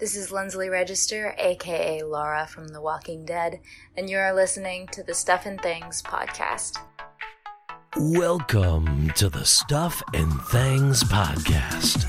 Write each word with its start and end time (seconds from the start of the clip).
This 0.00 0.16
is 0.16 0.32
Lindsley 0.32 0.70
Register, 0.70 1.34
aka 1.36 2.00
Laura 2.02 2.46
from 2.46 2.68
The 2.68 2.80
Walking 2.80 3.26
Dead, 3.26 3.60
and 3.98 4.08
you 4.08 4.16
are 4.16 4.32
listening 4.32 4.86
to 4.92 5.02
the 5.02 5.12
Stuff 5.12 5.44
and 5.44 5.60
Things 5.60 6.02
podcast. 6.02 6.78
Welcome 7.98 9.10
to 9.16 9.28
the 9.28 9.44
Stuff 9.44 10.02
and 10.14 10.32
Things 10.44 11.04
podcast. 11.04 12.06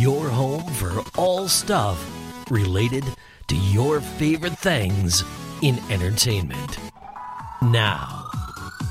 Your 0.00 0.28
home 0.28 0.72
for 0.74 1.02
all 1.16 1.48
stuff 1.48 2.00
related 2.48 3.06
to 3.48 3.56
your 3.56 4.00
favorite 4.00 4.56
things 4.56 5.24
in 5.62 5.80
entertainment. 5.90 6.78
Now, 7.60 8.30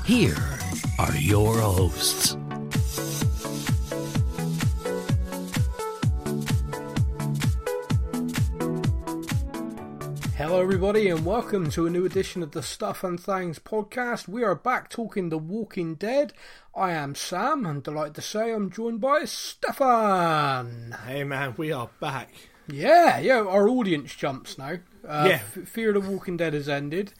here 0.04 0.36
are 0.98 1.16
your 1.16 1.56
hosts. 1.56 2.36
Hello, 10.62 10.70
everybody, 10.70 11.08
and 11.08 11.26
welcome 11.26 11.70
to 11.70 11.88
a 11.88 11.90
new 11.90 12.04
edition 12.06 12.40
of 12.40 12.52
the 12.52 12.62
Stuff 12.62 13.02
and 13.02 13.18
Things 13.18 13.58
podcast. 13.58 14.28
We 14.28 14.44
are 14.44 14.54
back 14.54 14.88
talking 14.88 15.28
The 15.28 15.36
Walking 15.36 15.96
Dead. 15.96 16.32
I 16.72 16.92
am 16.92 17.16
Sam, 17.16 17.66
and 17.66 17.82
delighted 17.82 18.14
to 18.14 18.20
say 18.22 18.52
I'm 18.52 18.70
joined 18.70 19.00
by 19.00 19.24
Stefan. 19.24 20.96
Hey 21.04 21.24
man, 21.24 21.54
we 21.56 21.72
are 21.72 21.90
back. 21.98 22.30
Yeah, 22.68 23.18
yeah, 23.18 23.40
our 23.40 23.68
audience 23.68 24.14
jumps 24.14 24.56
now. 24.56 24.74
Uh, 25.04 25.24
Yeah. 25.30 25.40
F- 25.56 25.66
Fear 25.68 25.96
of 25.96 26.04
the 26.04 26.08
Walking 26.12 26.36
Dead 26.36 26.54
has 26.54 26.68
ended. 26.68 27.12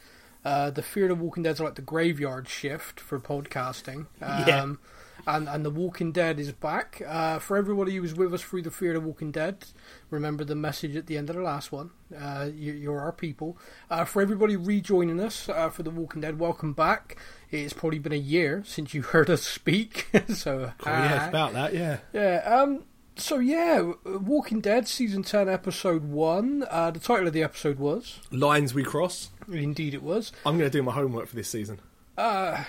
Uh, 0.45 0.71
the 0.71 0.81
Fear 0.83 1.11
of 1.11 1.19
the 1.19 1.25
Walking 1.25 1.43
Dead's 1.43 1.59
like 1.61 1.75
the 1.75 1.83
graveyard 1.83 2.49
shift 2.49 3.01
for 3.01 3.19
podcasting. 3.19 4.07
Um, 4.23 4.45
Yeah. 4.47 4.73
And, 5.27 5.49
and 5.49 5.65
The 5.65 5.71
Walking 5.71 6.11
Dead 6.11 6.41
is 6.41 6.51
back. 6.53 7.01
Uh, 7.07 7.39
for 7.39 7.57
everybody 7.57 7.95
who 7.95 8.03
was 8.03 8.15
with 8.15 8.35
us 8.35 8.43
through 8.43 8.63
the 8.63 8.71
Fear 8.73 8.97
of 8.97 9.03
the 9.03 9.09
Walking 9.09 9.31
Dead, 9.31 9.65
remember 10.11 10.45
the 10.45 10.57
message 10.57 10.97
at 10.97 11.07
the 11.07 11.17
end 11.17 11.31
of 11.31 11.37
the 11.37 11.43
last 11.43 11.71
one. 11.71 11.91
Uh, 12.17 12.49
you, 12.53 12.73
you're 12.73 12.99
our 13.01 13.13
people. 13.13 13.57
Uh, 13.89 14.05
for 14.05 14.21
everybody 14.21 14.57
rejoining 14.57 15.21
us 15.21 15.49
uh, 15.49 15.71
for 15.71 15.85
The 15.85 15.91
Walking 15.91 16.23
Dead, 16.23 16.41
welcome 16.41 16.73
back. 16.73 17.17
It's 17.51 17.73
probably 17.73 18.01
been 18.01 18.13
a 18.13 18.17
year 18.17 18.65
since 18.67 18.95
you 18.95 19.03
heard 19.03 19.31
us 19.31 19.43
speak. 19.43 20.09
so, 20.35 20.73
Oh, 20.81 20.91
yeah, 20.91 21.21
it's 21.21 21.29
about 21.29 21.53
that, 21.53 21.73
yeah. 21.75 21.99
Yeah. 22.13 22.39
Um. 22.45 22.85
So 23.15 23.39
yeah, 23.39 23.93
Walking 24.07 24.63
Dead 24.63 24.89
season 24.89 25.23
ten, 25.23 25.47
episode 25.47 26.03
one. 26.05 26.65
Uh, 26.71 26.91
the 26.91 26.99
title 26.99 27.27
of 27.27 27.35
the 27.35 27.43
episode 27.43 27.79
was. 27.79 28.21
Lines 28.31 28.73
we 28.73 28.83
cross. 28.83 29.29
Indeed, 29.53 29.93
it 29.93 30.03
was. 30.03 30.33
I'm 30.47 30.57
going 30.57 30.71
to 30.71 30.77
do 30.79 30.83
my 30.83 30.93
homework 30.93 31.29
for 31.29 31.37
this 31.37 31.49
season. 31.49 31.79
Uh, 32.19 32.63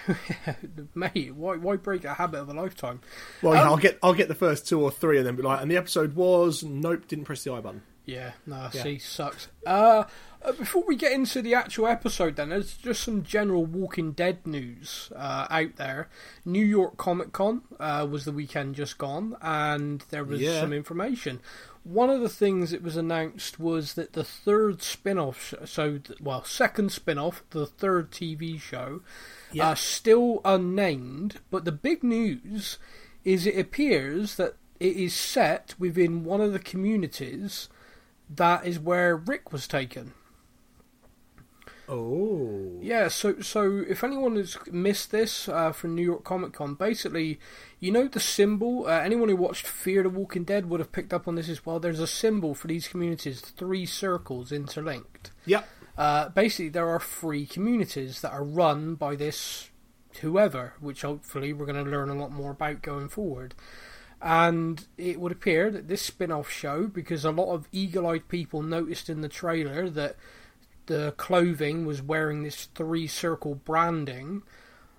mate, 0.95 1.35
why 1.35 1.57
why 1.57 1.75
break 1.75 2.05
a 2.05 2.13
habit 2.13 2.39
of 2.39 2.49
a 2.49 2.53
lifetime? 2.53 3.01
Well, 3.41 3.53
yeah, 3.55 3.61
Um, 3.63 3.67
I'll 3.69 3.77
get 3.77 3.99
I'll 4.01 4.13
get 4.13 4.27
the 4.27 4.35
first 4.35 4.67
two 4.67 4.81
or 4.81 4.91
three 4.91 5.17
and 5.17 5.25
then 5.27 5.35
be 5.35 5.41
like, 5.43 5.61
and 5.61 5.69
the 5.69 5.77
episode 5.77 6.15
was 6.15 6.63
nope, 6.63 7.07
didn't 7.07 7.25
press 7.25 7.43
the 7.43 7.53
I 7.53 7.59
button. 7.61 7.81
Yeah, 8.05 8.31
no, 8.45 8.69
Yeah. 8.73 8.83
see, 8.83 8.99
sucks. 8.99 9.47
Uh, 9.65 10.03
uh, 10.43 10.51
before 10.51 10.83
we 10.85 10.97
get 10.97 11.13
into 11.13 11.41
the 11.41 11.53
actual 11.55 11.87
episode, 11.87 12.35
then 12.35 12.49
there's 12.49 12.75
just 12.75 13.01
some 13.01 13.23
general 13.23 13.65
Walking 13.65 14.11
Dead 14.11 14.45
news 14.45 15.09
uh, 15.15 15.47
out 15.49 15.77
there. 15.77 16.09
New 16.43 16.65
York 16.65 16.97
Comic 16.97 17.31
Con 17.31 17.61
uh, 17.79 18.05
was 18.09 18.25
the 18.25 18.33
weekend 18.33 18.75
just 18.75 18.97
gone, 18.97 19.37
and 19.41 20.03
there 20.09 20.25
was 20.25 20.41
Yeah. 20.41 20.59
some 20.59 20.73
information. 20.73 21.39
One 21.83 22.09
of 22.09 22.21
the 22.21 22.29
things 22.29 22.71
that 22.71 22.81
was 22.81 22.95
announced 22.95 23.59
was 23.59 23.95
that 23.95 24.13
the 24.13 24.23
third 24.23 24.81
spin-off, 24.81 25.53
so 25.65 25.99
well, 26.21 26.43
second 26.45 26.91
spin-off, 26.93 27.43
the 27.49 27.65
third 27.65 28.09
TV 28.11 28.57
show, 28.59 29.01
Yeah. 29.51 29.71
uh, 29.71 29.75
still 29.75 30.39
unnamed. 30.45 31.41
But 31.51 31.65
the 31.65 31.73
big 31.73 32.01
news 32.03 32.77
is 33.25 33.45
it 33.45 33.59
appears 33.59 34.35
that 34.35 34.55
it 34.79 34.95
is 34.95 35.13
set 35.13 35.75
within 35.77 36.23
one 36.23 36.39
of 36.41 36.53
the 36.53 36.59
communities 36.59 37.67
that 38.29 38.65
is 38.65 38.79
where 38.79 39.15
Rick 39.15 39.51
was 39.51 39.67
taken. 39.67 40.13
Oh, 41.89 42.79
Yeah, 42.81 43.07
so 43.09 43.41
so 43.41 43.83
if 43.87 44.03
anyone 44.03 44.35
has 44.37 44.57
missed 44.71 45.11
this 45.11 45.49
uh, 45.49 45.71
from 45.71 45.95
New 45.95 46.03
York 46.03 46.23
Comic 46.23 46.53
Con, 46.53 46.75
basically, 46.75 47.39
you 47.79 47.91
know 47.91 48.07
the 48.07 48.19
symbol. 48.19 48.87
Uh, 48.87 48.99
anyone 48.99 49.29
who 49.29 49.35
watched 49.35 49.67
Fear 49.67 50.03
the 50.03 50.09
Walking 50.09 50.43
Dead 50.43 50.69
would 50.69 50.79
have 50.79 50.91
picked 50.91 51.13
up 51.13 51.27
on 51.27 51.35
this 51.35 51.49
as 51.49 51.65
well. 51.65 51.79
There's 51.79 51.99
a 51.99 52.07
symbol 52.07 52.55
for 52.55 52.67
these 52.67 52.87
communities, 52.87 53.41
three 53.41 53.85
circles 53.85 54.51
interlinked. 54.51 55.31
yep. 55.45 55.67
Uh, 55.97 56.29
basically, 56.29 56.69
there 56.69 56.89
are 56.89 56.99
three 56.99 57.45
communities 57.45 58.21
that 58.21 58.31
are 58.31 58.43
run 58.43 58.95
by 58.95 59.15
this 59.15 59.69
whoever, 60.21 60.73
which 60.79 61.01
hopefully 61.01 61.53
we're 61.53 61.65
going 61.65 61.83
to 61.83 61.89
learn 61.89 62.09
a 62.09 62.15
lot 62.15 62.31
more 62.31 62.51
about 62.51 62.81
going 62.81 63.09
forward. 63.09 63.53
And 64.21 64.87
it 64.97 65.19
would 65.19 65.31
appear 65.33 65.69
that 65.69 65.89
this 65.89 66.01
spin 66.01 66.31
off 66.31 66.49
show, 66.49 66.87
because 66.87 67.25
a 67.25 67.31
lot 67.31 67.53
of 67.53 67.67
eagle 67.71 68.07
eyed 68.07 68.27
people 68.29 68.61
noticed 68.61 69.09
in 69.09 69.21
the 69.21 69.29
trailer 69.29 69.89
that 69.89 70.15
the 70.87 71.13
clothing 71.17 71.85
was 71.85 72.01
wearing 72.01 72.43
this 72.43 72.65
three 72.75 73.07
circle 73.07 73.55
branding, 73.55 74.43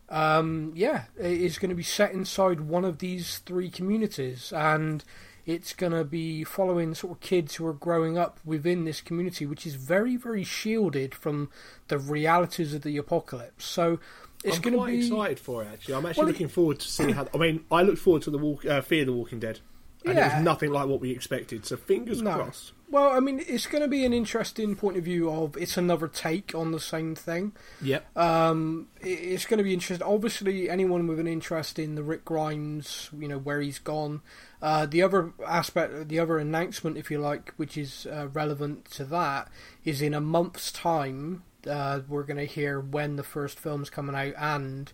um, 0.08 0.72
yeah, 0.74 1.04
it 1.18 1.40
is 1.40 1.58
going 1.58 1.70
to 1.70 1.74
be 1.74 1.82
set 1.82 2.12
inside 2.12 2.60
one 2.60 2.84
of 2.84 2.98
these 2.98 3.38
three 3.38 3.70
communities. 3.70 4.52
And 4.52 5.02
it's 5.46 5.72
going 5.72 5.92
to 5.92 6.04
be 6.04 6.44
following 6.44 6.94
sort 6.94 7.12
of 7.14 7.20
kids 7.20 7.56
who 7.56 7.66
are 7.66 7.72
growing 7.74 8.16
up 8.16 8.38
within 8.44 8.84
this 8.84 9.00
community, 9.00 9.44
which 9.46 9.66
is 9.66 9.74
very, 9.74 10.16
very 10.16 10.44
shielded 10.44 11.14
from 11.14 11.50
the 11.88 11.98
realities 11.98 12.72
of 12.74 12.82
the 12.82 12.96
apocalypse. 12.96 13.64
So 13.66 13.98
it's 14.42 14.58
going 14.58 14.72
to 14.72 14.78
quite 14.78 14.92
be. 14.92 15.06
excited 15.06 15.38
for 15.40 15.62
it. 15.62 15.68
Actually, 15.72 15.94
I'm 15.94 16.06
actually 16.06 16.20
Well, 16.22 16.28
it- 16.28 16.32
looking 16.32 16.48
forward 16.48 16.80
to 16.80 16.88
seeing 16.88 17.10
how. 17.10 17.28
I 17.34 17.36
mean, 17.38 17.64
I 17.70 17.82
look 17.82 17.98
forward 17.98 18.22
to 18.22 18.30
the 18.30 18.38
walk, 18.38 18.64
uh, 18.66 18.80
Fear 18.82 19.06
the 19.06 19.12
Walking 19.12 19.38
Dead, 19.40 19.60
and 20.04 20.18
it 20.18 20.22
was 20.22 20.42
nothing 20.42 20.70
like 20.70 20.86
what 20.86 21.00
we 21.00 21.10
expected. 21.10 21.64
So 21.66 21.76
fingers 21.76 22.20
No. 22.22 22.34
crossed. 22.34 22.72
Well, 22.94 23.10
I 23.10 23.18
mean, 23.18 23.42
it's 23.48 23.66
going 23.66 23.82
to 23.82 23.88
be 23.88 24.04
an 24.04 24.12
interesting 24.12 24.76
point 24.76 24.96
of 24.96 25.02
view 25.02 25.28
of 25.28 25.56
it's 25.56 25.76
another 25.76 26.06
take 26.06 26.54
on 26.54 26.70
the 26.70 26.78
same 26.78 27.16
thing. 27.16 27.50
Yep. 27.82 28.16
Um, 28.16 28.86
it's 29.00 29.46
going 29.46 29.58
to 29.58 29.64
be 29.64 29.74
interesting. 29.74 30.06
Obviously, 30.06 30.70
anyone 30.70 31.08
with 31.08 31.18
an 31.18 31.26
interest 31.26 31.80
in 31.80 31.96
the 31.96 32.04
Rick 32.04 32.24
Grimes, 32.24 33.10
you 33.18 33.26
know, 33.26 33.38
where 33.38 33.60
he's 33.60 33.80
gone. 33.80 34.22
Uh, 34.62 34.86
the 34.86 35.02
other 35.02 35.32
aspect, 35.44 36.06
the 36.06 36.20
other 36.20 36.38
announcement, 36.38 36.96
if 36.96 37.10
you 37.10 37.18
like, 37.18 37.52
which 37.56 37.76
is 37.76 38.06
uh, 38.06 38.28
relevant 38.32 38.84
to 38.92 39.04
that, 39.06 39.48
is 39.84 40.00
in 40.00 40.14
a 40.14 40.20
month's 40.20 40.70
time, 40.70 41.42
uh, 41.68 42.02
we're 42.06 42.22
going 42.22 42.36
to 42.36 42.44
hear 42.44 42.78
when 42.78 43.16
the 43.16 43.24
first 43.24 43.58
film's 43.58 43.90
coming 43.90 44.14
out 44.14 44.34
and 44.38 44.92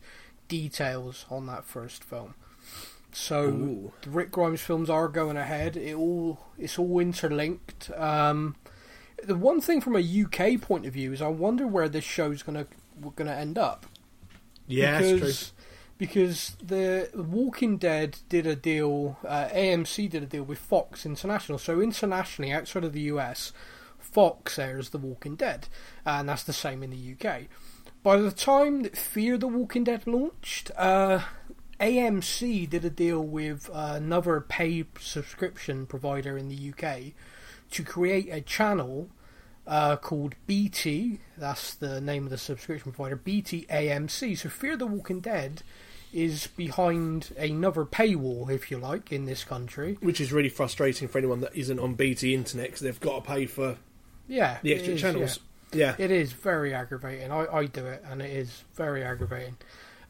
details 0.49 1.27
on 1.29 1.45
that 1.49 1.67
first 1.67 2.03
film. 2.03 2.35
So 3.13 3.45
Ooh. 3.45 3.93
the 4.03 4.11
Rick 4.11 4.31
Grimes 4.31 4.61
films 4.61 4.89
are 4.91 5.09
going 5.09 5.37
ahead. 5.37 5.77
It 5.77 5.95
all 5.95 6.39
it's 6.59 6.79
all 6.79 6.99
interlinked. 6.99 7.91
Um, 7.97 8.57
the 9.23 9.37
one 9.37 9.61
thing 9.61 9.81
from 9.81 9.97
a 9.97 10.01
UK 10.01 10.61
point 10.61 10.87
of 10.87 10.95
view 10.95 11.13
is 11.13 11.21
I 11.21 11.29
wonder 11.29 11.67
where 11.67 11.89
this 11.89 12.05
show's 12.05 12.43
gonna 12.43 12.67
gonna 13.17 13.33
end 13.33 13.59
up 13.59 13.87
Yeah, 14.67 14.99
because 15.01 15.49
true. 15.51 15.65
because 15.99 16.57
the 16.63 17.11
Walking 17.15 17.77
Dead 17.77 18.19
did 18.29 18.47
a 18.47 18.57
deal, 18.57 19.19
uh, 19.27 19.49
AMC 19.53 20.09
did 20.09 20.23
a 20.23 20.27
deal 20.27 20.45
with 20.45 20.59
Fox 20.59 21.05
International. 21.05 21.59
So 21.59 21.81
internationally, 21.81 22.53
outside 22.53 22.85
of 22.85 22.93
the 22.93 23.03
US, 23.03 23.53
Fox 23.99 24.59
airs 24.59 24.91
The 24.91 24.99
Walking 24.99 25.37
Dead, 25.37 25.69
and 26.07 26.29
that's 26.29 26.43
the 26.43 26.53
same 26.53 26.83
in 26.83 26.91
the 26.91 26.97
UK. 27.15 27.49
By 28.03 28.17
the 28.17 28.31
time 28.31 28.83
that 28.83 28.97
Fear 28.97 29.37
the 29.37 29.47
Walking 29.49 29.85
Dead 29.85 30.07
launched, 30.07 30.71
uh, 30.77 31.21
AMC 31.81 32.69
did 32.69 32.85
a 32.85 32.91
deal 32.91 33.21
with 33.23 33.71
uh, 33.73 33.93
another 33.97 34.41
paid 34.41 34.87
subscription 35.01 35.87
provider 35.87 36.37
in 36.37 36.49
the 36.49 36.73
UK 36.73 37.13
to 37.71 37.83
create 37.83 38.29
a 38.31 38.41
channel 38.41 39.09
uh, 39.67 39.97
called 39.97 40.35
BT. 40.47 41.21
That's 41.39 41.75
the 41.75 42.01
name 42.01 42.25
of 42.25 42.31
the 42.31 42.39
subscription 42.39 42.93
provider, 42.93 43.17
BT 43.17 43.67
AMC. 43.71 44.37
So 44.39 44.49
Fear 44.49 44.77
the 44.77 44.87
Walking 44.87 45.21
Dead 45.21 45.63
is 46.13 46.49
behind 46.49 47.33
another 47.39 47.85
paywall, 47.85 48.51
if 48.51 48.71
you 48.71 48.79
like, 48.79 49.13
in 49.13 49.25
this 49.27 49.45
country. 49.45 49.97
Which 50.01 50.21
is 50.21 50.33
really 50.33 50.49
frustrating 50.49 51.09
for 51.09 51.19
anyone 51.19 51.41
that 51.41 51.55
isn't 51.55 51.79
on 51.79 51.95
BT 51.95 52.35
Internet 52.35 52.67
because 52.67 52.81
they've 52.81 53.01
got 53.01 53.25
to 53.25 53.31
pay 53.31 53.47
for 53.47 53.77
Yeah, 54.27 54.59
the 54.63 54.75
extra 54.75 54.95
is, 54.95 55.01
channels. 55.01 55.39
yeah. 55.39 55.47
Yeah. 55.73 55.95
It 56.05 56.11
is 56.11 56.33
very 56.33 56.75
aggravating. 56.75 57.31
I, 57.31 57.47
I 57.47 57.67
do 57.67 57.87
it, 57.87 58.03
and 58.11 58.21
it 58.21 58.31
is 58.31 58.65
very 58.75 59.05
aggravating. 59.05 59.57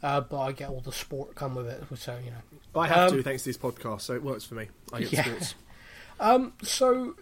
Uh, 0.03 0.21
but 0.21 0.39
I 0.41 0.53
get 0.53 0.71
all 0.71 0.81
the 0.81 0.93
sport 0.93 1.35
come 1.35 1.55
with 1.55 1.67
it, 1.67 1.83
so 1.97 2.17
you 2.25 2.31
know. 2.31 2.81
I 2.81 2.87
have 2.89 3.13
Um, 3.13 3.19
to 3.19 3.23
thanks 3.23 3.43
to 3.43 3.51
this 3.51 3.59
podcast, 3.59 4.01
so 4.03 4.15
it 4.15 4.23
works 4.23 4.45
for 4.45 4.55
me. 4.55 4.69
I 4.93 5.01
get 5.01 5.13
Yeah. 5.13 5.25
sports. 5.25 5.55
Um, 6.21 6.53
so 6.63 7.17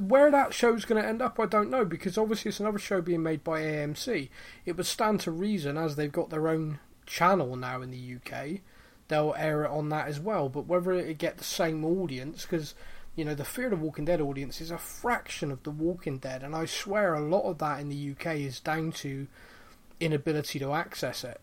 where 0.00 0.28
that 0.32 0.52
show's 0.52 0.84
going 0.84 1.00
to 1.00 1.08
end 1.08 1.22
up, 1.22 1.38
I 1.38 1.46
don't 1.46 1.70
know 1.70 1.84
because 1.84 2.18
obviously 2.18 2.48
it's 2.48 2.58
another 2.58 2.80
show 2.80 3.00
being 3.00 3.22
made 3.22 3.44
by 3.44 3.60
AMC. 3.60 4.28
It 4.66 4.76
would 4.76 4.86
stand 4.86 5.20
to 5.20 5.30
reason 5.30 5.76
as 5.78 5.94
they've 5.94 6.10
got 6.10 6.30
their 6.30 6.48
own 6.48 6.80
channel 7.06 7.54
now 7.54 7.80
in 7.80 7.92
the 7.92 8.16
UK, 8.16 8.60
they'll 9.06 9.36
air 9.38 9.62
it 9.64 9.70
on 9.70 9.88
that 9.90 10.08
as 10.08 10.18
well. 10.18 10.48
But 10.48 10.66
whether 10.66 10.90
it 10.92 11.16
get 11.18 11.38
the 11.38 11.44
same 11.44 11.84
audience, 11.84 12.42
because 12.42 12.74
you 13.14 13.24
know 13.24 13.34
the 13.36 13.44
Fear 13.44 13.70
the 13.70 13.76
Walking 13.76 14.04
Dead 14.04 14.20
audience 14.20 14.60
is 14.60 14.72
a 14.72 14.78
fraction 14.78 15.52
of 15.52 15.62
the 15.62 15.70
Walking 15.70 16.18
Dead, 16.18 16.42
and 16.42 16.56
I 16.56 16.64
swear 16.66 17.14
a 17.14 17.20
lot 17.20 17.42
of 17.48 17.58
that 17.58 17.78
in 17.80 17.88
the 17.88 18.10
UK 18.12 18.34
is 18.40 18.58
down 18.58 18.90
to 18.92 19.28
inability 20.00 20.58
to 20.58 20.72
access 20.72 21.22
it. 21.22 21.40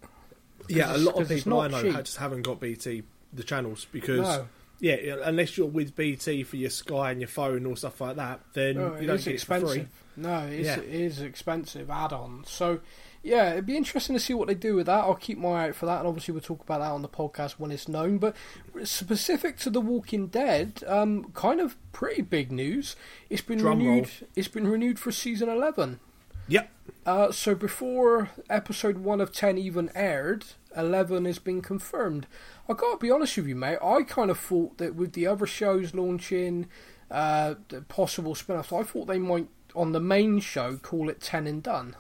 Yeah, 0.68 0.96
a 0.96 0.98
lot 0.98 1.16
of 1.22 1.30
people 1.30 1.60
I 1.60 1.68
know 1.68 1.82
cheap. 1.82 1.96
just 2.04 2.18
haven't 2.18 2.42
got 2.44 2.60
BT 2.60 3.04
the 3.34 3.44
channels 3.44 3.86
because 3.92 4.20
No. 4.20 4.48
Yeah, 4.80 5.16
unless 5.24 5.58
you're 5.58 5.66
with 5.68 5.96
BT 5.96 6.44
for 6.44 6.56
your 6.56 6.70
Sky 6.70 7.10
and 7.12 7.20
your 7.20 7.28
phone 7.28 7.66
or 7.66 7.76
stuff 7.76 8.00
like 8.00 8.16
that, 8.18 8.42
then 8.54 8.78
Oh, 8.78 8.96
you 9.00 9.08
don't 9.08 9.18
get 9.24 9.34
it 9.34 9.42
for 9.42 9.60
free. 9.60 9.64
expensive. 9.82 9.90
No, 10.16 10.40
it 10.46 10.54
is, 10.54 10.66
Yeah. 10.68 10.80
it 10.80 10.90
is 10.90 11.22
expensive 11.22 11.90
add-on. 11.90 12.44
So, 12.46 12.80
yeah, 13.24 13.54
it'd 13.54 13.66
be 13.66 13.76
interesting 13.76 14.16
to 14.16 14.20
see 14.20 14.36
what 14.36 14.48
they 14.48 14.54
do 14.54 14.76
with 14.76 14.86
that. 14.86 15.00
I'll 15.04 15.16
keep 15.16 15.40
my 15.40 15.50
eye 15.66 15.70
out 15.70 15.76
for 15.76 15.88
that, 15.88 15.98
and 16.00 16.08
obviously 16.08 16.32
we'll 16.32 16.42
talk 16.42 16.62
about 16.62 16.80
that 16.82 16.92
on 16.92 17.02
the 17.02 17.10
podcast 17.10 17.54
when 17.54 17.72
it's 17.72 17.88
known. 17.88 18.20
But 18.20 18.36
specific 18.84 19.58
to 19.60 19.70
The 19.72 19.82
Walking 19.82 20.28
Dead, 20.28 20.84
um, 20.88 21.32
kind 21.34 21.60
of 21.60 21.76
pretty 21.92 22.22
big 22.22 22.52
news. 22.52 22.96
It's 23.32 23.42
been 23.42 23.58
Drum 23.60 23.80
renewed. 23.80 24.10
roll. 24.22 24.30
It's 24.36 24.48
been 24.48 24.68
renewed 24.68 25.00
for 25.00 25.12
season 25.12 25.50
eleven. 25.50 26.00
Yep. 26.48 26.70
Uh, 27.06 27.32
so 27.32 27.56
before 27.56 28.30
episode 28.50 28.98
one 29.00 29.22
of 29.22 29.34
ten 29.34 29.58
even 29.58 29.90
aired, 29.96 30.46
eleven 30.76 31.26
has 31.26 31.40
been 31.40 31.62
confirmed. 31.62 32.28
I 32.70 32.74
gotta 32.74 32.98
be 32.98 33.12
honest 33.12 33.38
with 33.38 33.48
you, 33.48 33.56
mate. 33.56 33.80
I 33.84 34.04
kind 34.04 34.30
of 34.30 34.40
thought 34.40 34.78
that 34.78 34.96
with 34.96 35.14
the 35.14 35.28
other 35.28 35.46
shows 35.46 35.94
launching, 35.94 36.68
uh, 37.10 37.56
the 37.70 37.82
possible 37.82 38.36
spin-offs, 38.36 38.74
I 38.74 38.84
thought 38.84 39.08
they 39.08 39.20
might 39.20 39.48
on 39.76 39.92
the 39.92 40.00
main 40.00 40.40
show 40.40 40.78
call 40.78 41.10
it 41.10 41.22
ten 41.22 41.48
and 41.48 41.62
done. 41.64 41.96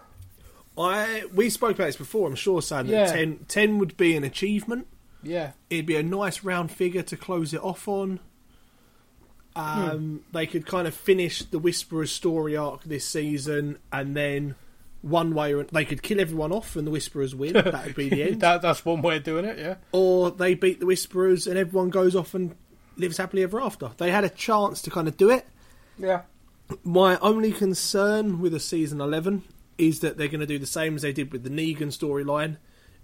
I 0.77 1.23
we 1.33 1.49
spoke 1.49 1.75
about 1.75 1.85
this 1.85 1.95
before. 1.95 2.27
I'm 2.27 2.35
sure, 2.35 2.61
Sam. 2.61 2.87
That 2.87 2.93
Yeah. 2.93 3.11
10, 3.11 3.45
10 3.47 3.77
would 3.79 3.97
be 3.97 4.15
an 4.15 4.23
achievement. 4.23 4.87
Yeah, 5.23 5.53
It'd 5.69 5.87
be 5.87 5.95
a 5.95 6.03
nice 6.03 6.43
round 6.43 6.71
figure 6.71 7.01
to 7.01 7.17
close 7.17 7.53
it 7.53 7.61
off 7.61 7.87
on. 7.87 8.19
Um, 9.57 10.21
They 10.33 10.45
could 10.47 10.65
kind 10.65 10.87
of 10.87 10.93
finish 10.93 11.43
the 11.43 11.59
Whisperer's 11.59 12.11
story 12.11 12.55
arc 12.55 12.83
this 12.83 13.05
season, 13.05 13.77
and 13.91 14.15
then 14.15 14.55
one 15.01 15.33
way 15.33 15.53
or 15.53 15.63
they 15.63 15.85
could 15.85 16.01
kill 16.01 16.19
everyone 16.19 16.51
off 16.51 16.75
and 16.75 16.85
the 16.85 16.91
Whisperers 16.91 17.33
win. 17.35 17.53
that 17.53 17.85
would 17.85 17.95
be 17.95 18.09
the 18.09 18.23
end. 18.23 18.41
that 18.41 18.61
that's 18.61 18.83
one 18.85 19.01
way 19.01 19.17
of 19.17 19.23
doing 19.23 19.45
it. 19.45 19.57
Yeah, 19.57 19.75
or 19.91 20.31
they 20.31 20.53
beat 20.53 20.79
the 20.79 20.85
Whisperers 20.85 21.47
and 21.47 21.57
everyone 21.57 21.89
goes 21.89 22.15
off 22.15 22.33
and 22.33 22.55
lives 22.97 23.17
happily 23.17 23.43
ever 23.43 23.61
after. 23.61 23.91
They 23.97 24.11
had 24.11 24.23
a 24.23 24.29
chance 24.29 24.81
to 24.83 24.89
kind 24.89 25.07
of 25.07 25.15
do 25.17 25.29
it. 25.29 25.45
yeah, 25.99 26.21
My 26.83 27.17
only 27.19 27.51
concern 27.51 28.41
with 28.41 28.51
the 28.53 28.59
season 28.59 28.99
11 28.99 29.43
is 29.77 29.99
that 29.99 30.17
they're 30.17 30.27
going 30.27 30.39
to 30.39 30.47
do 30.47 30.57
the 30.57 30.65
same 30.65 30.95
as 30.95 31.03
they 31.03 31.13
did 31.13 31.31
with 31.31 31.43
the 31.43 31.49
Negan 31.51 31.95
storyline, 31.95 32.57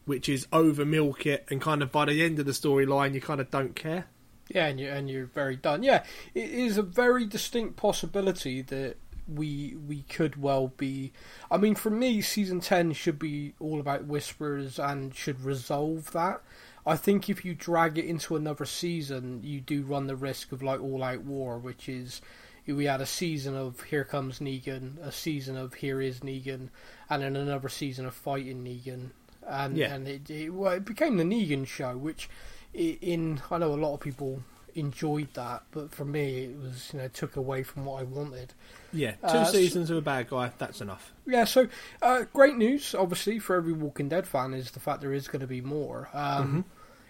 which 0.05 0.27
is 0.27 0.47
over 0.51 0.83
milk 0.83 1.27
it 1.27 1.45
and 1.51 1.61
kind 1.61 1.83
of 1.83 1.91
by 1.91 2.05
the 2.05 2.23
end 2.23 2.39
of 2.39 2.47
the 2.47 2.51
storyline 2.53 3.13
you 3.13 3.21
kind 3.21 3.39
of 3.39 3.51
don't 3.51 3.75
care. 3.75 4.05
Yeah, 4.49 4.67
and 4.67 4.79
you 4.79 4.89
and 4.89 5.09
you're 5.09 5.25
very 5.25 5.55
done. 5.55 5.83
Yeah, 5.83 6.03
it 6.33 6.49
is 6.49 6.77
a 6.77 6.83
very 6.83 7.25
distinct 7.25 7.75
possibility 7.75 8.61
that 8.63 8.97
we 9.27 9.75
we 9.87 10.01
could 10.03 10.41
well 10.41 10.67
be. 10.75 11.13
I 11.49 11.57
mean, 11.57 11.75
for 11.75 11.89
me, 11.89 12.21
season 12.21 12.59
ten 12.59 12.93
should 12.93 13.19
be 13.19 13.53
all 13.59 13.79
about 13.79 14.05
whispers 14.05 14.79
and 14.79 15.15
should 15.15 15.41
resolve 15.43 16.11
that. 16.11 16.41
I 16.85 16.97
think 16.97 17.29
if 17.29 17.45
you 17.45 17.53
drag 17.53 17.97
it 17.97 18.05
into 18.05 18.35
another 18.35 18.65
season, 18.65 19.39
you 19.41 19.61
do 19.61 19.83
run 19.83 20.07
the 20.07 20.17
risk 20.17 20.51
of 20.51 20.61
like 20.61 20.81
all 20.81 21.01
out 21.03 21.21
war, 21.21 21.57
which 21.57 21.87
is 21.87 22.21
we 22.67 22.85
had 22.85 22.99
a 23.01 23.05
season 23.05 23.55
of 23.55 23.81
Here 23.83 24.03
Comes 24.03 24.39
Negan, 24.39 24.97
a 25.01 25.11
season 25.11 25.55
of 25.57 25.75
Here 25.75 26.01
Is 26.01 26.19
Negan, 26.19 26.69
and 27.09 27.21
then 27.23 27.35
another 27.37 27.69
season 27.69 28.05
of 28.05 28.13
Fighting 28.13 28.63
Negan, 28.63 29.11
and 29.47 29.77
Yeah. 29.77 29.93
and 29.93 30.07
it, 30.07 30.29
it 30.29 30.49
well 30.49 30.73
it 30.73 30.83
became 30.85 31.15
the 31.15 31.23
Negan 31.23 31.65
show, 31.65 31.97
which 31.97 32.29
in 32.73 33.41
I 33.51 33.57
know 33.57 33.73
a 33.73 33.75
lot 33.75 33.93
of 33.93 33.99
people 33.99 34.41
enjoyed 34.75 35.31
that, 35.35 35.61
but 35.71 35.93
for 35.93 36.03
me 36.05 36.45
it 36.45 36.57
was 36.59 36.89
you 36.93 36.99
know 36.99 37.07
took 37.07 37.35
away 37.35 37.61
from 37.63 37.85
what 37.85 37.99
I 38.01 38.03
wanted. 38.03 38.53
Yeah, 38.91 39.11
two 39.11 39.25
Uh, 39.27 39.45
so- 39.45 39.51
seasons 39.53 39.89
of 39.89 39.97
a 39.97 40.01
bad 40.01 40.29
guy, 40.29 40.51
that's 40.57 40.81
enough. 40.81 41.13
Yeah, 41.27 41.43
so 41.45 41.67
uh, 42.01 42.23
great 42.33 42.57
news, 42.57 42.93
obviously, 42.95 43.39
for 43.39 43.55
every 43.55 43.73
Walking 43.73 44.09
Dead 44.09 44.27
fan 44.27 44.53
is 44.53 44.71
the 44.71 44.79
fact 44.79 45.01
there 45.01 45.13
is 45.13 45.27
going 45.27 45.41
to 45.41 45.47
be 45.47 45.61
more. 45.61 46.09
Um, 46.13 46.65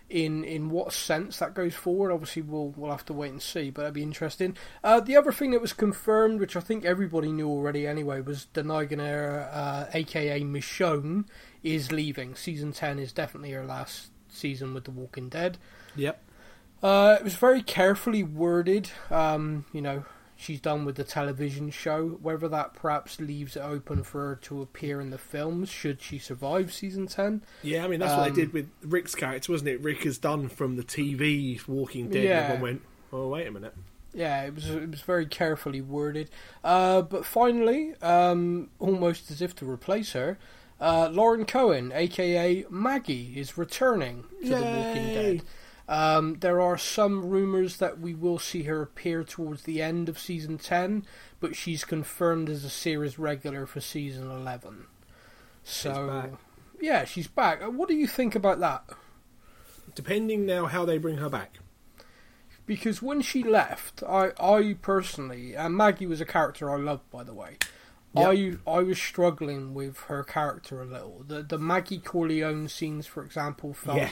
In 0.09 0.43
in 0.43 0.69
what 0.69 0.93
sense 0.93 1.39
that 1.39 1.55
goes 1.55 1.73
forward, 1.73 2.11
obviously 2.11 2.43
we'll 2.43 2.71
we'll 2.77 2.91
have 2.91 3.05
to 3.05 3.13
wait 3.13 3.31
and 3.31 3.41
see, 3.41 3.71
but 3.71 3.81
that'd 3.81 3.95
be 3.95 4.03
interesting. 4.03 4.55
Uh, 4.83 4.99
the 4.99 5.15
other 5.15 5.31
thing 5.31 5.51
that 5.51 5.61
was 5.61 5.73
confirmed, 5.73 6.39
which 6.39 6.55
I 6.55 6.59
think 6.59 6.85
everybody 6.85 7.31
knew 7.31 7.49
already 7.49 7.87
anyway, 7.87 8.21
was 8.21 8.45
Danai 8.53 8.87
Gurira, 8.89 9.49
uh, 9.51 9.85
aka 9.93 10.41
Michonne, 10.41 11.25
is 11.63 11.91
leaving. 11.91 12.35
Season 12.35 12.73
ten 12.73 12.99
is 12.99 13.11
definitely 13.11 13.51
her 13.53 13.65
last 13.65 14.09
season 14.33 14.73
with 14.73 14.83
The 14.85 14.91
Walking 14.91 15.29
Dead. 15.29 15.57
Yep. 15.95 16.21
Uh, 16.81 17.15
it 17.19 17.23
was 17.23 17.35
very 17.35 17.61
carefully 17.61 18.23
worded. 18.23 18.89
Um, 19.09 19.65
you 19.71 19.81
know, 19.81 20.03
she's 20.35 20.59
done 20.59 20.83
with 20.83 20.95
the 20.95 21.03
television 21.05 21.69
show. 21.71 22.19
Whether 22.21 22.49
that 22.49 22.73
perhaps 22.73 23.19
leaves 23.21 23.55
it 23.55 23.61
open 23.61 24.03
for 24.03 24.29
her 24.29 24.35
to 24.43 24.61
appear 24.61 24.99
in 24.99 25.09
the 25.09 25.17
films, 25.17 25.69
should 25.69 26.01
she 26.01 26.19
survive 26.19 26.73
season 26.73 27.07
ten. 27.07 27.41
Yeah, 27.61 27.85
I 27.85 27.87
mean, 27.87 28.01
that's 28.01 28.17
what 28.17 28.27
Um, 28.27 28.33
they 28.35 28.41
did 28.41 28.53
with 28.53 28.69
Rick's 28.81 29.15
character, 29.15 29.51
wasn't 29.53 29.69
it? 29.69 29.81
Rick 29.81 30.03
has 30.03 30.17
done 30.17 30.49
from 30.49 30.75
the 30.75 30.83
TV 30.83 31.65
Walking 31.67 32.09
Dead, 32.09 32.23
Yeah. 32.25 32.29
and 32.31 32.43
everyone 32.53 32.61
went, 32.61 32.81
oh, 33.13 33.27
wait 33.29 33.47
a 33.47 33.51
minute. 33.51 33.73
Yeah, 34.15 34.43
it 34.43 34.53
was 34.53 34.69
it 34.69 34.91
was 34.91 35.01
very 35.01 35.25
carefully 35.25 35.81
worded. 35.81 36.29
Uh, 36.63 37.01
but 37.01 37.25
finally, 37.25 37.95
um, 38.01 38.69
almost 38.77 39.31
as 39.31 39.41
if 39.41 39.55
to 39.55 39.65
replace 39.69 40.11
her, 40.11 40.37
uh, 40.83 41.09
Lauren 41.09 41.45
Cohan, 41.45 41.91
aka 41.93 42.65
Maggie, 42.69 43.33
is 43.37 43.57
returning 43.57 44.25
to 44.41 44.49
The 44.49 44.55
Walking 44.55 45.13
Dead. 45.13 45.41
Um, 45.87 46.35
there 46.35 46.59
are 46.61 46.77
some 46.77 47.25
rumours 47.29 47.77
that 47.77 47.99
we 47.99 48.13
will 48.13 48.37
see 48.37 48.63
her 48.63 48.81
appear 48.81 49.23
towards 49.23 49.63
the 49.63 49.81
end 49.81 50.09
of 50.09 50.19
season 50.19 50.57
10, 50.57 51.05
but 51.39 51.55
she's 51.55 51.85
confirmed 51.85 52.49
as 52.49 52.63
a 52.63 52.69
series 52.69 53.17
regular 53.17 53.65
for 53.65 53.79
season 53.81 54.29
11. 54.29 54.85
So, 55.63 56.07
back. 56.07 56.31
yeah, 56.81 57.05
she's 57.05 57.27
back. 57.27 57.63
Uh, 57.63 57.69
What 57.69 57.87
do 57.87 57.95
you 57.95 58.07
think 58.07 58.35
about 58.35 58.59
that? 58.59 58.83
Depending 59.95 60.45
now 60.45 60.65
how 60.65 60.83
they 60.85 60.97
bring 60.97 61.17
her 61.17 61.29
back. 61.29 61.59
Because 62.65 63.01
when 63.01 63.21
she 63.21 63.43
left, 63.43 64.03
I, 64.03 64.31
I 64.39 64.75
personally, 64.81 65.53
and 65.53 65.75
Maggie 65.75 66.07
was 66.07 66.21
a 66.21 66.25
character 66.25 66.69
I 66.69 66.77
loved, 66.77 67.09
by 67.09 67.23
the 67.23 67.33
way. 67.33 67.57
I 68.15 68.57
I 68.67 68.79
was 68.79 68.97
struggling 68.99 69.73
with 69.73 69.97
her 70.01 70.23
character 70.23 70.81
a 70.81 70.85
little. 70.85 71.23
The 71.27 71.43
the 71.43 71.57
Maggie 71.57 71.99
Corleone 71.99 72.67
scenes, 72.69 73.07
for 73.07 73.23
example, 73.23 73.73
felt 73.73 73.97
Yeah. 73.97 74.09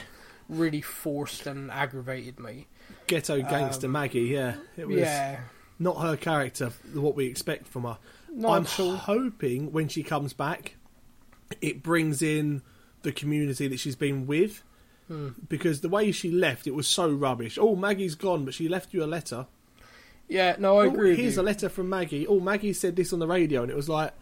really 0.48 0.80
forced 0.80 1.46
and 1.46 1.70
aggravated 1.70 2.40
me. 2.40 2.66
Ghetto 3.06 3.40
gangster 3.42 3.88
Maggie, 3.88 4.22
yeah. 4.22 4.56
It 4.76 4.88
was 4.88 4.96
Um, 4.98 5.02
yeah, 5.04 5.40
not 5.78 6.00
her 6.02 6.16
character, 6.16 6.72
what 6.94 7.14
we 7.14 7.26
expect 7.26 7.68
from 7.68 7.84
her. 7.84 7.98
Not 8.32 8.50
I'm 8.78 8.84
all. 8.86 8.96
hoping 8.96 9.72
when 9.72 9.88
she 9.88 10.02
comes 10.02 10.32
back, 10.32 10.76
it 11.60 11.82
brings 11.82 12.22
in 12.22 12.62
the 13.02 13.12
community 13.12 13.68
that 13.68 13.78
she's 13.78 13.96
been 13.96 14.26
with. 14.26 14.62
Hmm. 15.08 15.30
Because 15.48 15.80
the 15.80 15.88
way 15.88 16.12
she 16.12 16.30
left, 16.30 16.66
it 16.66 16.74
was 16.74 16.86
so 16.86 17.10
rubbish. 17.10 17.58
Oh, 17.60 17.76
Maggie's 17.76 18.14
gone, 18.14 18.44
but 18.44 18.54
she 18.54 18.68
left 18.68 18.94
you 18.94 19.02
a 19.02 19.06
letter. 19.06 19.46
Yeah. 20.32 20.56
No, 20.58 20.78
I 20.78 20.86
Oh, 20.86 20.90
agree. 20.90 21.10
with 21.10 21.18
here's 21.18 21.36
a 21.36 21.42
letter 21.42 21.68
from 21.68 21.88
Maggie. 21.88 22.26
Oh, 22.26 22.40
Maggie 22.40 22.72
said 22.72 22.96
this 22.96 23.12
on 23.12 23.18
the 23.18 23.26
radio, 23.26 23.62
and 23.62 23.70
it 23.70 23.76
was 23.76 23.88
like, 23.88 24.12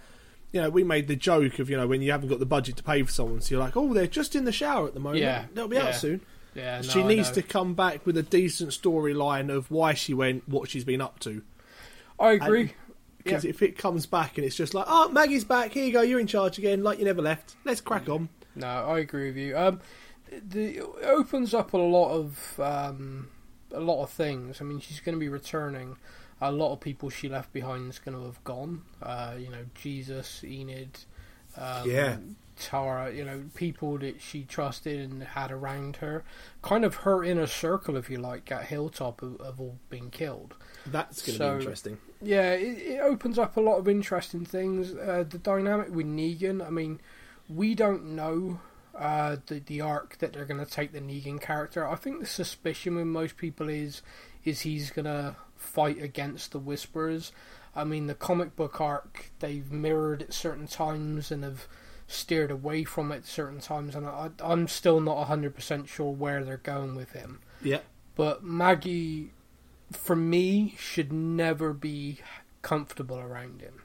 you 0.52 0.61
know, 0.61 0.69
we 0.69 0.83
made 0.85 1.07
the 1.09 1.17
joke 1.17 1.59
of, 1.61 1.71
you 1.71 1.76
know, 1.76 1.87
when 1.87 2.02
you 2.02 2.11
haven't 2.11 2.29
got 2.29 2.40
the 2.40 2.47
budget 2.47 2.76
to 2.79 2.83
pay 2.83 3.02
for 3.02 3.11
someone, 3.12 3.40
so 3.40 3.55
you're 3.55 3.62
like, 3.64 3.76
oh, 3.76 3.95
they're 3.95 4.07
just 4.07 4.35
in 4.35 4.45
the 4.45 4.52
shower 4.52 4.87
at 4.88 4.95
the 4.95 5.00
moment. 5.00 5.23
Yeah, 5.23 5.45
They'll 5.55 5.69
be 5.69 5.76
yeah. 5.76 5.87
out 5.88 5.95
soon. 5.95 6.21
Yeah, 6.55 6.76
no, 6.79 6.83
she 6.83 7.02
needs 7.05 7.31
to 7.31 7.43
come 7.43 7.75
back 7.75 8.05
with 8.05 8.17
a 8.17 8.25
decent 8.25 8.71
storyline 8.71 9.49
of 9.55 9.71
why 9.71 9.95
she 9.95 10.12
went, 10.12 10.49
what 10.49 10.69
she's 10.69 10.85
been 10.85 11.00
up 11.00 11.21
to. 11.21 11.43
I 12.19 12.33
agree. 12.33 12.73
Because 13.23 13.45
Yeah. 13.45 13.50
if 13.50 13.62
it 13.62 13.79
comes 13.79 14.07
back 14.07 14.37
and 14.38 14.45
it's 14.47 14.57
just 14.57 14.75
like, 14.75 14.87
oh, 14.88 15.09
Maggie's 15.11 15.45
back, 15.45 15.71
here 15.73 15.85
you 15.85 15.93
go, 15.93 16.00
you're 16.02 16.19
in 16.19 16.26
charge 16.26 16.59
again, 16.59 16.83
like 16.83 16.99
you 16.99 17.05
never 17.05 17.23
left, 17.23 17.55
let's 17.64 17.81
crack 17.81 18.09
on. 18.09 18.29
No, 18.57 18.67
I 18.67 18.99
agree 18.99 19.26
with 19.29 19.37
you. 19.37 19.57
Um, 19.57 19.81
the 20.49 20.79
it 20.79 20.85
opens 21.05 21.55
up 21.55 21.73
a 21.73 21.76
lot 21.79 22.11
of 22.12 22.59
um, 22.59 23.29
a 23.73 23.81
lot 23.81 24.03
of 24.03 24.11
things. 24.11 24.61
I 24.61 24.65
mean, 24.65 24.81
she's 24.81 25.00
going 25.00 25.15
to 25.15 25.21
be 25.21 25.29
returning. 25.29 25.97
A 26.41 26.50
lot 26.50 26.73
of 26.73 26.81
people 26.81 27.11
she 27.11 27.29
left 27.29 27.53
behind 27.53 27.91
is 27.91 27.99
going 27.99 28.17
to 28.19 28.25
have 28.25 28.43
gone. 28.45 28.83
Uh, 29.03 29.35
you 29.39 29.50
know, 29.50 29.67
Jesus, 29.75 30.43
Enid, 30.45 30.99
um, 31.57 31.89
Yeah. 31.91 32.17
Tara. 32.59 33.11
You 33.12 33.25
know, 33.25 33.45
people 33.55 33.99
that 33.99 34.21
she 34.21 34.45
trusted 34.45 35.00
and 35.11 35.23
had 35.23 35.50
around 35.50 35.97
her. 35.97 36.25
Kind 36.62 36.85
of 36.85 36.97
her 36.97 37.23
inner 37.25 37.47
circle, 37.47 37.97
if 37.97 38.11
you 38.11 38.19
like, 38.19 38.50
at 38.53 38.67
Hilltop 38.67 39.21
have, 39.23 39.39
have 39.45 39.61
all 39.61 39.79
been 39.89 40.11
killed. 40.11 40.55
That's 40.87 41.23
going 41.23 41.39
to 41.39 41.45
So- 41.45 41.53
be 41.57 41.61
interesting. 41.61 41.99
Yeah, 42.23 42.53
it, 42.53 42.79
it 42.97 43.00
opens 43.00 43.39
up 43.39 43.57
a 43.57 43.61
lot 43.61 43.77
of 43.79 43.89
interesting 43.89 44.45
things. 44.45 44.93
Uh, 44.93 45.25
the 45.29 45.39
dynamic 45.39 45.89
with 45.95 46.05
Negan, 46.07 46.65
I 46.67 46.69
mean, 46.71 47.00
we 47.49 47.75
don't 47.75 48.15
know 48.15 48.61
uh, 48.94 49.37
the 49.47 49.61
the 49.61 49.80
arc 49.80 50.18
that 50.18 50.32
they're 50.32 50.44
going 50.44 50.64
to 50.64 50.70
take 50.70 50.92
the 50.92 51.00
Negan 51.00 51.40
character. 51.40 51.87
I 51.87 51.97
think 51.97 52.20
the 52.20 52.26
suspicion 52.26 52.97
with 52.97 53.06
most 53.06 53.37
people 53.37 53.68
is 53.68 54.02
is 54.44 54.61
he's 54.61 54.90
going 54.90 55.04
to 55.04 55.37
fight 55.56 56.02
against 56.02 56.52
the 56.52 56.59
Whisperers. 56.59 57.32
I 57.75 57.85
mean, 57.85 58.06
the 58.06 58.14
comic 58.14 58.56
book 58.56 58.80
arc 58.80 59.30
they've 59.38 59.70
mirrored 59.70 60.23
at 60.23 60.32
certain 60.32 60.66
times 60.66 61.30
and 61.30 61.44
have 61.44 61.68
steered 62.06 62.50
away 62.50 62.82
from 62.82 63.12
it 63.12 63.18
at 63.18 63.26
certain 63.26 63.61
times, 63.61 63.94
and 63.94 64.06
I, 64.06 64.30
I'm 64.40 64.66
still 64.66 65.00
not 65.00 65.25
hundred 65.25 65.54
percent 65.54 65.88
sure 65.88 66.12
where 66.12 66.44
they're 66.44 66.56
going 66.56 66.97
with 66.97 67.12
him. 67.12 67.40
Yeah. 67.62 67.80
But 68.16 68.42
Maggie, 68.42 69.30
for 69.92 70.16
me, 70.16 70.75
should 70.78 71.12
never 71.12 71.73
be 71.73 72.18
comfortable 72.62 73.18
around 73.18 73.61
him. 73.61 73.82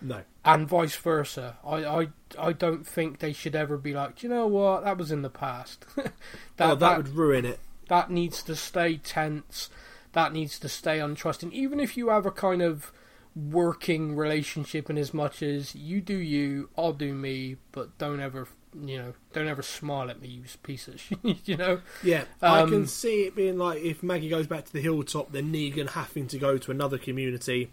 No. 0.00 0.22
And 0.44 0.66
vice 0.68 0.96
versa. 0.96 1.58
I, 1.64 1.84
I, 1.84 2.08
I 2.38 2.52
don't 2.52 2.86
think 2.86 3.18
they 3.18 3.32
should 3.32 3.54
ever 3.54 3.76
be 3.76 3.92
like, 3.94 4.16
"Do 4.16 4.26
you 4.26 4.32
know 4.32 4.46
what, 4.46 4.84
that 4.84 4.96
was 4.96 5.10
in 5.12 5.22
the 5.22 5.30
past. 5.30 5.84
that, 5.96 6.12
oh, 6.58 6.68
that, 6.68 6.78
that, 6.78 6.96
would 6.96 7.08
ruin 7.08 7.44
it. 7.44 7.60
that 7.88 8.10
needs 8.10 8.42
to 8.44 8.56
stay 8.56 8.96
tense. 8.96 9.68
that 10.12 10.32
needs 10.32 10.58
to 10.60 10.68
stay 10.68 10.98
untrusting. 10.98 11.52
Even 11.52 11.80
if 11.80 11.96
you 11.96 12.08
have 12.08 12.26
a 12.26 12.30
kind 12.30 12.62
of 12.62 12.92
working 13.36 14.16
relationship, 14.16 14.88
in 14.90 14.98
as 14.98 15.12
much 15.14 15.42
as 15.42 15.74
you 15.74 16.00
do 16.00 16.16
you, 16.16 16.70
I'll 16.76 16.92
do 16.92 17.12
me, 17.14 17.56
but 17.72 17.96
don't 17.98 18.20
ever, 18.20 18.48
you 18.84 18.98
know, 18.98 19.12
don't 19.32 19.46
ever 19.48 19.62
smile 19.62 20.10
at 20.10 20.20
me, 20.20 20.28
you 20.28 20.42
piece 20.62 20.88
of 20.88 20.98
shit. 21.00 21.18
you 21.44 21.56
know. 21.56 21.80
Yeah, 22.02 22.24
I 22.42 22.62
Um, 22.62 22.70
can 22.70 22.86
see 22.86 23.24
it 23.24 23.36
being 23.36 23.58
like 23.58 23.82
if 23.82 24.02
Maggie 24.02 24.28
goes 24.30 24.46
back 24.46 24.64
to 24.64 24.72
the 24.72 24.80
hilltop, 24.80 25.32
then 25.32 25.52
Negan 25.52 25.90
having 25.90 26.26
to 26.28 26.38
go 26.38 26.56
to 26.58 26.70
another 26.70 26.98
community. 26.98 27.70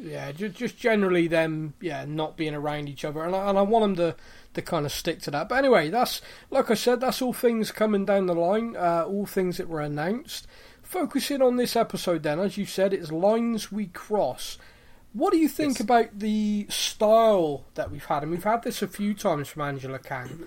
Yeah, 0.00 0.30
just, 0.30 0.54
just 0.54 0.78
generally 0.78 1.26
them, 1.26 1.74
yeah, 1.80 2.04
not 2.06 2.36
being 2.36 2.54
around 2.54 2.88
each 2.88 3.04
other, 3.04 3.24
and 3.24 3.34
I, 3.34 3.48
and 3.48 3.58
I 3.58 3.62
want 3.62 3.82
them 3.82 3.96
to, 3.96 4.16
to 4.54 4.62
kind 4.62 4.86
of 4.86 4.92
stick 4.92 5.20
to 5.22 5.30
that. 5.32 5.48
But 5.48 5.56
anyway, 5.58 5.90
that's 5.90 6.20
like 6.50 6.70
I 6.70 6.74
said, 6.74 7.00
that's 7.00 7.20
all 7.20 7.32
things 7.32 7.72
coming 7.72 8.04
down 8.04 8.26
the 8.26 8.34
line, 8.34 8.76
uh, 8.76 9.04
all 9.08 9.26
things 9.26 9.56
that 9.56 9.68
were 9.68 9.80
announced. 9.80 10.46
Focusing 10.82 11.42
on 11.42 11.56
this 11.56 11.74
episode, 11.74 12.22
then, 12.22 12.38
as 12.38 12.56
you 12.56 12.64
said, 12.64 12.94
it's 12.94 13.10
lines 13.10 13.72
we 13.72 13.86
cross. 13.88 14.56
What 15.12 15.32
do 15.32 15.38
you 15.38 15.48
think 15.48 15.74
Yes. 15.74 15.80
about 15.80 16.18
the 16.18 16.66
style 16.70 17.64
that 17.74 17.90
we've 17.90 18.04
had? 18.04 18.22
And 18.22 18.30
we've 18.30 18.44
had 18.44 18.62
this 18.62 18.82
a 18.82 18.88
few 18.88 19.14
times 19.14 19.48
from 19.48 19.62
Angela 19.62 19.98
Kang. 19.98 20.46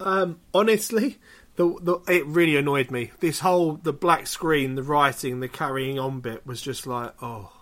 Um, 0.00 0.40
honestly, 0.52 1.18
the, 1.56 1.78
the 1.80 1.98
it 2.12 2.26
really 2.26 2.56
annoyed 2.56 2.90
me. 2.90 3.12
This 3.20 3.38
whole 3.40 3.74
the 3.74 3.92
black 3.92 4.26
screen, 4.26 4.74
the 4.74 4.82
writing, 4.82 5.38
the 5.40 5.48
carrying 5.48 5.98
on 5.98 6.20
bit 6.20 6.44
was 6.44 6.60
just 6.60 6.86
like, 6.88 7.12
oh 7.22 7.52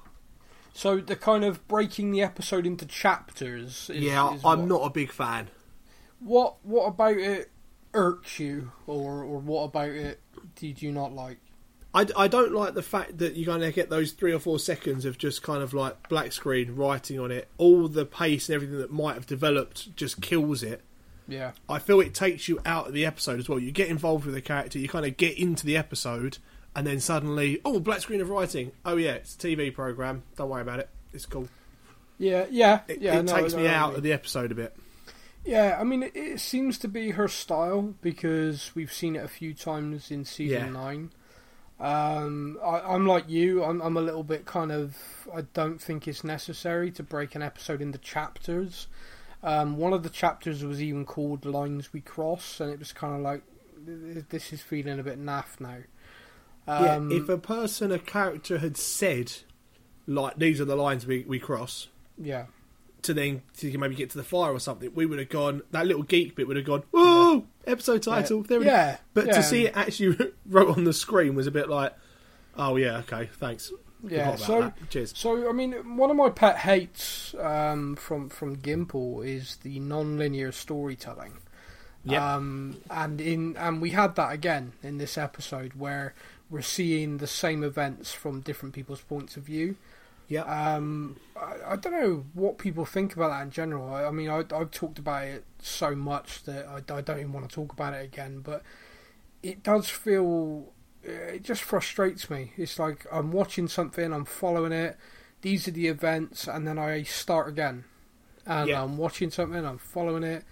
So 0.72 0.98
the 0.98 1.16
kind 1.16 1.44
of 1.44 1.66
breaking 1.68 2.12
the 2.12 2.22
episode 2.22 2.66
into 2.66 2.86
chapters. 2.86 3.90
Is, 3.90 4.02
yeah, 4.02 4.34
is 4.34 4.42
I'm 4.44 4.60
what- 4.60 4.68
not 4.68 4.86
a 4.86 4.90
big 4.90 5.12
fan. 5.12 5.48
What 6.20 6.56
what 6.64 6.84
about 6.86 7.16
it 7.16 7.50
irks 7.94 8.38
you, 8.38 8.72
or 8.86 9.22
or 9.24 9.38
what 9.38 9.64
about 9.64 9.88
it 9.90 10.20
did 10.54 10.82
you 10.82 10.92
not 10.92 11.12
like? 11.12 11.38
I, 11.92 12.06
I 12.16 12.28
don't 12.28 12.52
like 12.52 12.74
the 12.74 12.82
fact 12.82 13.18
that 13.18 13.34
you're 13.34 13.46
going 13.46 13.62
to 13.62 13.72
get 13.72 13.90
those 13.90 14.12
three 14.12 14.32
or 14.32 14.38
four 14.38 14.60
seconds 14.60 15.04
of 15.04 15.18
just 15.18 15.42
kind 15.42 15.60
of 15.60 15.74
like 15.74 16.08
black 16.08 16.30
screen 16.30 16.76
writing 16.76 17.18
on 17.18 17.32
it. 17.32 17.48
All 17.58 17.88
the 17.88 18.06
pace 18.06 18.48
and 18.48 18.54
everything 18.54 18.78
that 18.78 18.92
might 18.92 19.14
have 19.14 19.26
developed 19.26 19.96
just 19.96 20.20
kills 20.20 20.62
it. 20.62 20.82
Yeah, 21.26 21.52
I 21.68 21.78
feel 21.80 22.00
it 22.00 22.14
takes 22.14 22.48
you 22.48 22.60
out 22.64 22.86
of 22.88 22.92
the 22.92 23.04
episode 23.06 23.40
as 23.40 23.48
well. 23.48 23.58
You 23.58 23.72
get 23.72 23.88
involved 23.88 24.24
with 24.24 24.34
the 24.34 24.40
character, 24.40 24.78
you 24.78 24.88
kind 24.88 25.06
of 25.06 25.16
get 25.16 25.36
into 25.38 25.64
the 25.66 25.76
episode, 25.76 26.38
and 26.76 26.86
then 26.86 27.00
suddenly, 27.00 27.60
oh, 27.64 27.80
black 27.80 28.00
screen 28.00 28.20
of 28.20 28.28
writing. 28.30 28.72
Oh 28.84 28.96
yeah, 28.96 29.12
it's 29.12 29.34
a 29.34 29.38
TV 29.38 29.72
program. 29.74 30.22
Don't 30.36 30.48
worry 30.50 30.62
about 30.62 30.78
it. 30.80 30.88
It's 31.12 31.26
cool. 31.26 31.48
yeah, 32.18 32.46
yeah, 32.50 32.80
It, 32.88 33.00
yeah. 33.00 33.18
it 33.18 33.24
no, 33.24 33.36
takes 33.36 33.52
no, 33.54 33.60
me 33.60 33.68
I 33.68 33.74
out 33.74 33.88
mean- 33.90 33.96
of 33.98 34.02
the 34.04 34.12
episode 34.12 34.52
a 34.52 34.54
bit. 34.54 34.76
Yeah, 35.44 35.78
I 35.80 35.84
mean, 35.84 36.02
it, 36.02 36.12
it 36.14 36.38
seems 36.40 36.76
to 36.80 36.88
be 36.88 37.12
her 37.12 37.26
style 37.26 37.94
because 38.02 38.72
we've 38.74 38.92
seen 38.92 39.16
it 39.16 39.24
a 39.24 39.28
few 39.28 39.54
times 39.54 40.10
in 40.10 40.26
season 40.26 40.58
Yeah. 40.66 40.70
nine. 40.70 41.10
Um, 41.78 42.58
I, 42.62 42.80
I'm 42.80 43.06
like 43.06 43.28
you. 43.30 43.64
I'm, 43.64 43.80
I'm 43.80 43.96
a 43.96 44.02
little 44.02 44.22
bit 44.22 44.44
kind 44.44 44.70
of. 44.70 44.96
I 45.34 45.42
don't 45.54 45.80
think 45.80 46.06
it's 46.06 46.22
necessary 46.22 46.90
to 46.92 47.02
break 47.02 47.34
an 47.34 47.40
episode 47.42 47.80
into 47.80 47.96
chapters. 47.98 48.86
Um, 49.42 49.78
one 49.78 49.94
of 49.94 50.02
the 50.02 50.10
chapters 50.10 50.62
was 50.62 50.82
even 50.82 51.06
called 51.06 51.46
"Lines 51.46 51.90
We 51.94 52.02
Cross," 52.02 52.60
and 52.60 52.70
it 52.70 52.78
was 52.78 52.92
kind 52.92 53.14
of 53.14 53.20
like, 53.22 53.42
this 54.28 54.52
is 54.52 54.60
feeling 54.60 54.98
a 54.98 55.02
bit 55.02 55.18
naff 55.24 55.58
now. 55.58 55.78
Um, 56.70 57.10
yeah, 57.10 57.16
if 57.18 57.28
a 57.28 57.38
person, 57.38 57.90
a 57.90 57.98
character 57.98 58.58
had 58.58 58.76
said, 58.76 59.32
like, 60.06 60.36
these 60.36 60.60
are 60.60 60.64
the 60.64 60.76
lines 60.76 61.06
we, 61.06 61.24
we 61.26 61.38
cross, 61.38 61.88
yeah, 62.16 62.46
to 63.02 63.14
then 63.14 63.42
to 63.56 63.76
maybe 63.78 63.94
get 63.94 64.10
to 64.10 64.18
the 64.18 64.24
fire 64.24 64.52
or 64.52 64.60
something, 64.60 64.90
we 64.94 65.06
would 65.06 65.18
have 65.18 65.28
gone. 65.30 65.62
That 65.70 65.86
little 65.86 66.02
geek 66.02 66.36
bit 66.36 66.46
would 66.46 66.56
have 66.56 66.66
gone. 66.66 66.82
Whoa! 66.90 67.44
Episode 67.66 68.02
title. 68.02 68.42
There 68.42 68.58
we 68.58 68.66
go. 68.66 68.70
yeah, 68.70 68.98
But 69.14 69.26
yeah, 69.26 69.32
to 69.32 69.42
see 69.42 69.66
it 69.66 69.76
actually 69.76 70.32
wrote 70.46 70.76
on 70.76 70.84
the 70.84 70.92
screen 70.92 71.34
was 71.34 71.46
a 71.46 71.50
bit 71.50 71.68
like, 71.68 71.94
oh 72.56 72.76
yeah, 72.76 72.98
okay, 72.98 73.30
thanks. 73.38 73.72
yeah. 74.06 74.36
So 74.36 74.60
that. 74.60 74.90
cheers. 74.90 75.12
So 75.16 75.48
I 75.48 75.52
mean, 75.52 75.96
one 75.96 76.10
of 76.10 76.16
my 76.16 76.30
pet 76.30 76.58
hates 76.58 77.34
um, 77.38 77.96
from 77.96 78.28
from 78.28 78.56
Gimple 78.56 79.26
is 79.26 79.56
the 79.56 79.80
non-linear 79.80 80.52
storytelling. 80.52 81.38
Yep. 82.04 82.22
Um, 82.22 82.78
and 82.90 83.20
in 83.20 83.56
and 83.56 83.80
we 83.82 83.90
had 83.90 84.14
that 84.16 84.32
again 84.32 84.72
in 84.82 84.98
this 84.98 85.18
episode 85.18 85.74
where 85.74 86.14
we're 86.50 86.62
seeing 86.62 87.18
the 87.18 87.26
same 87.26 87.62
events 87.62 88.12
from 88.12 88.40
different 88.40 88.74
people's 88.74 89.00
points 89.02 89.36
of 89.36 89.44
view. 89.44 89.76
Yeah. 90.28 90.42
Um, 90.42 91.16
I, 91.36 91.72
I 91.72 91.76
don't 91.76 91.92
know 91.92 92.24
what 92.34 92.58
people 92.58 92.84
think 92.84 93.14
about 93.14 93.30
that 93.30 93.42
in 93.42 93.50
general. 93.50 93.92
I, 93.92 94.04
I 94.04 94.10
mean, 94.10 94.28
I, 94.30 94.44
I've 94.54 94.70
talked 94.70 94.98
about 94.98 95.24
it 95.24 95.44
so 95.60 95.94
much 95.94 96.44
that 96.44 96.66
I, 96.66 96.76
I 96.94 97.00
don't 97.00 97.18
even 97.18 97.32
want 97.32 97.48
to 97.48 97.54
talk 97.54 97.72
about 97.72 97.94
it 97.94 98.04
again. 98.04 98.40
But 98.40 98.62
it 99.42 99.62
does 99.62 99.88
feel, 99.88 100.72
it 101.02 101.42
just 101.42 101.62
frustrates 101.62 102.30
me. 102.30 102.52
It's 102.56 102.78
like 102.78 103.06
I'm 103.12 103.32
watching 103.32 103.66
something, 103.68 104.12
I'm 104.12 104.24
following 104.24 104.72
it. 104.72 104.96
These 105.42 105.66
are 105.66 105.72
the 105.72 105.88
events, 105.88 106.46
and 106.46 106.66
then 106.66 106.78
I 106.78 107.02
start 107.02 107.48
again. 107.48 107.84
And 108.46 108.68
Yeah. 108.68 108.82
I'm 108.82 108.98
watching 108.98 109.30
something, 109.30 109.64
I'm 109.64 109.78
following 109.78 110.22
it, 110.22 110.44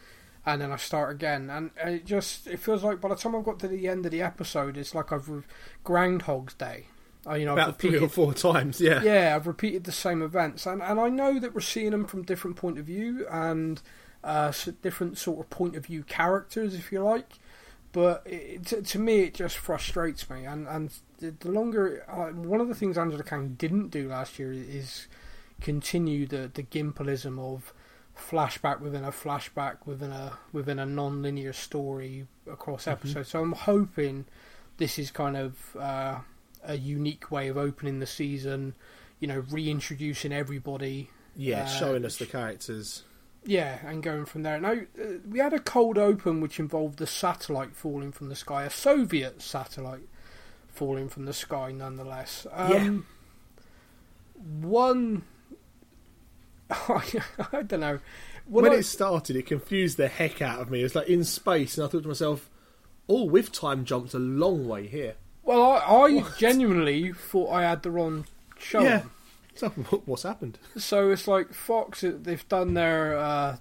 and 0.48 0.62
then 0.62 0.72
I 0.72 0.76
start 0.76 1.14
again. 1.14 1.50
And 1.50 1.70
it 1.84 2.06
just 2.06 2.46
it 2.46 2.58
feels 2.58 2.82
like 2.82 3.00
by 3.00 3.10
the 3.10 3.16
time 3.16 3.36
I've 3.36 3.44
got 3.44 3.58
to 3.60 3.68
the 3.68 3.86
end 3.86 4.06
of 4.06 4.12
the 4.12 4.22
episode, 4.22 4.76
it's 4.76 4.94
like 4.94 5.12
I've 5.12 5.28
re- 5.28 5.42
Groundhog's 5.84 6.54
Day. 6.54 6.86
I, 7.26 7.36
you 7.36 7.44
know, 7.44 7.52
I've 7.52 7.58
About 7.58 7.78
three 7.78 7.90
or 7.90 7.92
repeated 7.94 8.12
four 8.12 8.32
times. 8.32 8.80
Yeah. 8.80 9.02
yeah, 9.02 9.36
I've 9.36 9.46
repeated 9.46 9.84
the 9.84 9.92
same 9.92 10.22
events, 10.22 10.66
and 10.66 10.82
and 10.82 10.98
I 10.98 11.08
know 11.08 11.38
that 11.38 11.54
we're 11.54 11.60
seeing 11.60 11.90
them 11.90 12.06
from 12.06 12.22
different 12.22 12.56
point 12.56 12.78
of 12.78 12.86
view 12.86 13.26
and 13.30 13.82
uh, 14.24 14.52
different 14.82 15.18
sort 15.18 15.40
of 15.40 15.50
point 15.50 15.76
of 15.76 15.86
view 15.86 16.02
characters, 16.02 16.74
if 16.74 16.90
you 16.90 17.02
like. 17.02 17.34
But 17.92 18.22
it, 18.26 18.66
to, 18.66 18.82
to 18.82 18.98
me, 18.98 19.20
it 19.20 19.34
just 19.34 19.58
frustrates 19.58 20.30
me, 20.30 20.46
and 20.46 20.66
and 20.66 20.90
the, 21.18 21.34
the 21.38 21.50
longer 21.50 22.04
uh, 22.08 22.28
one 22.28 22.60
of 22.60 22.68
the 22.68 22.74
things 22.74 22.96
Angela 22.96 23.22
Kang 23.22 23.54
didn't 23.58 23.88
do 23.88 24.08
last 24.08 24.38
year 24.38 24.52
is 24.52 25.08
continue 25.60 26.26
the 26.26 26.50
the 26.52 26.62
Gimpelism 26.62 27.38
of 27.38 27.74
flashback 28.18 28.80
within 28.80 29.04
a 29.04 29.10
flashback 29.12 29.78
within 29.86 30.10
a 30.12 30.38
within 30.52 30.78
a 30.78 30.86
non-linear 30.86 31.52
story 31.52 32.26
across 32.50 32.86
episodes. 32.86 33.28
So 33.30 33.40
I'm 33.40 33.52
hoping 33.52 34.24
this 34.76 34.98
is 34.98 35.10
kind 35.10 35.36
of 35.36 35.76
uh, 35.76 36.18
a 36.64 36.76
unique 36.76 37.30
way 37.30 37.48
of 37.48 37.56
opening 37.56 38.00
the 38.00 38.06
season. 38.06 38.74
You 39.20 39.28
know, 39.28 39.44
reintroducing 39.50 40.32
everybody. 40.32 41.10
Yeah, 41.36 41.62
Uh, 41.64 41.66
showing 41.66 42.04
us 42.04 42.16
the 42.16 42.26
characters. 42.26 43.04
Yeah, 43.44 43.78
and 43.86 44.02
going 44.02 44.24
from 44.26 44.42
there. 44.42 44.60
Now, 44.60 44.72
uh, 44.72 45.18
we 45.28 45.38
had 45.38 45.52
a 45.52 45.60
cold 45.60 45.96
open 45.96 46.40
which 46.40 46.58
involved 46.58 46.98
the 46.98 47.06
satellite 47.06 47.74
falling 47.76 48.12
from 48.12 48.28
the 48.28 48.36
sky, 48.36 48.64
a 48.64 48.70
Soviet 48.70 49.40
satellite 49.40 50.08
falling 50.68 51.08
from 51.08 51.24
the 51.24 51.32
sky, 51.32 51.72
nonetheless. 51.72 52.46
Um, 52.52 53.06
One. 54.60 55.22
I 56.70 57.62
don't 57.66 57.80
know. 57.80 57.98
When, 58.46 58.70
I- 58.72 58.76
it 58.76 58.82
started, 58.84 59.36
it 59.36 59.46
confused 59.46 59.96
the 59.96 60.08
heck 60.08 60.40
out 60.42 60.60
of 60.60 60.70
me. 60.70 60.82
It's 60.82 60.94
like 60.94 61.08
in 61.08 61.24
space, 61.24 61.76
and 61.78 61.84
I 61.86 61.88
thought 61.88 62.02
to 62.02 62.08
myself, 62.08 62.48
"Oh, 63.08 63.24
we've 63.24 63.52
time 63.52 63.84
jumped 63.84 64.14
a 64.14 64.18
long 64.18 64.66
way 64.68 64.86
here." 64.86 65.14
well, 65.42 65.72
I, 65.72 65.78
I 66.18 66.24
genuinely 66.38 67.12
thought 67.12 67.50
I 67.50 67.62
had 67.62 67.82
the 67.82 67.90
wrong 67.90 68.26
show. 68.58 68.82
Yeah. 68.82 69.02
So 69.54 69.68
what's 70.04 70.22
happened? 70.22 70.58
So 70.76 71.10
it's 71.10 71.26
like 71.26 71.52
Fox, 71.52 72.04
uh, 72.04 72.12
they've 72.20 72.46
done 72.48 72.74
their. 72.74 73.16
Uh, 73.18 73.56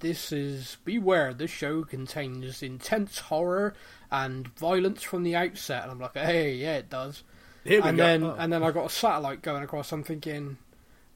this 0.00 0.32
is. 0.32 0.76
Beware, 0.84 1.32
this 1.34 1.50
show 1.50 1.84
contains 1.84 2.62
intense 2.62 3.18
horror 3.18 3.74
and 4.10 4.48
violence 4.56 5.02
from 5.02 5.22
the 5.24 5.36
outset. 5.36 5.82
And 5.84 5.92
I'm 5.92 6.00
like, 6.00 6.14
hey, 6.16 6.54
yeah, 6.54 6.76
it 6.76 6.90
does. 6.90 7.22
Here 7.64 7.82
we 7.82 7.88
and 7.88 7.96
go. 7.98 8.02
then 8.04 8.22
Oh. 8.24 8.36
and 8.38 8.52
then 8.52 8.62
I 8.62 8.70
got 8.70 8.86
a 8.86 8.90
satellite 8.90 9.42
going 9.42 9.62
across. 9.62 9.92
I'm 9.92 10.02
thinking, 10.04 10.56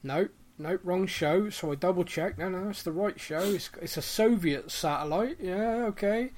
nope, 0.03 0.29
nope, 0.61 0.81
wrong 0.83 1.07
show. 1.07 1.49
So 1.49 1.71
I 1.71 1.75
double 1.75 2.03
checked. 2.03 2.37
No, 2.39 2.49
no, 2.49 2.69
it's 2.69 2.83
the 2.83 2.91
right 2.91 3.19
show. 3.19 3.39
It's 3.41 3.69
it's 3.81 3.97
a 3.97 4.01
Soviet 4.01 4.71
satellite. 4.71 5.37
Yeah, 5.41 5.85
okay. 5.89 6.31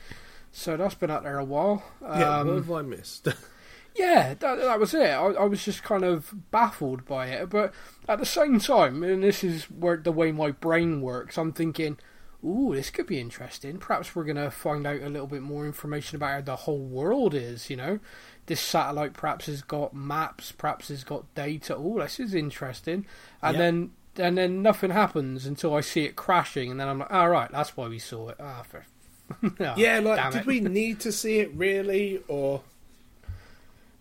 So 0.52 0.78
that's 0.78 0.96
been 0.96 1.10
out 1.12 1.24
there 1.24 1.40
a 1.40 1.44
while. 1.46 1.84
yeah, 2.02 2.40
Um, 2.40 2.48
what 2.48 2.56
have 2.58 2.72
I 2.72 2.82
missed? 2.84 3.28
yeah, 3.96 4.34
that, 4.36 4.56
that 4.58 4.80
was 4.80 4.94
it. 4.94 5.10
I, 5.10 5.26
I 5.32 5.46
was 5.46 5.64
just 5.66 5.84
kind 5.84 6.04
of 6.04 6.34
baffled 6.52 7.06
by 7.06 7.28
it, 7.28 7.50
but 7.50 7.74
at 8.08 8.20
the 8.20 8.26
same 8.26 8.60
time, 8.60 9.04
and 9.04 9.24
this 9.24 9.44
is 9.44 9.64
where 9.66 9.98
the 9.98 10.12
way 10.12 10.32
my 10.32 10.52
brain 10.52 11.02
works, 11.02 11.38
I'm 11.38 11.54
thinking, 11.54 11.98
"Ooh, 12.46 12.74
this 12.76 12.90
could 12.92 13.08
be 13.08 13.20
interesting. 13.20 13.78
Perhaps 13.80 14.16
we're 14.16 14.26
gonna 14.26 14.52
find 14.52 14.86
out 14.86 15.02
a 15.02 15.10
little 15.10 15.28
bit 15.28 15.42
more 15.42 15.66
information 15.66 16.18
about 16.18 16.34
how 16.34 16.42
the 16.42 16.56
whole 16.58 16.80
world 16.86 17.34
is." 17.34 17.70
You 17.72 17.78
know, 17.78 18.00
this 18.46 18.62
satellite 18.62 19.14
perhaps 19.14 19.48
has 19.48 19.62
got 19.64 19.96
maps, 19.96 20.52
perhaps 20.52 20.90
has 20.90 21.04
got 21.04 21.34
data. 21.34 21.76
Oh, 21.76 22.00
this 22.00 22.20
is 22.20 22.36
interesting. 22.36 23.06
And 23.42 23.54
Yeah. 23.56 23.60
then 23.60 23.92
and 24.18 24.38
then 24.38 24.62
nothing 24.62 24.92
happens 24.92 25.46
until 25.46 25.76
I 25.76 25.82
see 25.82 26.06
it 26.06 26.16
crashing, 26.16 26.72
and 26.72 26.80
then 26.80 26.88
I'm 26.88 27.00
like, 27.00 27.12
"All 27.12 27.30
right, 27.30 27.52
that's 27.52 27.76
why 27.78 27.88
we 27.88 28.00
saw 28.00 28.30
it." 28.30 28.38
Ah, 28.40 28.64
for 28.64 28.86
Ah, 29.60 29.76
yeah, 29.76 30.00
like, 30.00 30.30
did 30.30 30.46
we 30.46 30.60
need 30.60 31.00
to 31.02 31.12
see 31.12 31.40
it 31.40 31.52
really, 31.54 32.22
or 32.28 32.64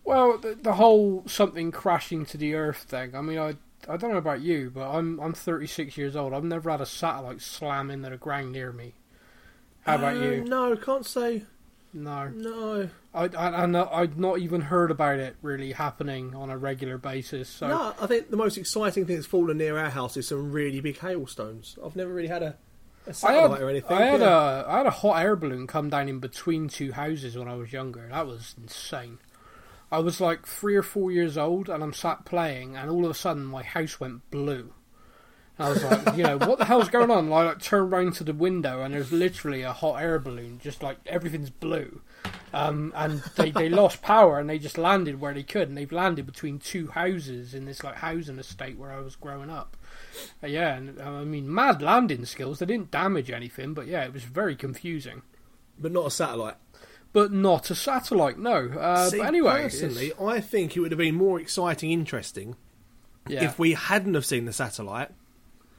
Well, 0.05 0.37
the, 0.37 0.55
the 0.55 0.73
whole 0.73 1.23
something 1.27 1.71
crashing 1.71 2.25
to 2.27 2.37
the 2.37 2.55
earth 2.55 2.79
thing. 2.83 3.15
I 3.15 3.21
mean, 3.21 3.37
I 3.39 3.55
I 3.87 3.97
don't 3.97 4.11
know 4.11 4.17
about 4.17 4.41
you, 4.41 4.69
but 4.73 4.89
I'm 4.89 5.19
I'm 5.19 5.33
36 5.33 5.97
years 5.97 6.15
old. 6.15 6.33
I've 6.33 6.43
never 6.43 6.69
had 6.71 6.81
a 6.81 6.85
satellite 6.85 7.41
slam 7.41 7.89
into 7.89 8.09
the 8.09 8.17
ground 8.17 8.51
near 8.51 8.71
me. 8.71 8.95
How 9.81 9.95
about 9.95 10.17
Uh, 10.17 10.17
you? 10.17 10.45
No, 10.45 10.75
can't 10.75 11.05
say. 11.05 11.43
No, 11.93 12.29
No, 12.29 12.89
I, 13.13 13.25
I, 13.25 13.65
I 13.65 14.01
I'd 14.01 14.17
not 14.17 14.39
even 14.39 14.61
heard 14.61 14.89
about 14.89 15.19
it 15.19 15.35
really 15.41 15.71
happening 15.71 16.33
on 16.35 16.49
a 16.49 16.57
regular 16.57 16.97
basis. 16.97 17.49
So 17.49 17.67
no. 17.67 17.95
I 18.01 18.07
think 18.07 18.31
the 18.31 18.37
most 18.37 18.57
exciting 18.57 19.05
thing 19.05 19.15
that's 19.15 19.27
fallen 19.27 19.57
near 19.57 19.77
our 19.77 19.89
house 19.89 20.17
is 20.17 20.27
some 20.27 20.51
really 20.51 20.79
big 20.79 20.97
hailstones. 20.97 21.77
I've 21.83 21.95
never 21.95 22.11
really 22.11 22.27
had 22.29 22.43
a 22.43 22.55
satellite 23.11 23.51
had, 23.51 23.61
or 23.61 23.69
anything. 23.69 23.97
I 23.97 24.05
had 24.05 24.21
yeah. 24.21 24.61
a 24.61 24.67
I 24.67 24.77
had 24.77 24.85
a 24.87 24.91
hot 24.91 25.21
air 25.21 25.35
balloon 25.35 25.67
come 25.67 25.89
down 25.89 26.09
in 26.09 26.19
between 26.19 26.67
two 26.67 26.91
houses 26.93 27.37
when 27.37 27.47
I 27.47 27.55
was 27.55 27.73
younger. 27.73 28.07
That 28.09 28.27
was 28.27 28.55
insane. 28.61 29.19
I 29.91 29.99
was 29.99 30.19
like 30.19 30.47
three 30.47 30.75
or 30.75 30.81
four 30.81 31.11
years 31.11 31.37
old, 31.37 31.69
and 31.69 31.83
I'm 31.83 31.93
sat 31.93 32.25
playing, 32.25 32.75
and 32.75 32.89
all 32.89 33.05
of 33.05 33.11
a 33.11 33.13
sudden 33.13 33.45
my 33.45 33.61
house 33.61 33.99
went 33.99 34.29
blue. 34.31 34.73
I 35.59 35.69
was 35.69 35.83
like, 35.83 36.17
you 36.17 36.23
know, 36.23 36.37
what 36.39 36.57
the 36.57 36.65
hell's 36.65 36.89
going 36.89 37.11
on? 37.11 37.31
I 37.31 37.43
like 37.43 37.59
turn 37.61 37.89
round 37.91 38.15
to 38.15 38.23
the 38.23 38.33
window, 38.33 38.81
and 38.81 38.93
there's 38.93 39.11
literally 39.11 39.61
a 39.61 39.71
hot 39.71 40.01
air 40.01 40.17
balloon, 40.17 40.59
just 40.61 40.81
like 40.81 40.97
everything's 41.05 41.51
blue. 41.51 42.01
Um, 42.53 42.91
and 42.95 43.19
they, 43.35 43.51
they 43.51 43.69
lost 43.69 44.01
power, 44.01 44.39
and 44.39 44.49
they 44.49 44.57
just 44.57 44.77
landed 44.79 45.19
where 45.21 45.33
they 45.33 45.43
could, 45.43 45.67
and 45.69 45.77
they've 45.77 45.91
landed 45.91 46.25
between 46.25 46.57
two 46.59 46.87
houses 46.87 47.53
in 47.53 47.65
this 47.65 47.83
like 47.83 47.95
housing 47.97 48.39
estate 48.39 48.77
where 48.79 48.91
I 48.91 48.99
was 48.99 49.15
growing 49.15 49.49
up. 49.51 49.77
Uh, 50.43 50.47
yeah, 50.47 50.73
and 50.75 50.99
uh, 50.99 51.03
I 51.03 51.23
mean, 51.23 51.53
mad 51.53 51.81
landing 51.83 52.25
skills. 52.25 52.57
They 52.59 52.65
didn't 52.65 52.89
damage 52.91 53.29
anything, 53.29 53.73
but 53.75 53.85
yeah, 53.87 54.03
it 54.05 54.13
was 54.13 54.23
very 54.23 54.55
confusing. 54.55 55.21
but 55.79 55.91
not 55.91 56.07
a 56.07 56.11
satellite. 56.11 56.55
But 57.11 57.31
not 57.31 57.69
a 57.69 57.75
satellite, 57.75 58.39
no. 58.39 58.69
Uh, 58.69 59.07
See, 59.07 59.19
but 59.19 59.27
anyway, 59.27 59.61
personally, 59.63 60.07
it's- 60.07 60.21
I 60.21 60.39
think 60.41 60.75
it 60.75 60.79
would 60.79 60.91
have 60.91 60.97
been 60.97 61.13
more 61.15 61.39
exciting, 61.39 61.91
interesting 61.91 62.55
yeah, 63.27 63.43
if 63.43 63.59
we 63.59 63.73
hadn't 63.73 64.15
have 64.15 64.25
seen 64.25 64.45
the 64.45 64.53
satellite. 64.53 65.11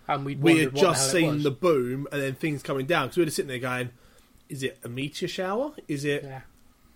And 0.08 0.24
we'd 0.24 0.40
We 0.42 0.58
had 0.58 0.66
what 0.68 0.74
the 0.74 0.80
just 0.80 1.10
seen 1.12 1.42
the 1.42 1.50
boom 1.50 2.06
and 2.12 2.20
then 2.22 2.34
things 2.34 2.62
coming 2.62 2.86
down. 2.86 3.06
Because 3.06 3.16
we 3.18 3.24
were 3.24 3.30
sitting 3.30 3.48
there 3.48 3.58
going, 3.58 3.90
"Is 4.48 4.62
it 4.62 4.78
a 4.84 4.88
meteor 4.88 5.28
shower? 5.28 5.72
Is 5.88 6.04
it? 6.04 6.24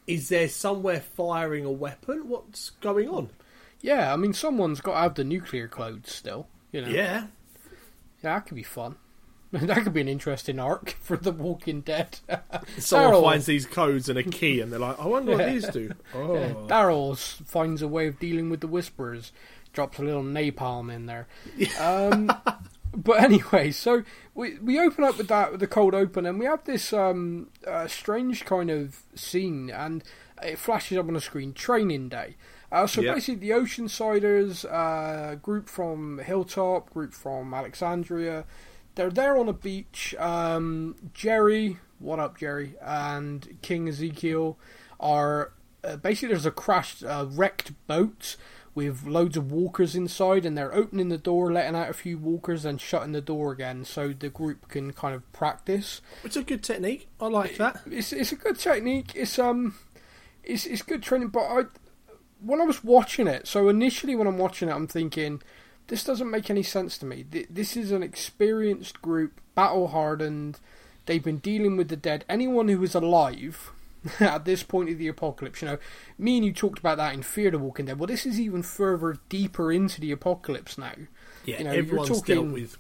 Is 0.06 0.30
Yeah. 0.30 0.38
there 0.38 0.48
somewhere 0.48 1.00
firing 1.00 1.64
a 1.64 1.70
weapon? 1.72 2.28
What's 2.28 2.70
going 2.80 3.08
on?" 3.08 3.30
yeah, 3.80 4.12
I 4.12 4.16
mean, 4.16 4.32
someone's 4.32 4.80
got 4.80 4.94
to 4.94 5.00
have 5.00 5.14
the 5.14 5.24
nuclear 5.24 5.68
clothes 5.68 6.10
still. 6.12 6.48
You 6.72 6.82
know, 6.82 6.88
Yeah, 6.88 6.94
Yeah, 6.94 7.26
that 8.22 8.46
could 8.46 8.56
be 8.56 8.62
fun. 8.64 8.96
that 9.52 9.82
could 9.82 9.94
be 9.94 10.00
an 10.02 10.08
interesting 10.08 10.58
arc 10.58 10.90
for 11.00 11.16
The 11.16 11.32
Walking 11.32 11.80
Dead. 11.80 12.18
someone 12.78 13.22
finds 13.22 13.46
these 13.46 13.64
codes 13.64 14.08
and 14.10 14.18
a 14.18 14.22
key, 14.22 14.60
and 14.60 14.70
they're 14.70 14.78
like, 14.78 14.98
"I 15.00 15.06
wonder 15.06 15.32
what 15.32 15.40
Yeah. 15.46 15.52
these 15.52 15.68
do." 15.68 15.92
Oh, 16.14 16.34
Yeah, 16.34 16.52
Daryl 16.66 17.16
finds 17.46 17.80
a 17.80 17.88
way 17.88 18.08
of 18.08 18.18
dealing 18.18 18.50
with 18.50 18.60
the 18.60 18.66
Whisperers, 18.66 19.32
drops 19.72 19.98
a 19.98 20.02
little 20.02 20.22
napalm 20.24 20.92
in 20.92 21.06
there. 21.06 21.26
Um, 21.80 22.30
but 22.96 23.20
anyway, 23.22 23.70
so 23.70 24.02
we 24.34 24.58
we 24.58 24.78
open 24.78 25.04
up 25.04 25.18
with 25.18 25.28
that 25.28 25.50
with 25.52 25.60
the 25.60 25.66
cold 25.66 25.94
open, 25.94 26.26
and 26.26 26.38
we 26.38 26.44
have 26.46 26.64
this 26.64 26.92
um, 26.92 27.48
uh, 27.66 27.86
strange 27.86 28.44
kind 28.44 28.70
of 28.70 29.02
scene, 29.14 29.70
and 29.70 30.02
it 30.42 30.58
flashes 30.58 30.98
up 30.98 31.06
on 31.08 31.14
the 31.14 31.20
screen. 31.20 31.52
Training 31.52 32.08
day. 32.08 32.36
Uh, 32.70 32.86
so 32.86 33.00
Yeah. 33.00 33.14
basically, 33.14 33.48
the 33.48 33.50
Oceansiders, 33.54 34.64
uh, 34.70 35.36
group 35.36 35.68
from 35.68 36.18
Hilltop, 36.18 36.90
group 36.90 37.14
from 37.14 37.54
Alexandria, 37.54 38.44
they're 38.94 39.10
there 39.10 39.38
on 39.38 39.48
a 39.48 39.54
beach. 39.54 40.14
Um, 40.18 40.94
Jerry, 41.14 41.78
what 41.98 42.18
up, 42.18 42.36
Jerry, 42.38 42.74
and 42.82 43.56
King 43.62 43.88
Ezekiel 43.88 44.58
are 45.00 45.52
uh, 45.84 45.96
basically 45.96 46.28
there's 46.28 46.44
a 46.44 46.50
crashed, 46.50 47.04
uh, 47.04 47.24
wrecked 47.30 47.72
boat 47.86 48.36
with 48.78 49.08
loads 49.08 49.36
of 49.36 49.50
walkers 49.50 49.96
inside, 49.96 50.46
and 50.46 50.56
they're 50.56 50.72
opening 50.72 51.08
the 51.08 51.18
door, 51.18 51.52
letting 51.52 51.74
out 51.74 51.90
a 51.90 51.92
few 51.92 52.16
walkers, 52.16 52.64
and 52.64 52.80
shutting 52.80 53.10
the 53.10 53.20
door 53.20 53.50
again, 53.50 53.84
so 53.84 54.12
the 54.12 54.28
group 54.28 54.68
can 54.68 54.92
kind 54.92 55.16
of 55.16 55.32
practice. 55.32 56.00
it's 56.22 56.36
a 56.36 56.44
good 56.44 56.62
technique. 56.62 57.08
I 57.20 57.26
like 57.26 57.56
that. 57.56 57.80
It's 57.90 58.12
it's 58.12 58.30
a 58.30 58.36
good 58.36 58.56
technique. 58.56 59.16
It's 59.16 59.36
um, 59.36 59.74
it's 60.44 60.64
it's 60.64 60.82
good 60.82 61.02
training. 61.02 61.30
But 61.30 61.40
I, 61.40 61.62
when 62.40 62.60
I 62.60 62.64
was 62.64 62.84
watching 62.84 63.26
it, 63.26 63.48
so 63.48 63.68
initially 63.68 64.14
when 64.14 64.28
I'm 64.28 64.38
watching 64.38 64.68
it, 64.68 64.76
I'm 64.76 64.86
thinking, 64.86 65.42
this 65.88 66.04
doesn't 66.04 66.30
make 66.30 66.48
any 66.48 66.62
sense 66.62 66.98
to 66.98 67.06
me. 67.06 67.24
This 67.50 67.76
is 67.76 67.90
an 67.90 68.04
experienced 68.04 69.02
group, 69.02 69.40
battle 69.56 69.88
hardened. 69.88 70.60
They've 71.06 71.24
been 71.24 71.38
dealing 71.38 71.76
with 71.76 71.88
the 71.88 71.96
dead. 71.96 72.24
Anyone 72.28 72.68
who 72.68 72.80
is 72.84 72.94
alive 72.94 73.72
at 74.20 74.44
this 74.44 74.62
point 74.62 74.90
of 74.90 74.98
the 74.98 75.08
apocalypse, 75.08 75.62
you 75.62 75.68
know, 75.68 75.78
me 76.18 76.36
and 76.38 76.46
you 76.46 76.52
talked 76.52 76.78
about 76.78 76.96
that 76.98 77.14
in 77.14 77.22
Fear 77.22 77.52
the 77.52 77.58
Walking 77.58 77.86
Dead. 77.86 77.98
Well, 77.98 78.06
this 78.06 78.26
is 78.26 78.38
even 78.40 78.62
further 78.62 79.18
deeper 79.28 79.72
into 79.72 80.00
the 80.00 80.12
apocalypse 80.12 80.76
now. 80.78 80.92
Yeah, 81.44 81.58
You 81.58 81.64
know, 81.64 81.70
everyone's 81.72 82.08
talking- 82.08 82.34
dealt 82.34 82.46
with. 82.48 82.76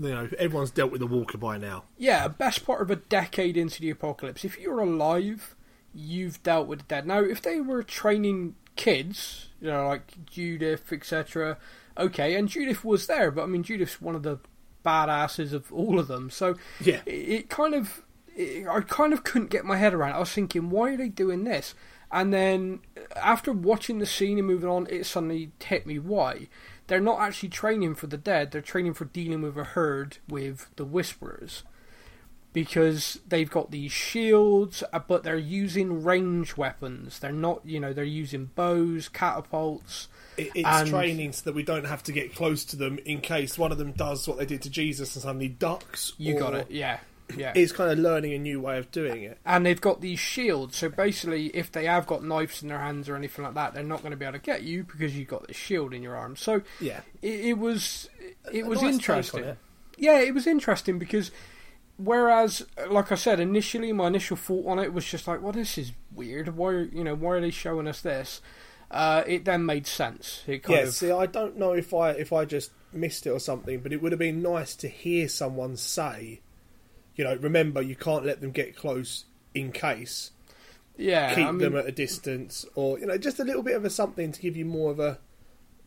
You 0.00 0.08
know, 0.08 0.28
everyone's 0.38 0.70
dealt 0.70 0.90
with 0.90 1.00
the 1.00 1.06
walker 1.06 1.36
by 1.36 1.58
now. 1.58 1.84
Yeah, 1.98 2.28
best 2.28 2.64
part 2.64 2.80
of 2.80 2.90
a 2.90 2.96
decade 2.96 3.58
into 3.58 3.82
the 3.82 3.90
apocalypse. 3.90 4.42
If 4.42 4.58
you're 4.58 4.80
alive, 4.80 5.54
you've 5.94 6.42
dealt 6.42 6.66
with 6.66 6.78
the 6.78 6.84
dead. 6.86 7.06
Now, 7.06 7.18
if 7.18 7.42
they 7.42 7.60
were 7.60 7.82
training 7.82 8.54
kids, 8.76 9.48
you 9.60 9.68
know, 9.68 9.86
like 9.88 10.12
Judith, 10.24 10.90
etc., 10.92 11.58
okay, 11.98 12.34
and 12.36 12.48
Judith 12.48 12.84
was 12.86 13.06
there, 13.06 13.30
but 13.30 13.42
I 13.42 13.46
mean, 13.46 13.62
Judith's 13.62 14.00
one 14.00 14.14
of 14.14 14.22
the 14.22 14.38
badasses 14.82 15.52
of 15.52 15.70
all 15.72 15.98
of 15.98 16.08
them. 16.08 16.30
So 16.30 16.54
Yeah. 16.80 17.00
it, 17.04 17.10
it 17.10 17.48
kind 17.50 17.74
of, 17.74 18.02
it, 18.36 18.66
I 18.68 18.80
kind 18.82 19.12
of 19.12 19.24
couldn't 19.24 19.50
get 19.50 19.64
my 19.64 19.76
head 19.76 19.94
around. 19.94 20.10
it. 20.12 20.16
I 20.16 20.20
was 20.20 20.32
thinking, 20.32 20.70
why 20.70 20.90
are 20.92 20.96
they 20.96 21.08
doing 21.08 21.44
this? 21.44 21.74
And 22.12 22.32
then 22.32 22.80
after 23.16 23.52
watching 23.52 23.98
the 23.98 24.06
scene 24.06 24.38
and 24.38 24.46
moving 24.46 24.68
on, 24.68 24.86
it 24.88 25.06
suddenly 25.06 25.50
hit 25.62 25.86
me 25.86 25.98
why. 25.98 26.48
They're 26.86 27.00
not 27.00 27.20
actually 27.20 27.48
training 27.48 27.96
for 27.96 28.06
the 28.06 28.16
dead, 28.16 28.52
they're 28.52 28.60
training 28.62 28.94
for 28.94 29.06
dealing 29.06 29.42
with 29.42 29.56
a 29.56 29.64
herd 29.64 30.18
with 30.28 30.68
the 30.76 30.84
Whisperers. 30.84 31.64
Because 32.52 33.18
they've 33.28 33.50
got 33.50 33.70
these 33.70 33.92
shields, 33.92 34.82
uh, 34.90 34.98
but 35.00 35.24
they're 35.24 35.36
using 35.36 36.02
range 36.02 36.56
weapons. 36.56 37.18
They're 37.18 37.30
not, 37.30 37.60
you 37.66 37.78
know, 37.80 37.92
they're 37.92 38.02
using 38.04 38.46
bows, 38.54 39.10
catapults. 39.10 40.08
It, 40.38 40.52
it's 40.54 40.66
And- 40.66 40.88
training 40.88 41.32
so 41.32 41.42
that 41.44 41.54
we 41.54 41.62
don't 41.62 41.84
have 41.84 42.02
to 42.04 42.12
get 42.12 42.34
close 42.34 42.64
to 42.66 42.76
them 42.76 42.98
in 43.04 43.20
case 43.20 43.58
one 43.58 43.72
of 43.72 43.78
them 43.78 43.92
does 43.92 44.26
what 44.26 44.38
they 44.38 44.46
did 44.46 44.62
to 44.62 44.70
Jesus 44.70 45.14
and 45.16 45.22
suddenly 45.22 45.48
ducks. 45.48 46.14
You 46.16 46.38
got 46.38 46.54
it, 46.54 46.70
yeah. 46.70 47.00
Yeah. 47.36 47.52
It's 47.56 47.72
kind 47.72 47.90
of 47.90 47.98
learning 47.98 48.34
a 48.34 48.38
new 48.38 48.60
way 48.60 48.78
of 48.78 48.90
doing 48.92 49.22
it. 49.24 49.38
and 49.46 49.64
they've 49.66 49.80
got 49.80 50.00
these 50.00 50.18
shields. 50.20 50.76
So 50.76 50.88
basically, 50.88 51.46
if 51.48 51.72
they 51.72 51.86
have 51.86 52.06
got 52.06 52.22
knives 52.22 52.62
in 52.62 52.68
their 52.68 52.78
hands 52.78 53.08
or 53.08 53.16
anything 53.16 53.44
like 53.44 53.54
that, 53.54 53.74
they're 53.74 53.82
not 53.82 54.00
going 54.02 54.12
to 54.12 54.16
be 54.16 54.24
able 54.24 54.38
to 54.38 54.44
get 54.44 54.62
you 54.62 54.84
because 54.84 55.16
you've 55.16 55.28
got 55.28 55.48
this 55.48 55.56
shield 55.56 55.92
in 55.92 56.02
your 56.02 56.14
arm. 56.16 56.36
So 56.36 56.62
Yeah. 56.80 57.00
it, 57.22 57.46
it 57.46 57.58
was 57.58 58.08
it 58.52 58.64
A 58.64 58.68
was 58.68 58.82
nice 58.82 58.92
interesting. 58.94 59.44
it. 59.44 59.58
Yeah, 59.98 60.20
it 60.20 60.34
was 60.34 60.46
interesting 60.46 60.98
because 60.98 61.30
whereas, 61.96 62.66
like 62.90 63.10
I 63.10 63.14
said, 63.14 63.40
initially 63.40 63.92
my 63.92 64.06
initial 64.08 64.36
thought 64.36 64.66
on 64.66 64.78
it 64.78 64.92
was 64.92 65.04
just 65.04 65.26
like, 65.26 65.42
"Well, 65.42 65.52
this 65.52 65.78
is 65.78 65.92
weird. 66.14 66.56
Why, 66.56 66.68
are- 66.72 66.82
you 66.84 67.04
know, 67.04 67.14
why 67.14 67.32
are 67.36 67.40
they 67.40 67.50
showing 67.50 67.88
us 67.88 68.00
this?" 68.02 68.40
Uh, 68.90 69.24
it 69.26 69.44
then 69.44 69.66
made 69.66 69.86
sense. 69.86 70.44
It 70.46 70.62
kind 70.62 70.78
Yeah, 70.78 70.84
of 70.86 70.94
see, 70.94 71.10
I 71.10 71.26
don't 71.26 71.56
know 71.56 71.72
if 71.72 71.92
I 71.92 72.10
if 72.10 72.32
I 72.32 72.44
just 72.44 72.70
missed 72.92 73.26
it 73.26 73.30
or 73.30 73.40
something, 73.40 73.80
but 73.80 73.92
it 73.92 74.00
would 74.00 74.12
have 74.12 74.18
been 74.18 74.42
nice 74.42 74.76
to 74.76 74.88
hear 74.88 75.28
someone 75.28 75.76
say, 75.76 76.40
you 77.16 77.24
know, 77.24 77.34
remember 77.36 77.82
you 77.82 77.96
can't 77.96 78.24
let 78.24 78.40
them 78.40 78.50
get 78.52 78.76
close 78.76 79.24
in 79.54 79.72
case. 79.72 80.30
yeah. 80.96 81.34
Keep 81.34 81.46
I 81.46 81.50
mean, 81.50 81.58
them 81.58 81.76
at 81.76 81.86
a 81.86 81.92
distance, 81.92 82.64
or 82.74 82.98
you 82.98 83.06
know, 83.06 83.18
just 83.18 83.40
a 83.40 83.44
little 83.44 83.62
bit 83.62 83.74
of 83.76 83.84
a 83.84 83.90
something 83.90 84.32
to 84.32 84.40
give 84.40 84.56
you 84.56 84.64
more 84.64 84.90
of 84.90 85.00
a 85.00 85.18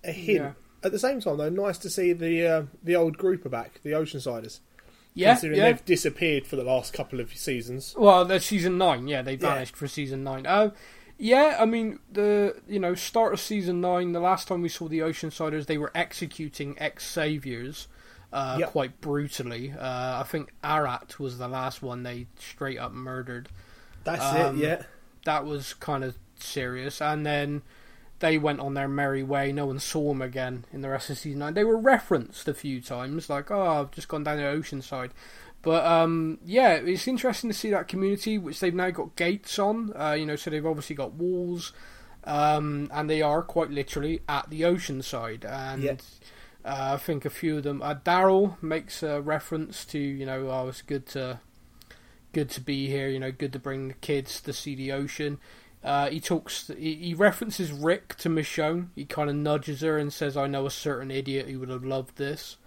a 0.03 0.11
hint. 0.11 0.39
Yeah. 0.39 0.51
At 0.81 0.91
the 0.93 0.99
same 0.99 1.19
time, 1.19 1.37
though, 1.37 1.49
nice 1.49 1.77
to 1.79 1.89
see 1.89 2.13
the 2.13 2.45
uh, 2.47 2.63
the 2.83 2.95
old 2.95 3.17
group 3.17 3.45
are 3.45 3.49
back, 3.49 3.79
the 3.83 3.91
Oceansiders. 3.91 4.59
yeah, 5.13 5.33
considering 5.33 5.59
yeah. 5.59 5.65
they've 5.71 5.85
disappeared 5.85 6.47
for 6.47 6.55
the 6.55 6.63
last 6.63 6.93
couple 6.93 7.19
of 7.19 7.33
seasons. 7.35 7.93
Well, 7.97 8.23
that's 8.25 8.45
season 8.45 8.77
nine. 8.77 9.07
Yeah, 9.07 9.21
they 9.21 9.33
Yeah. 9.33 9.53
vanished 9.53 9.75
for 9.75 9.87
season 9.87 10.23
nine. 10.23 10.45
Uh, 10.45 10.71
yeah, 11.17 11.57
I 11.59 11.65
mean 11.65 11.99
the 12.09 12.55
you 12.67 12.79
know 12.79 12.95
start 12.95 13.33
of 13.33 13.41
season 13.41 13.81
nine. 13.81 14.13
The 14.13 14.21
last 14.21 14.47
time 14.47 14.61
we 14.61 14.69
saw 14.69 14.87
the 14.87 14.99
Oceansiders, 14.99 15.65
they 15.65 15.77
were 15.77 15.91
executing 15.93 16.75
ex 16.79 17.05
saviors. 17.05 17.87
Uh, 18.31 18.57
Yep. 18.59 18.69
quite 18.69 19.01
brutally. 19.01 19.71
Uh, 19.71 20.19
I 20.19 20.23
think 20.23 20.53
Arat 20.63 21.17
was 21.19 21.37
the 21.39 21.47
last 21.47 21.81
one 21.81 22.03
they 22.03 22.27
straight 22.37 22.77
up 22.77 22.91
murdered. 22.91 23.49
That's 24.03 24.23
Um, 24.23 24.57
it. 24.61 24.63
Yeah. 24.63 24.83
That 25.25 25.45
was 25.45 25.73
kind 25.73 26.03
of 26.03 26.15
serious. 26.39 27.01
And 27.01 27.25
then 27.25 27.63
they 28.19 28.37
went 28.37 28.59
on 28.59 28.75
their 28.75 28.87
merry 28.87 29.23
way. 29.23 29.51
No 29.51 29.65
one 29.65 29.79
saw 29.79 30.09
them 30.09 30.21
again 30.21 30.65
in 30.71 30.81
the 30.81 30.89
rest 30.89 31.09
of 31.09 31.17
season 31.17 31.39
nine. 31.39 31.53
They 31.55 31.63
were 31.63 31.77
referenced 31.77 32.47
a 32.47 32.53
few 32.53 32.81
times, 32.81 33.29
like, 33.29 33.49
oh, 33.49 33.61
I've 33.81 33.91
just 33.91 34.07
gone 34.07 34.23
down 34.23 34.37
the 34.37 34.45
ocean 34.47 34.81
side. 34.83 35.11
But 35.61 35.83
um, 35.85 36.37
yeah, 36.45 36.73
it's 36.75 37.07
interesting 37.07 37.49
to 37.49 37.55
see 37.55 37.71
that 37.71 37.87
community, 37.87 38.37
which 38.37 38.59
they've 38.59 38.73
now 38.73 38.91
got 38.91 39.15
gates 39.15 39.57
on. 39.57 39.91
Uh, 39.99 40.11
you 40.11 40.25
know, 40.25 40.35
so 40.35 40.49
they've 40.51 40.65
obviously 40.65 40.95
got 40.95 41.13
walls, 41.13 41.73
um, 42.25 42.89
and 42.93 43.09
they 43.09 43.21
are 43.21 43.41
quite 43.41 43.71
literally 43.71 44.21
at 44.29 44.49
the 44.51 44.65
ocean 44.65 45.01
side. 45.01 45.43
And. 45.45 45.83
Uh, 46.65 46.91
I 46.93 46.97
think 46.97 47.25
a 47.25 47.29
few 47.29 47.57
of 47.57 47.63
them. 47.63 47.81
Uh, 47.81 47.95
Daryl 47.95 48.61
makes 48.61 49.01
a 49.03 49.21
reference 49.21 49.85
to, 49.85 49.99
you 49.99 50.25
know, 50.25 50.49
oh, 50.49 50.65
was 50.65 50.81
good 50.81 51.05
to 51.07 51.39
good 52.33 52.49
to 52.51 52.61
be 52.61 52.87
here. 52.87 53.07
You 53.07 53.19
know, 53.19 53.31
good 53.31 53.53
to 53.53 53.59
bring 53.59 53.87
the 53.87 53.93
kids 53.95 54.41
to 54.41 54.53
see 54.53 54.75
the 54.75 54.91
ocean. 54.91 55.39
Uh, 55.83 56.09
he 56.09 56.19
talks. 56.19 56.69
He, 56.77 56.95
he 56.95 57.13
references 57.13 57.71
Rick 57.71 58.15
to 58.17 58.29
Michonne. 58.29 58.87
He 58.95 59.05
kind 59.05 59.29
of 59.29 59.35
nudges 59.35 59.81
her 59.81 59.97
and 59.97 60.11
says, 60.11 60.35
"I 60.35 60.47
know 60.47 60.65
a 60.65 60.71
certain 60.71 61.11
idiot 61.11 61.47
who 61.47 61.59
would 61.59 61.69
have 61.69 61.85
loved 61.85 62.17
this." 62.17 62.57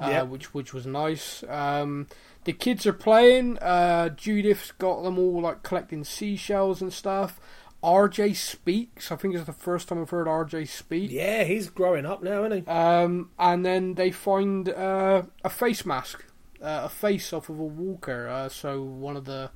uh, 0.00 0.08
Yeah. 0.10 0.22
which 0.22 0.54
which 0.54 0.72
was 0.72 0.86
nice. 0.86 1.44
Um, 1.48 2.08
the 2.44 2.52
kids 2.52 2.86
are 2.86 2.92
playing. 2.94 3.58
Uh, 3.58 4.08
Judith's 4.10 4.72
got 4.72 5.02
them 5.02 5.18
all 5.18 5.40
like 5.42 5.62
collecting 5.62 6.04
seashells 6.04 6.80
and 6.82 6.92
stuff. 6.92 7.38
RJ 7.84 8.34
speaks. 8.36 9.12
I 9.12 9.16
think 9.16 9.34
it's 9.34 9.44
the 9.44 9.52
first 9.52 9.88
time 9.88 10.00
I've 10.00 10.08
heard 10.10 10.26
RJ 10.26 10.68
speak. 10.68 11.10
Yeah, 11.10 11.44
he's 11.44 11.68
growing 11.68 12.06
up 12.06 12.22
now, 12.22 12.44
isn't 12.44 12.64
he? 12.64 12.66
Um, 12.66 13.30
and 13.38 13.64
then 13.64 13.94
they 13.94 14.10
find 14.10 14.68
uh, 14.70 15.22
a 15.44 15.50
face 15.50 15.84
mask, 15.84 16.24
uh, 16.62 16.82
a 16.84 16.88
face 16.88 17.32
off 17.32 17.50
of 17.50 17.58
a 17.58 17.64
walker. 17.64 18.26
Uh, 18.26 18.48
so 18.48 18.82
one 18.82 19.16
of 19.18 19.26
the, 19.26 19.50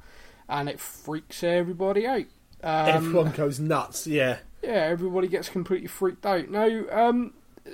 and 0.48 0.68
it 0.68 0.78
freaks 0.78 1.42
everybody 1.42 2.06
out. 2.06 2.26
Um, 2.62 2.88
Everyone 2.88 3.30
goes 3.32 3.58
nuts. 3.58 4.06
Yeah. 4.06 4.38
yeah, 4.62 4.70
everybody 4.70 5.28
gets 5.28 5.48
completely 5.48 5.88
freaked 5.88 6.26
out. 6.26 6.50
Now, 6.50 6.68
um, 6.90 7.32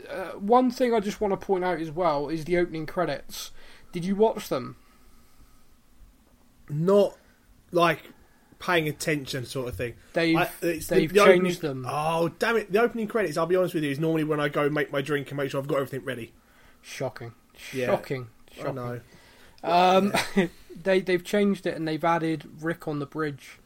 uh, 0.09 0.33
one 0.33 0.71
thing 0.71 0.95
I 0.95 1.01
just 1.01 1.21
want 1.21 1.33
to 1.39 1.47
point 1.47 1.65
out 1.65 1.81
as 1.81 1.91
well 1.91 2.29
is 2.29 2.45
the 2.45 2.59
opening 2.59 2.87
credits. 2.87 3.51
Did 3.93 4.05
you 4.05 4.15
watch 4.15 4.49
them? 4.49 4.77
Not 6.69 7.17
like 7.73 8.13
paying 8.65 8.89
attention 8.89 9.45
sort 9.47 9.69
of 9.69 9.77
thing. 9.77 9.95
They've 10.13 10.37
I- 10.37 10.51
it's 10.63 10.87
they've 10.89 11.13
the 11.13 11.25
changed 11.25 11.59
opening- 11.65 11.83
them. 11.83 11.87
Oh 11.89 12.29
damn 12.39 12.57
it! 12.57 12.73
The 12.73 12.81
opening 12.81 13.09
credits. 13.09 13.37
I'll 13.37 13.47
be 13.47 13.57
honest 13.57 13.75
with 13.75 13.85
you. 13.85 13.91
Is 13.91 13.99
normally 14.01 14.25
when 14.25 14.41
I 14.41 14.49
go 14.49 14.69
make 14.71 14.93
my 14.93 15.03
drink 15.03 15.31
and 15.31 15.37
make 15.39 15.51
sure 15.51 15.61
I've 15.61 15.67
got 15.69 15.77
everything 15.77 16.05
ready. 16.05 16.33
Shocking, 16.83 17.33
Yeah. 17.73 17.87
shocking, 17.87 18.29
I 18.53 18.57
shocking. 18.57 18.75
know. 18.75 19.01
Um, 19.63 20.13
they 20.83 21.01
they've 21.01 21.25
changed 21.25 21.67
it 21.67 21.75
and 21.77 21.87
they've 21.89 22.05
added 22.05 22.45
Rick 22.61 22.87
on 22.89 22.99
the 22.99 23.07
bridge. 23.07 23.59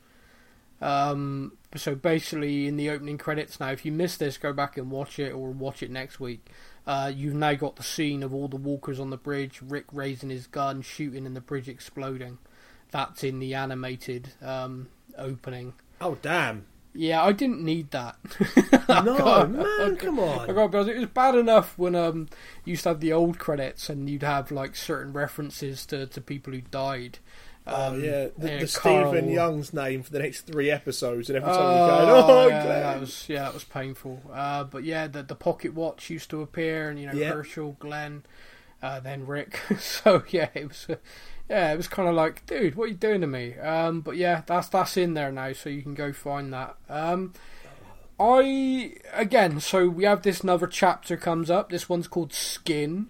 Um, 0.80 1.52
so 1.76 1.94
basically, 1.96 2.66
in 2.68 2.76
the 2.76 2.88
opening 2.90 3.18
credits 3.18 3.58
now, 3.58 3.70
if 3.70 3.84
you 3.84 3.90
missed 3.92 4.20
this, 4.20 4.38
go 4.38 4.52
back 4.52 4.76
and 4.78 4.90
watch 4.90 5.18
it 5.18 5.32
or 5.32 5.50
watch 5.50 5.82
it 5.82 5.90
next 5.90 6.20
week. 6.20 6.46
Uh, 6.86 7.10
you've 7.14 7.34
now 7.34 7.54
got 7.54 7.76
the 7.76 7.82
scene 7.82 8.22
of 8.22 8.32
all 8.32 8.48
the 8.48 8.56
walkers 8.56 8.98
on 9.00 9.10
the 9.10 9.16
bridge, 9.16 9.60
Rick 9.60 9.86
raising 9.92 10.30
his 10.30 10.46
gun, 10.46 10.80
shooting, 10.82 11.26
and 11.26 11.34
the 11.36 11.40
bridge 11.40 11.68
exploding. 11.68 12.38
That's 12.90 13.22
in 13.24 13.38
the 13.38 13.54
animated 13.54 14.30
um, 14.42 14.88
opening. 15.16 15.74
Oh 16.00 16.16
damn! 16.22 16.66
Yeah, 16.94 17.22
I 17.22 17.32
didn't 17.32 17.62
need 17.62 17.90
that. 17.90 18.16
No 18.88 19.46
man, 19.46 19.96
come 19.96 20.18
I 20.18 20.22
on. 20.22 20.54
got 20.54 20.70
because 20.70 20.88
it 20.88 20.96
was 20.96 21.06
bad 21.10 21.34
enough 21.34 21.76
when 21.76 21.94
um 21.94 22.28
you 22.64 22.70
used 22.72 22.84
to 22.84 22.88
have 22.90 23.00
the 23.00 23.12
old 23.12 23.38
credits 23.38 23.90
and 23.90 24.08
you'd 24.08 24.22
have 24.22 24.50
like 24.50 24.74
certain 24.74 25.12
references 25.12 25.84
to, 25.86 26.06
to 26.06 26.20
people 26.22 26.54
who 26.54 26.62
died. 26.62 27.18
Oh 27.66 27.88
Um, 27.88 28.02
yeah, 28.02 28.28
the, 28.38 28.48
yeah, 28.50 28.58
the 28.60 28.66
Steven 28.66 29.28
Yeun's 29.28 29.74
name 29.74 30.02
for 30.02 30.10
the 30.10 30.20
next 30.20 30.42
three 30.46 30.70
episodes, 30.70 31.28
and 31.28 31.36
every 31.36 31.50
time 31.50 31.60
Oh, 31.60 31.70
you 31.72 32.06
go, 32.06 32.26
oh, 32.26 32.48
yeah, 32.48 32.62
Glenn. 32.64 32.80
that 32.82 33.00
was 33.00 33.28
yeah, 33.28 33.42
that 33.42 33.52
was 33.54 33.64
painful. 33.64 34.22
Uh, 34.32 34.64
but 34.64 34.84
yeah, 34.84 35.06
the 35.06 35.22
the 35.22 35.34
pocket 35.34 35.74
watch 35.74 36.08
used 36.08 36.30
to 36.30 36.40
appear, 36.40 36.88
and 36.88 36.98
you 36.98 37.06
know 37.08 37.12
Yeah. 37.12 37.32
Hershel, 37.34 37.76
Glenn, 37.78 38.22
uh, 38.82 39.00
then 39.00 39.26
Rick. 39.26 39.60
so 39.78 40.22
yeah, 40.28 40.48
it 40.54 40.68
was 40.68 40.86
yeah, 41.48 41.72
it 41.72 41.76
was 41.76 41.88
kind 41.88 42.08
of 42.08 42.14
like, 42.14 42.44
dude, 42.46 42.74
what 42.74 42.84
are 42.84 42.88
you 42.88 42.94
doing 42.94 43.20
to 43.22 43.26
me? 43.26 43.54
Um, 43.58 44.00
but 44.00 44.16
yeah, 44.16 44.42
that's 44.46 44.68
that's 44.68 44.96
in 44.96 45.14
there 45.14 45.32
now, 45.32 45.52
so 45.52 45.70
you 45.70 45.82
can 45.82 45.94
go 45.94 46.12
find 46.12 46.52
that. 46.52 46.76
Um, 46.88 47.32
I 48.20 48.94
again, 49.12 49.60
so 49.60 49.88
we 49.88 50.04
have 50.04 50.22
this 50.22 50.40
another 50.40 50.66
chapter 50.66 51.16
comes 51.16 51.50
up. 51.50 51.70
This 51.70 51.88
one's 51.88 52.08
called 52.08 52.32
Skin. 52.32 53.08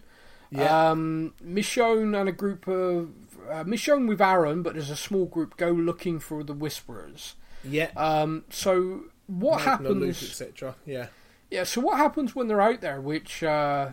Yeah. 0.51 0.91
Um, 0.91 1.35
Michonne 1.45 2.19
and 2.19 2.29
a 2.29 2.33
group 2.33 2.67
of 2.69 3.11
uh, 3.51 3.65
Michonne 3.65 4.09
with 4.09 4.21
Aaron, 4.21 4.63
but 4.63 4.75
there's 4.75 4.91
a 4.91 4.97
small 4.97 5.27
group 5.27 5.57
go 5.57 5.71
looking 5.71 6.19
for 6.19 6.43
the 6.43 6.55
Whisperers. 6.55 7.35
yeah. 7.65 7.91
Um, 7.97 8.45
so 8.51 9.05
what 9.27 9.63
happens? 9.63 10.23
etc. 10.23 10.75
Yeah. 10.87 11.09
Yeah, 11.51 11.65
so 11.65 11.81
what 11.81 11.97
happens 11.97 12.35
when 12.35 12.49
they're 12.49 12.61
out 12.61 12.83
there, 12.83 13.01
which 13.01 13.43
uh, 13.43 13.91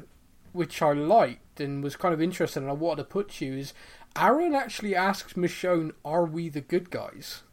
which 0.52 0.82
I 0.82 0.92
liked 0.92 1.45
and 1.60 1.84
was 1.84 1.96
kind 1.96 2.14
of 2.14 2.22
interesting, 2.22 2.64
and 2.64 2.70
I 2.70 2.74
wanted 2.76 3.04
to 3.04 3.10
put 3.10 3.30
to 3.34 3.46
you 3.46 3.54
is 3.54 3.74
Aaron 4.16 4.54
actually 4.56 4.96
asks 4.96 5.34
Michonne, 5.34 5.92
"Are 6.04 6.26
we 6.26 6.50
the 6.50 6.62
good 6.62 6.90
guys?" 6.90 7.44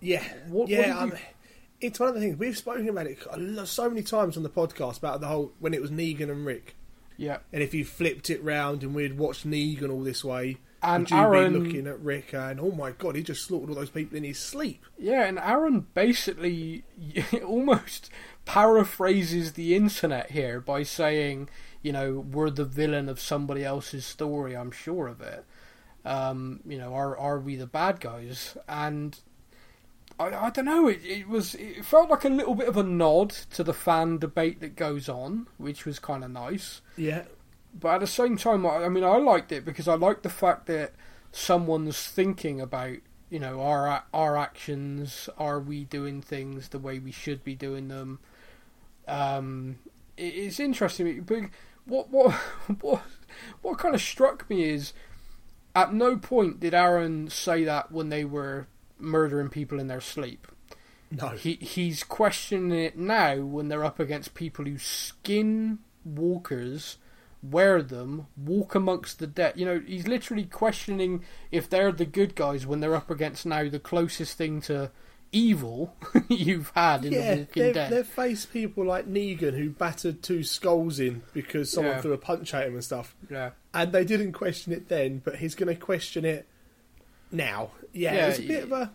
Yeah, 0.00 0.22
What- 0.48 0.60
what 0.62 0.68
yeah. 0.68 1.04
you- 1.06 1.12
It's 1.80 2.00
one 2.00 2.08
of 2.08 2.14
the 2.14 2.20
things 2.22 2.38
we've 2.38 2.56
spoken 2.56 2.88
about 2.88 3.06
it 3.06 3.18
so 3.66 3.88
many 3.90 4.02
times 4.02 4.36
on 4.38 4.42
the 4.42 4.48
podcast 4.48 4.96
about 4.98 5.20
the 5.20 5.26
whole 5.26 5.52
when 5.58 5.74
it 5.74 5.82
was 5.82 5.90
Negan 5.90 6.30
and 6.30 6.46
Rick, 6.46 6.74
Yeah, 7.18 7.38
and 7.52 7.62
if 7.62 7.74
you 7.74 7.84
flipped 7.84 8.30
it 8.30 8.42
round 8.42 8.82
and 8.82 8.94
we'd 8.94 9.18
watched 9.18 9.46
Negan 9.48 9.90
all 9.90 10.02
this 10.02 10.24
way, 10.24 10.56
And 10.82 11.02
would 11.04 11.10
you 11.10 11.16
Aaron- 11.16 11.52
be 11.52 11.58
looking 11.58 11.86
at 11.86 12.00
Rick 12.00 12.32
and 12.34 12.60
oh 12.60 12.70
my 12.72 12.92
god, 12.92 13.14
he 13.16 13.22
just 13.22 13.44
slaughtered 13.44 13.68
all 13.70 13.74
those 13.74 13.90
people 13.90 14.16
in 14.16 14.24
his 14.24 14.38
sleep? 14.38 14.84
yeah, 14.98 15.24
and 15.24 15.38
Aaron 15.38 15.86
basically 15.94 16.84
almost 17.44 18.10
paraphrases 18.46 19.52
the 19.52 19.74
internet 19.74 20.30
here 20.30 20.60
by 20.60 20.82
saying, 20.82 21.48
you 21.82 21.92
know, 21.92 22.20
we're 22.20 22.50
the 22.50 22.64
villain 22.64 23.08
of 23.08 23.20
somebody 23.20 23.64
else's 23.64 24.04
story. 24.06 24.56
I'm 24.56 24.70
sure 24.70 25.08
of 25.08 25.20
it. 25.20 25.44
Um, 26.04 26.60
you 26.66 26.78
know, 26.78 26.94
are 26.94 27.16
are 27.16 27.38
we 27.40 27.56
the 27.56 27.66
bad 27.66 28.00
guys? 28.00 28.56
And 28.68 29.18
I, 30.18 30.26
I 30.46 30.50
don't 30.50 30.64
know. 30.64 30.88
It, 30.88 31.00
it 31.04 31.28
was. 31.28 31.54
It 31.56 31.84
felt 31.84 32.10
like 32.10 32.24
a 32.24 32.28
little 32.28 32.54
bit 32.54 32.68
of 32.68 32.76
a 32.76 32.82
nod 32.82 33.30
to 33.52 33.64
the 33.64 33.74
fan 33.74 34.18
debate 34.18 34.60
that 34.60 34.76
goes 34.76 35.08
on, 35.08 35.48
which 35.58 35.84
was 35.84 35.98
kind 35.98 36.24
of 36.24 36.30
nice. 36.30 36.80
Yeah, 36.96 37.24
But 37.74 37.96
at 37.96 38.00
the 38.00 38.06
same 38.06 38.36
time, 38.36 38.64
I, 38.66 38.84
I 38.84 38.88
mean, 38.88 39.04
I 39.04 39.16
liked 39.18 39.52
it 39.52 39.64
because 39.64 39.88
I 39.88 39.94
liked 39.94 40.22
the 40.22 40.30
fact 40.30 40.66
that 40.66 40.94
someone's 41.32 42.06
thinking 42.06 42.60
about, 42.60 42.96
you 43.30 43.38
know, 43.40 43.60
our 43.60 44.04
our 44.14 44.36
actions. 44.36 45.28
Are 45.38 45.60
we 45.60 45.84
doing 45.84 46.22
things 46.22 46.68
the 46.68 46.78
way 46.78 46.98
we 46.98 47.12
should 47.12 47.44
be 47.44 47.54
doing 47.54 47.88
them? 47.88 48.20
Um, 49.08 49.78
it's 50.16 50.60
interesting. 50.60 51.22
But 51.22 51.50
what 51.84 52.10
what 52.10 52.32
what 52.80 53.02
what 53.62 53.78
kind 53.78 53.94
of 53.94 54.00
struck 54.00 54.48
me 54.48 54.64
is, 54.64 54.92
at 55.74 55.92
no 55.92 56.16
point 56.16 56.60
did 56.60 56.74
Aaron 56.74 57.28
say 57.30 57.64
that 57.64 57.92
when 57.92 58.08
they 58.08 58.24
were 58.24 58.68
murdering 58.98 59.48
people 59.48 59.78
in 59.78 59.86
their 59.88 60.00
sleep. 60.00 60.46
no, 61.10 61.28
He 61.28 61.54
he's 61.54 62.02
questioning 62.02 62.72
it 62.72 62.96
now 62.96 63.40
when 63.40 63.68
they're 63.68 63.84
up 63.84 64.00
against 64.00 64.34
people 64.34 64.64
who 64.64 64.78
skin 64.78 65.78
walkers, 66.04 66.98
wear 67.42 67.82
them, 67.82 68.26
walk 68.36 68.74
amongst 68.74 69.18
the 69.18 69.26
dead. 69.26 69.54
You 69.56 69.66
know, 69.66 69.82
he's 69.84 70.06
literally 70.08 70.44
questioning 70.44 71.24
if 71.50 71.68
they're 71.68 71.92
the 71.92 72.06
good 72.06 72.34
guys 72.34 72.66
when 72.66 72.80
they're 72.80 72.96
up 72.96 73.10
against 73.10 73.46
now 73.46 73.68
the 73.68 73.78
closest 73.78 74.38
thing 74.38 74.60
to 74.62 74.90
evil 75.36 75.94
you've 76.28 76.70
had 76.74 77.04
in 77.04 77.12
yeah. 77.12 77.34
the 77.34 77.40
Walking 77.40 77.62
They've, 77.62 77.74
Dead. 77.74 77.92
they've 77.92 78.06
faced 78.06 78.52
people 78.52 78.84
like 78.84 79.06
Negan 79.06 79.54
who 79.56 79.70
battered 79.70 80.22
two 80.22 80.42
skulls 80.42 80.98
in 80.98 81.22
because 81.32 81.70
someone 81.70 81.94
Yeah. 81.96 82.00
threw 82.00 82.12
a 82.12 82.18
punch 82.18 82.54
at 82.54 82.66
him 82.66 82.74
and 82.74 82.84
stuff, 82.84 83.14
Yeah, 83.30 83.50
and 83.74 83.92
they 83.92 84.04
didn't 84.04 84.32
question 84.32 84.72
it 84.72 84.88
then, 84.88 85.20
but 85.24 85.36
he's 85.36 85.54
going 85.54 85.68
to 85.74 85.80
question 85.80 86.24
it 86.24 86.46
now. 87.30 87.70
Yeah, 87.92 88.14
Yeah, 88.14 88.26
it's 88.28 88.38
a 88.38 88.42
bit 88.46 88.62
of 88.64 88.72
a. 88.72 88.92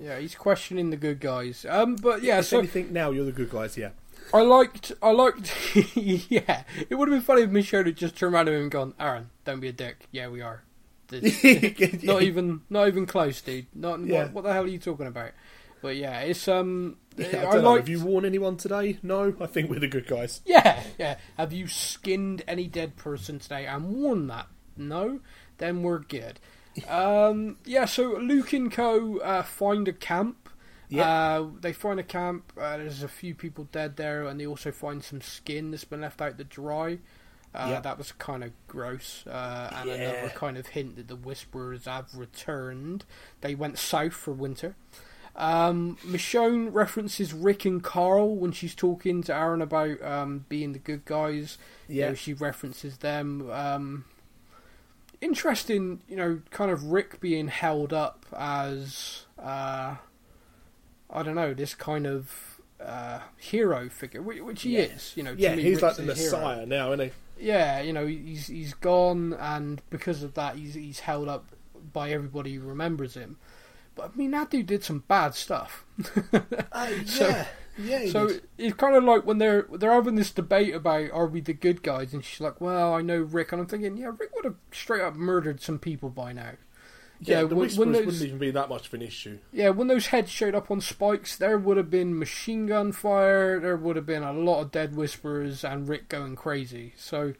yeah, 0.00 0.18
he's 0.18 0.34
questioning 0.34 0.90
the 0.90 0.96
good 0.96 1.20
guys. 1.20 1.64
Um, 1.68 1.96
but 1.96 2.22
yeah, 2.22 2.38
if 2.40 2.46
so 2.46 2.58
anything, 2.58 2.92
now 2.92 3.10
you're 3.10 3.24
the 3.24 3.32
good 3.32 3.50
guys. 3.50 3.76
Yeah. 3.76 3.90
I 4.32 4.42
liked, 4.42 4.92
I 5.02 5.10
liked, 5.10 5.52
yeah. 5.96 6.62
It 6.88 6.94
would 6.94 7.08
have 7.08 7.16
been 7.16 7.22
funny 7.24 7.42
if 7.42 7.50
Michonne 7.50 7.86
had 7.86 7.96
just 7.96 8.16
turned 8.16 8.34
around 8.34 8.46
to 8.46 8.52
him 8.52 8.62
and 8.62 8.70
gone, 8.70 8.94
"Aaron, 9.00 9.30
don't 9.44 9.60
be 9.60 9.68
a 9.68 9.72
dick. 9.72 10.06
Yeah, 10.12 10.28
we 10.28 10.40
are. 10.40 10.62
Not 12.02 12.22
even, 12.22 12.62
not 12.70 12.88
even 12.88 13.06
close, 13.06 13.40
dude. 13.40 13.66
Not 13.74 14.04
Yeah. 14.04 14.24
what, 14.24 14.32
what 14.32 14.44
the 14.44 14.52
hell 14.52 14.64
are 14.64 14.68
you 14.68 14.78
talking 14.78 15.06
about?" 15.06 15.32
But 15.82 15.96
yeah, 15.96 16.20
it's 16.20 16.46
um, 16.48 16.96
Yeah, 17.16 17.44
I, 17.50 17.56
I, 17.56 17.58
liked. 17.58 17.80
Have 17.80 17.88
you 17.88 18.04
warned 18.04 18.24
anyone 18.24 18.56
today? 18.56 18.98
No, 19.02 19.34
I 19.40 19.46
think 19.46 19.68
we're 19.68 19.80
the 19.80 19.88
good 19.88 20.06
guys. 20.06 20.40
Yeah, 20.46 20.82
yeah. 20.98 21.16
Have 21.36 21.52
you 21.52 21.66
skinned 21.66 22.42
any 22.46 22.68
dead 22.68 22.96
person 22.96 23.40
today 23.40 23.66
and 23.66 23.92
worn 23.92 24.28
that? 24.28 24.46
No, 24.76 25.20
then 25.58 25.82
we're 25.82 25.98
good. 25.98 26.38
Um, 26.88 27.58
yeah. 27.66 27.84
So 27.84 28.16
Luke 28.16 28.54
and 28.54 28.72
Co. 28.72 29.18
Uh, 29.18 29.42
find 29.42 29.86
a 29.88 29.92
camp. 29.92 30.48
Yeah. 30.88 31.08
Uh, 31.08 31.46
they 31.60 31.72
find 31.74 32.00
a 32.00 32.02
camp. 32.02 32.50
Uh, 32.56 32.78
there's 32.78 33.02
a 33.02 33.08
few 33.08 33.34
people 33.34 33.64
dead 33.72 33.96
there, 33.96 34.24
and 34.26 34.40
they 34.40 34.46
also 34.46 34.72
find 34.72 35.04
some 35.04 35.20
skin 35.20 35.70
that's 35.70 35.84
been 35.84 36.00
left 36.00 36.22
out 36.22 36.38
to 36.38 36.44
dry. 36.44 36.98
Uh, 37.54 37.66
Yeah. 37.70 37.80
That 37.80 37.98
was 37.98 38.12
kind 38.12 38.42
of 38.42 38.52
gross, 38.66 39.26
uh, 39.26 39.70
and 39.74 39.88
Yeah. 39.88 39.94
another 39.96 40.30
kind 40.34 40.56
of 40.56 40.68
hint 40.68 40.96
that 40.96 41.08
the 41.08 41.16
Whisperers 41.16 41.84
have 41.84 42.14
returned. 42.14 43.04
They 43.42 43.54
went 43.54 43.78
south 43.78 44.14
for 44.14 44.32
winter. 44.32 44.74
Um, 45.36 45.96
Michonne 46.04 46.72
references 46.74 47.32
Rick 47.32 47.64
and 47.64 47.82
Carl 47.82 48.36
when 48.36 48.52
she's 48.52 48.74
talking 48.74 49.22
to 49.24 49.34
Aaron 49.34 49.62
about 49.62 50.02
um, 50.02 50.44
being 50.48 50.72
the 50.72 50.78
good 50.78 51.04
guys. 51.06 51.56
You 51.88 52.00
Yeah. 52.00 52.08
know, 52.10 52.14
she 52.14 52.32
references 52.34 52.98
them. 52.98 53.50
Um, 53.50 54.04
interesting, 55.20 56.00
you 56.08 56.16
know, 56.16 56.40
kind 56.50 56.70
of 56.70 56.84
Rick 56.84 57.20
being 57.20 57.48
held 57.48 57.92
up 57.92 58.26
as, 58.36 59.26
uh, 59.38 59.96
I 61.10 61.22
don't 61.22 61.34
know, 61.34 61.54
this 61.54 61.74
kind 61.74 62.06
of 62.06 62.60
uh, 62.80 63.20
hero 63.36 63.88
figure, 63.88 64.20
which, 64.20 64.62
he 64.62 64.76
Yeah. 64.76 64.82
is. 64.84 65.12
You 65.16 65.22
know, 65.22 65.34
to 65.36 65.40
Yeah, 65.40 65.54
me, 65.54 65.62
he's 65.62 65.80
Rick's 65.80 65.98
like 65.98 66.06
the 66.06 66.12
a 66.12 66.14
hero. 66.16 66.38
messiah 66.38 66.66
now, 66.66 66.92
isn't 66.92 67.06
he? 67.06 67.12
Yeah, 67.42 67.80
you 67.80 67.92
know, 67.92 68.06
he's 68.06 68.46
he's 68.46 68.74
gone, 68.74 69.32
and 69.34 69.82
because 69.90 70.22
of 70.22 70.34
that, 70.34 70.56
he's 70.56 70.74
he's 70.74 71.00
held 71.00 71.28
up 71.28 71.46
by 71.92 72.10
everybody 72.10 72.54
who 72.54 72.66
remembers 72.66 73.14
him. 73.14 73.36
But 73.94 74.12
I 74.14 74.16
mean, 74.16 74.30
that 74.30 74.50
dude 74.50 74.66
did 74.66 74.84
some 74.84 75.04
bad 75.08 75.34
stuff. 75.34 75.84
Uh, 76.72 76.88
So- 77.06 77.28
yeah, 77.28 77.46
Yeah, 77.78 78.10
so 78.10 78.28
did. 78.28 78.42
it's 78.58 78.76
kind 78.76 78.94
of 78.96 79.02
like 79.04 79.24
when 79.26 79.38
they're 79.38 79.66
they're 79.72 79.92
having 79.92 80.14
this 80.14 80.30
debate 80.30 80.74
about 80.74 81.10
are 81.10 81.26
we 81.26 81.40
the 81.40 81.52
good 81.54 81.82
guys, 81.82 82.12
and 82.14 82.24
she's 82.24 82.40
like, 82.40 82.60
"Well, 82.60 82.94
I 82.94 83.00
know 83.02 83.20
Rick," 83.22 83.50
and 83.52 83.60
I'm 83.62 83.66
thinking, 83.66 83.96
"Yeah, 83.96 84.12
Rick 84.16 84.34
would 84.36 84.44
have 84.44 84.56
straight 84.70 85.02
up 85.02 85.14
murdered 85.16 85.60
some 85.60 85.78
people 85.78 86.10
by 86.10 86.32
now." 86.32 86.52
Yeah, 87.24 87.44
the 87.44 87.54
when- 87.54 87.70
when 87.70 87.92
those- 87.92 88.04
wouldn't 88.06 88.22
even 88.22 88.38
be 88.38 88.50
that 88.50 88.68
much 88.68 88.88
of 88.88 88.94
an 88.94 89.02
issue. 89.02 89.38
Yeah, 89.52 89.68
when 89.70 89.86
those 89.86 90.08
heads 90.08 90.30
showed 90.30 90.54
up 90.54 90.70
on 90.70 90.80
spikes, 90.80 91.36
there 91.36 91.56
would 91.56 91.76
have 91.76 91.88
been 91.90 92.18
machine 92.18 92.66
gun 92.66 92.90
fire. 92.92 93.60
There 93.60 93.76
would 93.76 93.94
have 93.96 94.06
been 94.06 94.22
a 94.24 94.32
lot 94.32 94.60
of 94.60 94.70
dead 94.72 94.96
whisperers 94.96 95.62
and 95.64 95.88
Rick 95.88 96.08
going 96.08 96.34
crazy. 96.36 96.94
So, 96.96 97.34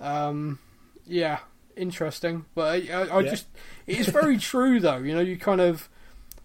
um, 0.00 0.58
yeah, 1.06 1.40
interesting. 1.76 2.44
But 2.54 2.88
I, 2.90 2.92
I, 2.92 3.06
I 3.06 3.20
Yeah. 3.20 3.30
just, 3.30 3.46
it's 3.86 4.08
very 4.08 4.38
true 4.50 4.80
though. 4.80 4.98
You 4.98 5.14
know, 5.14 5.20
you 5.20 5.36
kind 5.38 5.60
of, 5.60 5.88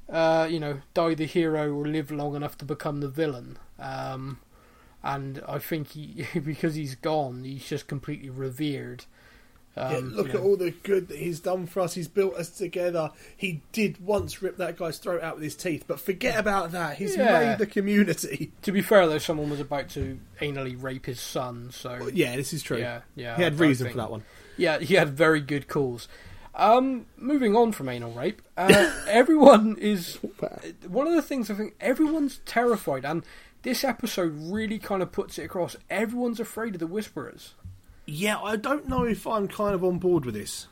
uh, 0.09 0.47
you 0.49 0.59
know, 0.59 0.81
die 0.93 1.13
the 1.13 1.25
hero 1.25 1.71
or 1.73 1.87
live 1.87 2.11
long 2.11 2.35
enough 2.35 2.57
to 2.59 2.65
become 2.65 2.99
the 3.01 3.09
villain. 3.09 3.57
Um, 3.79 4.39
and 5.03 5.43
I 5.47 5.59
think 5.59 5.89
he, 5.89 6.25
because 6.39 6.75
he's 6.75 6.95
gone, 6.95 7.43
he's 7.43 7.65
just 7.67 7.87
completely 7.87 8.29
revered. 8.29 9.05
Um, 9.77 9.91
yeah, 10.11 10.15
look 10.17 10.27
you 10.27 10.33
at 10.33 10.39
all 10.39 10.55
the 10.55 10.71
good 10.71 11.09
that 11.09 11.17
he's 11.17 11.39
done 11.41 11.67
for 11.67 11.81
us. 11.81 11.93
He's 11.95 12.07
built 12.07 12.35
us 12.35 12.49
together. 12.49 13.11
He 13.35 13.61
did 13.73 13.99
once 13.99 14.41
rip 14.41 14.55
that 14.57 14.77
guy's 14.77 14.97
throat 14.97 15.21
out 15.21 15.35
with 15.35 15.43
his 15.43 15.55
teeth, 15.55 15.83
but 15.85 15.99
forget 15.99 16.39
about 16.39 16.71
that. 16.71 16.97
He's 16.97 17.17
Yeah. 17.17 17.39
made 17.49 17.57
the 17.57 17.65
community. 17.67 18.51
To 18.61 18.71
be 18.71 18.81
fair 18.81 19.05
though, 19.07 19.17
someone 19.17 19.49
was 19.49 19.59
about 19.59 19.89
to 19.89 20.17
anally 20.41 20.81
rape 20.81 21.05
his 21.07 21.19
son, 21.19 21.71
so 21.71 22.09
Yeah, 22.13 22.35
this 22.37 22.53
is 22.53 22.63
true. 22.63 22.77
Yeah, 22.77 23.01
yeah. 23.15 23.35
he 23.35 23.43
had 23.43 23.59
reason 23.59 23.85
think- 23.87 23.95
for 23.95 24.01
that 24.01 24.11
one. 24.11 24.23
Yeah, 24.57 24.79
he 24.79 24.93
had 24.93 25.09
very 25.09 25.41
good 25.41 25.67
calls. 25.67 26.07
Um, 26.57 27.07
moving 27.17 27.53
on 27.53 27.73
from 27.73 27.89
anal 27.89 28.13
rape, 28.13 28.41
uh, 28.55 28.89
everyone 29.09 29.75
is 29.77 30.15
one 30.87 31.05
of 31.05 31.13
the 31.13 31.21
things 31.21 31.51
I 31.51 31.53
think 31.55 31.75
everyone's 31.81 32.39
terrified, 32.45 33.03
and 33.03 33.23
this 33.63 33.83
episode 33.83 34.31
really 34.53 34.79
kind 34.79 35.01
of 35.01 35.11
puts 35.11 35.37
it 35.37 35.43
across. 35.43 35.75
Everyone's 35.89 36.39
afraid 36.39 36.75
of 36.75 36.79
the 36.79 36.87
Whisperers. 36.87 37.55
Yeah, 38.05 38.39
I 38.39 38.55
don't 38.55 38.87
know 38.87 39.03
if 39.03 39.25
I'm 39.25 39.47
kind 39.47 39.73
of 39.75 39.83
on 39.83 39.97
board 39.99 40.25
with 40.25 40.35
this. 40.35 40.67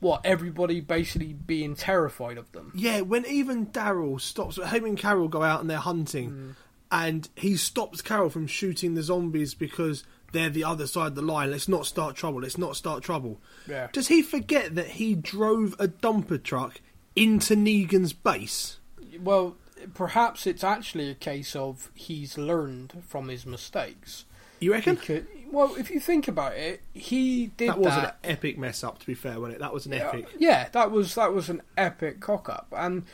What 0.00 0.22
everybody 0.24 0.80
basically 0.80 1.34
being 1.34 1.74
terrified 1.74 2.38
of 2.38 2.50
them. 2.52 2.72
Yeah, 2.74 3.02
when 3.02 3.26
even 3.26 3.66
Daryl 3.66 4.18
stops, 4.20 4.56
him 4.56 4.84
and 4.86 4.96
Carol 4.96 5.28
go 5.28 5.42
out 5.42 5.60
and 5.60 5.68
they're 5.68 5.76
hunting, 5.78 6.30
Mm. 6.30 6.54
and 6.90 7.28
he 7.36 7.56
stops 7.58 8.00
Carol 8.00 8.30
from 8.30 8.46
shooting 8.46 8.94
the 8.94 9.02
zombies 9.02 9.52
because 9.54 10.04
they're 10.32 10.48
the 10.48 10.64
other 10.64 10.86
side 10.86 11.08
of 11.08 11.14
the 11.16 11.22
line. 11.22 11.50
Let's 11.50 11.68
not 11.68 11.84
start 11.84 12.16
trouble. 12.16 12.40
Let's 12.40 12.56
not 12.56 12.76
start 12.76 13.02
trouble. 13.02 13.40
Yeah. 13.68 13.88
Does 13.92 14.08
he 14.08 14.22
forget 14.22 14.74
that 14.76 14.86
he 14.92 15.14
drove 15.14 15.74
a 15.78 15.88
dumper 15.88 16.42
truck 16.42 16.80
into 17.14 17.54
Negan's 17.54 18.14
base? 18.14 18.78
Well, 19.20 19.56
perhaps 19.92 20.46
it's 20.46 20.64
actually 20.64 21.10
a 21.10 21.14
case 21.14 21.54
of 21.54 21.90
he's 21.94 22.38
learned 22.38 23.02
from 23.06 23.28
his 23.28 23.44
mistakes. 23.44 24.24
You 24.60 24.72
reckon? 24.72 24.94
Because- 24.94 25.24
well, 25.50 25.74
if 25.76 25.90
you 25.90 26.00
think 26.00 26.28
about 26.28 26.54
it, 26.54 26.82
he 26.94 27.48
did 27.56 27.70
That 27.70 27.78
was 27.78 27.94
that 27.94 28.18
an 28.22 28.30
epic 28.30 28.58
mess 28.58 28.82
up. 28.84 28.98
To 29.00 29.06
be 29.06 29.14
fair, 29.14 29.38
wasn't 29.40 29.56
it? 29.56 29.60
That 29.60 29.72
was 29.72 29.86
an 29.86 29.94
epic. 29.94 30.26
Yeah, 30.38 30.68
that 30.72 30.90
was 30.90 31.14
that 31.14 31.32
was 31.32 31.48
an 31.48 31.62
epic 31.76 32.20
cock 32.20 32.48
up, 32.48 32.72
and 32.76 33.04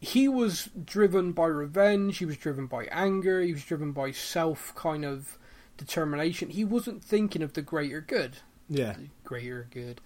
he 0.00 0.28
was 0.28 0.68
driven 0.84 1.32
by 1.32 1.46
revenge. 1.46 2.18
He 2.18 2.26
was 2.26 2.36
driven 2.36 2.66
by 2.66 2.84
anger. 2.92 3.40
He 3.40 3.52
was 3.52 3.64
driven 3.64 3.92
by 3.92 4.12
self 4.12 4.74
kind 4.74 5.04
of 5.04 5.38
determination. 5.76 6.50
He 6.50 6.64
wasn't 6.64 7.02
thinking 7.02 7.42
of 7.42 7.54
the 7.54 7.62
greater 7.62 8.00
good. 8.00 8.38
Yeah, 8.68 8.94
The 8.94 9.08
greater 9.24 9.68
good. 9.70 10.00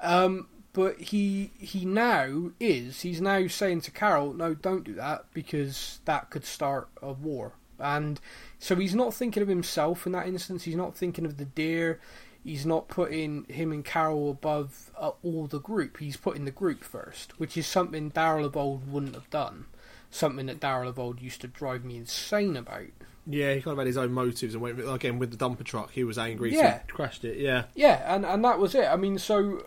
Um, 0.00 0.48
but 0.72 1.00
he 1.00 1.52
he 1.58 1.84
now 1.84 2.50
is. 2.60 3.02
He's 3.02 3.20
now 3.20 3.46
saying 3.46 3.82
to 3.82 3.90
Carol, 3.90 4.32
"No, 4.32 4.54
don't 4.54 4.84
do 4.84 4.94
that 4.94 5.26
because 5.32 6.00
that 6.04 6.30
could 6.30 6.44
start 6.44 6.88
a 7.00 7.12
war." 7.12 7.52
And 7.78 8.20
so 8.58 8.76
he's 8.76 8.94
not 8.94 9.14
thinking 9.14 9.42
of 9.42 9.48
himself 9.48 10.06
in 10.06 10.12
that 10.12 10.26
instance. 10.26 10.64
He's 10.64 10.76
not 10.76 10.96
thinking 10.96 11.24
of 11.26 11.36
the 11.36 11.44
deer. 11.44 12.00
He's 12.42 12.66
not 12.66 12.88
putting 12.88 13.44
him 13.44 13.72
and 13.72 13.84
Carol 13.84 14.30
above 14.30 14.90
uh, 14.98 15.12
all 15.22 15.46
the 15.46 15.60
group. 15.60 15.98
He's 15.98 16.16
putting 16.18 16.44
the 16.44 16.50
group 16.50 16.84
first, 16.84 17.38
which 17.40 17.56
is 17.56 17.66
something 17.66 18.10
Daryl 18.10 18.44
of 18.44 18.56
old 18.56 18.90
wouldn't 18.90 19.14
have 19.14 19.30
done. 19.30 19.64
Something 20.10 20.46
that 20.46 20.60
Daryl 20.60 20.88
of 20.88 20.98
old 20.98 21.20
used 21.22 21.40
to 21.40 21.48
drive 21.48 21.84
me 21.84 21.96
insane 21.96 22.56
about. 22.56 22.82
yeah. 23.26 23.54
He 23.54 23.62
kind 23.62 23.72
of 23.72 23.78
had 23.78 23.86
his 23.86 23.96
own 23.96 24.12
motives 24.12 24.52
and 24.54 24.62
went 24.62 24.78
again 24.86 25.18
with 25.18 25.30
the 25.30 25.36
dumper 25.38 25.64
truck. 25.64 25.90
He 25.92 26.04
was 26.04 26.18
angry, 26.18 26.54
Yeah. 26.54 26.74
so 26.80 26.82
he 26.86 26.92
crashed 26.92 27.24
it. 27.24 27.38
Yeah, 27.38 27.64
Yeah, 27.74 28.14
and, 28.14 28.26
and 28.26 28.44
that 28.44 28.58
was 28.58 28.74
it. 28.74 28.84
I 28.84 28.96
mean, 28.96 29.18
so 29.18 29.58
uh, 29.60 29.62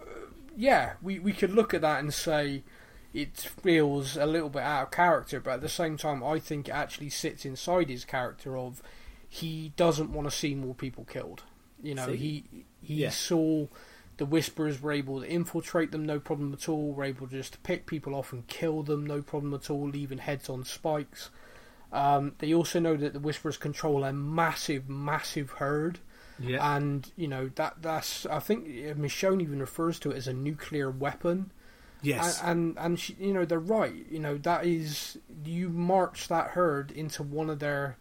yeah, 0.55 0.93
we 1.01 1.17
we 1.19 1.33
could 1.33 1.51
look 1.53 1.73
at 1.73 1.81
that 1.81 1.99
and 1.99 2.13
say 2.13 2.63
it 3.21 3.37
feels 3.37 4.15
a 4.17 4.25
little 4.25 4.49
bit 4.49 4.61
out 4.63 4.83
of 4.83 4.91
character, 4.91 5.39
but 5.39 5.55
at 5.55 5.61
the 5.61 5.69
same 5.69 5.97
time, 5.97 6.23
I 6.23 6.39
think 6.39 6.67
it 6.69 6.71
actually 6.71 7.09
sits 7.09 7.45
inside 7.45 7.89
his 7.89 8.05
character 8.05 8.57
of 8.57 8.81
he 9.27 9.73
doesn't 9.75 10.11
want 10.11 10.29
to 10.29 10.35
see 10.35 10.55
more 10.55 10.75
people 10.75 11.05
killed. 11.05 11.43
You 11.81 11.95
know, 11.95 12.07
See? 12.07 12.17
he 12.17 12.65
he 12.81 12.93
Yeah. 12.95 13.09
saw 13.09 13.67
the 14.17 14.25
Whisperers 14.25 14.81
were 14.81 14.91
able 14.91 15.21
to 15.21 15.29
infiltrate 15.29 15.91
them, 15.91 16.05
no 16.05 16.19
problem 16.19 16.53
at 16.53 16.67
all. 16.69 16.93
Were 16.93 17.03
able 17.03 17.27
just 17.27 17.53
to 17.53 17.59
just 17.59 17.63
pick 17.63 17.85
people 17.85 18.15
off 18.15 18.33
and 18.33 18.47
kill 18.47 18.83
them, 18.83 19.05
no 19.05 19.21
problem 19.21 19.53
at 19.53 19.69
all, 19.69 19.87
leaving 19.89 20.19
heads 20.19 20.49
on 20.49 20.63
spikes. 20.63 21.29
Um, 21.91 22.33
they 22.39 22.53
also 22.53 22.79
know 22.79 22.95
that 22.97 23.13
the 23.13 23.19
Whisperers 23.19 23.57
control 23.57 24.03
a 24.03 24.11
massive, 24.11 24.89
massive 24.89 25.51
herd 25.51 25.99
yeah. 26.39 26.75
and 26.75 27.11
you 27.15 27.27
know 27.27 27.49
that 27.55 27.81
that's 27.81 28.25
I 28.27 28.39
think 28.39 28.67
Michonne 28.67 29.41
even 29.41 29.59
refers 29.59 29.99
to 29.99 30.11
it 30.11 30.17
as 30.17 30.27
a 30.27 30.33
nuclear 30.33 30.89
weapon. 30.91 31.51
Yes. 32.01 32.41
And 32.41 32.49
and, 32.49 32.77
and 32.77 32.99
she, 32.99 33.15
you 33.19 33.33
know 33.33 33.45
they're 33.45 33.59
right. 33.59 34.05
You 34.09 34.19
know 34.19 34.37
that 34.39 34.65
is 34.65 35.17
you 35.43 35.69
march 35.69 36.27
that 36.27 36.49
herd 36.49 36.91
into 36.91 37.23
one 37.23 37.49
of 37.49 37.59
their 37.59 37.97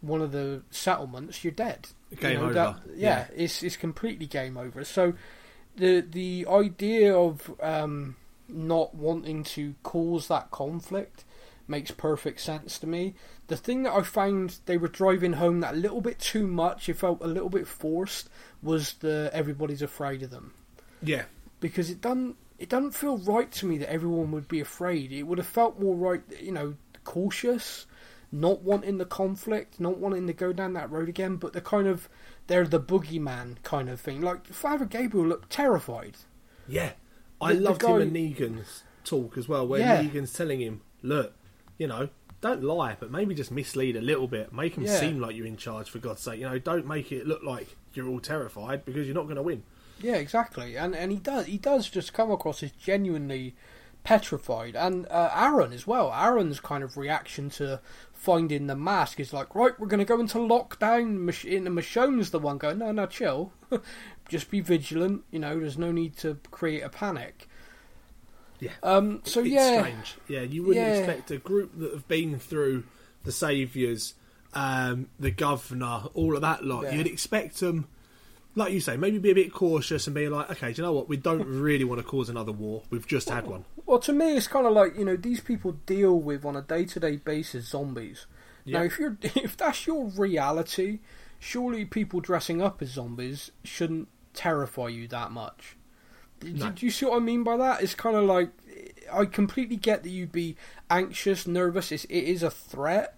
one 0.00 0.20
of 0.20 0.32
the 0.32 0.62
settlements, 0.70 1.42
you're 1.44 1.52
dead. 1.52 1.88
You 2.10 2.16
Game 2.18 2.38
know, 2.38 2.44
over. 2.44 2.52
that- 2.54 2.80
yeah, 2.96 3.26
it's 3.34 3.62
it's 3.62 3.76
completely 3.76 4.26
game 4.26 4.56
over. 4.56 4.84
So 4.84 5.14
the 5.76 6.00
the 6.00 6.46
idea 6.48 7.16
of 7.16 7.50
um, 7.60 8.16
not 8.48 8.94
wanting 8.94 9.44
to 9.44 9.74
cause 9.82 10.28
that 10.28 10.50
conflict 10.50 11.24
makes 11.68 11.90
perfect 11.90 12.40
sense 12.40 12.78
to 12.78 12.86
me. 12.86 13.14
The 13.48 13.56
thing 13.56 13.82
that 13.84 13.92
I 13.92 14.02
found 14.02 14.58
they 14.66 14.76
were 14.76 14.88
driving 14.88 15.34
home 15.34 15.60
that 15.60 15.74
a 15.74 15.76
little 15.76 16.00
bit 16.00 16.18
too 16.18 16.46
much, 16.46 16.88
it 16.88 16.94
felt 16.96 17.22
a 17.22 17.26
little 17.26 17.48
bit 17.48 17.66
forced, 17.66 18.28
was 18.62 18.94
the 18.94 19.30
everybody's 19.32 19.82
afraid 19.82 20.22
of 20.22 20.30
them 20.30 20.52
yeah. 21.02 21.24
because 21.60 21.90
it 21.90 22.00
doesn't 22.00 22.36
it 22.58 22.68
doesn't 22.68 22.92
feel 22.92 23.18
right 23.18 23.50
to 23.52 23.66
me 23.66 23.78
that 23.78 23.90
everyone 23.92 24.30
would 24.32 24.48
be 24.48 24.60
afraid. 24.60 25.12
It 25.12 25.24
would 25.24 25.38
have 25.38 25.46
felt 25.46 25.78
more 25.80 25.94
right, 25.96 26.22
you 26.40 26.52
know, 26.52 26.74
cautious, 27.04 27.86
not 28.32 28.62
wanting 28.62 28.98
the 28.98 29.04
conflict, 29.04 29.78
not 29.80 29.98
wanting 29.98 30.26
to 30.26 30.32
go 30.32 30.52
down 30.52 30.72
that 30.74 30.90
road 30.90 31.08
again. 31.08 31.36
But 31.36 31.52
the 31.52 31.60
kind 31.60 31.86
of 31.86 32.08
they're 32.46 32.66
the 32.66 32.80
boogeyman 32.80 33.62
kind 33.62 33.88
of 33.88 34.00
thing. 34.00 34.20
Like 34.20 34.46
Father 34.46 34.84
Gabriel 34.84 35.26
looked 35.26 35.50
terrified. 35.50 36.16
Yeah, 36.68 36.92
I 37.40 37.52
The- 37.52 37.58
the 37.58 37.64
loved 37.64 37.80
guy- 37.80 37.96
him 37.96 38.02
and 38.02 38.12
Negan's 38.16 38.82
talk 39.04 39.36
as 39.38 39.48
well, 39.48 39.66
where 39.66 39.80
Yeah. 39.80 40.02
Negan's 40.02 40.32
telling 40.32 40.60
him, 40.60 40.80
"Look, 41.02 41.34
you 41.78 41.86
know, 41.86 42.08
don't 42.40 42.62
lie, 42.62 42.96
but 42.98 43.10
maybe 43.10 43.34
just 43.34 43.50
mislead 43.50 43.96
a 43.96 44.00
little 44.00 44.28
bit. 44.28 44.52
Make 44.52 44.74
him 44.76 44.84
Yeah. 44.84 44.98
seem 44.98 45.20
like 45.20 45.34
you're 45.36 45.46
in 45.46 45.56
charge, 45.56 45.88
for 45.90 45.98
God's 45.98 46.22
sake. 46.22 46.40
You 46.40 46.46
know, 46.48 46.58
don't 46.58 46.86
make 46.86 47.10
it 47.12 47.26
look 47.26 47.42
like 47.42 47.76
you're 47.94 48.08
all 48.08 48.20
terrified 48.20 48.84
because 48.84 49.06
you're 49.06 49.14
not 49.14 49.24
going 49.24 49.36
to 49.36 49.42
win." 49.42 49.62
Yeah, 50.00 50.16
exactly. 50.16 50.76
And 50.76 50.94
and 50.94 51.10
he 51.12 51.18
does 51.18 51.46
he 51.46 51.58
does 51.58 51.88
just 51.88 52.12
come 52.12 52.30
across 52.30 52.62
as 52.62 52.70
genuinely 52.72 53.54
petrified. 54.04 54.76
And 54.76 55.06
uh, 55.08 55.30
Aaron 55.34 55.72
as 55.72 55.86
well. 55.86 56.12
Aaron's 56.12 56.60
kind 56.60 56.84
of 56.84 56.96
reaction 56.96 57.50
to 57.50 57.80
finding 58.12 58.66
the 58.66 58.76
mask 58.76 59.18
is 59.20 59.32
like, 59.32 59.54
right, 59.54 59.78
we're 59.80 59.88
going 59.88 59.98
to 59.98 60.04
go 60.04 60.20
into 60.20 60.38
lockdown. 60.38 61.18
Mich- 61.18 61.44
and 61.44 61.66
Michonne's 61.74 62.30
the 62.30 62.38
one 62.38 62.56
going, 62.58 62.78
no, 62.78 62.92
no, 62.92 63.06
chill. 63.06 63.52
just 64.28 64.50
be 64.50 64.60
vigilant. 64.60 65.24
You 65.32 65.40
know, 65.40 65.58
there's 65.58 65.76
no 65.78 65.90
need 65.92 66.16
to 66.18 66.38
create 66.50 66.82
a 66.82 66.88
panic. 66.88 67.48
Yeah. 68.60 68.70
Um. 68.82 69.20
So 69.24 69.40
it's 69.40 69.50
yeah. 69.50 69.78
strange. 69.80 70.16
Yeah, 70.28 70.42
you 70.42 70.62
wouldn't 70.62 70.86
Yeah. 70.86 70.94
expect 70.94 71.30
a 71.30 71.38
group 71.38 71.72
that 71.78 71.92
have 71.92 72.08
been 72.08 72.38
through 72.38 72.84
the 73.24 73.32
saviors, 73.32 74.14
um, 74.54 75.08
the 75.18 75.30
governor, 75.30 76.04
all 76.14 76.34
of 76.36 76.42
that 76.42 76.64
lot. 76.64 76.84
Yeah. 76.84 76.92
You'd 76.94 77.06
expect 77.08 77.60
them, 77.60 77.88
like 78.56 78.72
you 78.72 78.80
say, 78.80 78.96
maybe 78.96 79.18
be 79.18 79.30
a 79.30 79.34
bit 79.34 79.52
cautious 79.52 80.06
and 80.08 80.14
be 80.14 80.28
like, 80.28 80.50
"Okay, 80.50 80.72
do 80.72 80.82
you 80.82 80.86
know 80.86 80.92
what? 80.92 81.08
We 81.08 81.16
don't 81.16 81.46
really 81.46 81.84
want 81.84 82.00
to 82.00 82.04
cause 82.06 82.28
another 82.28 82.52
war. 82.52 82.82
We've 82.90 83.06
just 83.06 83.28
had 83.28 83.46
one." 83.46 83.64
Well, 83.84 83.98
to 84.00 84.12
me, 84.12 84.36
it's 84.36 84.48
kind 84.48 84.66
of 84.66 84.72
like 84.72 84.96
you 84.98 85.04
know 85.04 85.16
these 85.16 85.40
people 85.40 85.72
deal 85.86 86.18
with 86.18 86.44
on 86.44 86.56
a 86.56 86.62
day-to-day 86.62 87.16
basis 87.18 87.68
zombies. 87.68 88.26
Now, 88.64 88.82
if 88.82 88.98
you're 88.98 89.16
if 89.22 89.56
that's 89.56 89.86
your 89.86 90.06
reality, 90.06 90.98
surely 91.38 91.84
people 91.84 92.20
dressing 92.20 92.60
up 92.60 92.82
as 92.82 92.88
zombies 92.90 93.52
shouldn't 93.62 94.08
terrify 94.34 94.88
you 94.88 95.06
that 95.08 95.30
much. 95.30 95.76
Do, 96.40 96.52
No. 96.52 96.70
do 96.70 96.84
you 96.84 96.90
see 96.90 97.06
what 97.06 97.16
I 97.16 97.20
mean 97.20 97.44
by 97.44 97.56
that? 97.56 97.82
It's 97.82 97.94
kind 97.94 98.16
of 98.16 98.24
like 98.24 98.50
I 99.12 99.24
completely 99.26 99.76
get 99.76 100.02
that 100.02 100.10
you'd 100.10 100.32
be 100.32 100.56
anxious, 100.90 101.46
nervous. 101.46 101.92
It's, 101.92 102.04
it 102.04 102.24
is 102.24 102.42
a 102.42 102.50
threat, 102.50 103.15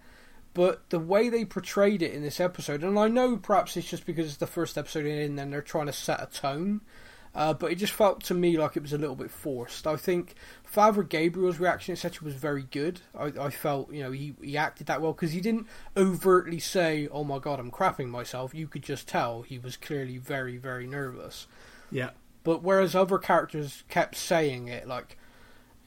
but 0.58 0.90
the 0.90 0.98
way 0.98 1.28
they 1.28 1.44
portrayed 1.44 2.02
it 2.02 2.12
in 2.12 2.22
this 2.22 2.40
episode, 2.40 2.82
and 2.82 2.98
I 2.98 3.06
know 3.06 3.36
perhaps 3.36 3.76
it's 3.76 3.88
just 3.88 4.04
because 4.04 4.26
it's 4.26 4.38
the 4.38 4.46
first 4.48 4.76
episode 4.76 5.06
in, 5.06 5.38
and 5.38 5.52
they're 5.52 5.62
trying 5.62 5.86
to 5.86 5.92
set 5.92 6.20
a 6.20 6.26
tone. 6.26 6.80
Uh, 7.32 7.54
but 7.54 7.70
it 7.70 7.76
just 7.76 7.92
felt 7.92 8.24
to 8.24 8.34
me 8.34 8.58
like 8.58 8.76
it 8.76 8.82
was 8.82 8.92
a 8.92 8.98
little 8.98 9.14
bit 9.14 9.30
forced. 9.30 9.86
I 9.86 9.94
think 9.94 10.34
Father 10.64 11.04
Gabriel's 11.04 11.60
reaction, 11.60 11.92
etc., 11.92 12.24
was 12.24 12.34
very 12.34 12.64
good. 12.72 13.00
I, 13.16 13.26
I 13.40 13.50
felt, 13.50 13.92
you 13.92 14.02
know, 14.02 14.10
he, 14.10 14.34
he 14.42 14.56
acted 14.56 14.88
that 14.88 15.00
well 15.00 15.12
because 15.12 15.30
he 15.30 15.40
didn't 15.40 15.68
overtly 15.96 16.58
say, 16.58 17.06
"Oh 17.12 17.22
my 17.22 17.38
god, 17.38 17.60
I'm 17.60 17.70
crapping 17.70 18.08
myself." 18.08 18.52
You 18.52 18.66
could 18.66 18.82
just 18.82 19.06
tell 19.06 19.42
he 19.42 19.60
was 19.60 19.76
clearly 19.76 20.18
very, 20.18 20.56
very 20.56 20.88
nervous. 20.88 21.46
Yeah. 21.92 22.10
But 22.42 22.64
whereas 22.64 22.96
other 22.96 23.18
characters 23.18 23.84
kept 23.88 24.16
saying 24.16 24.66
it, 24.66 24.88
like, 24.88 25.16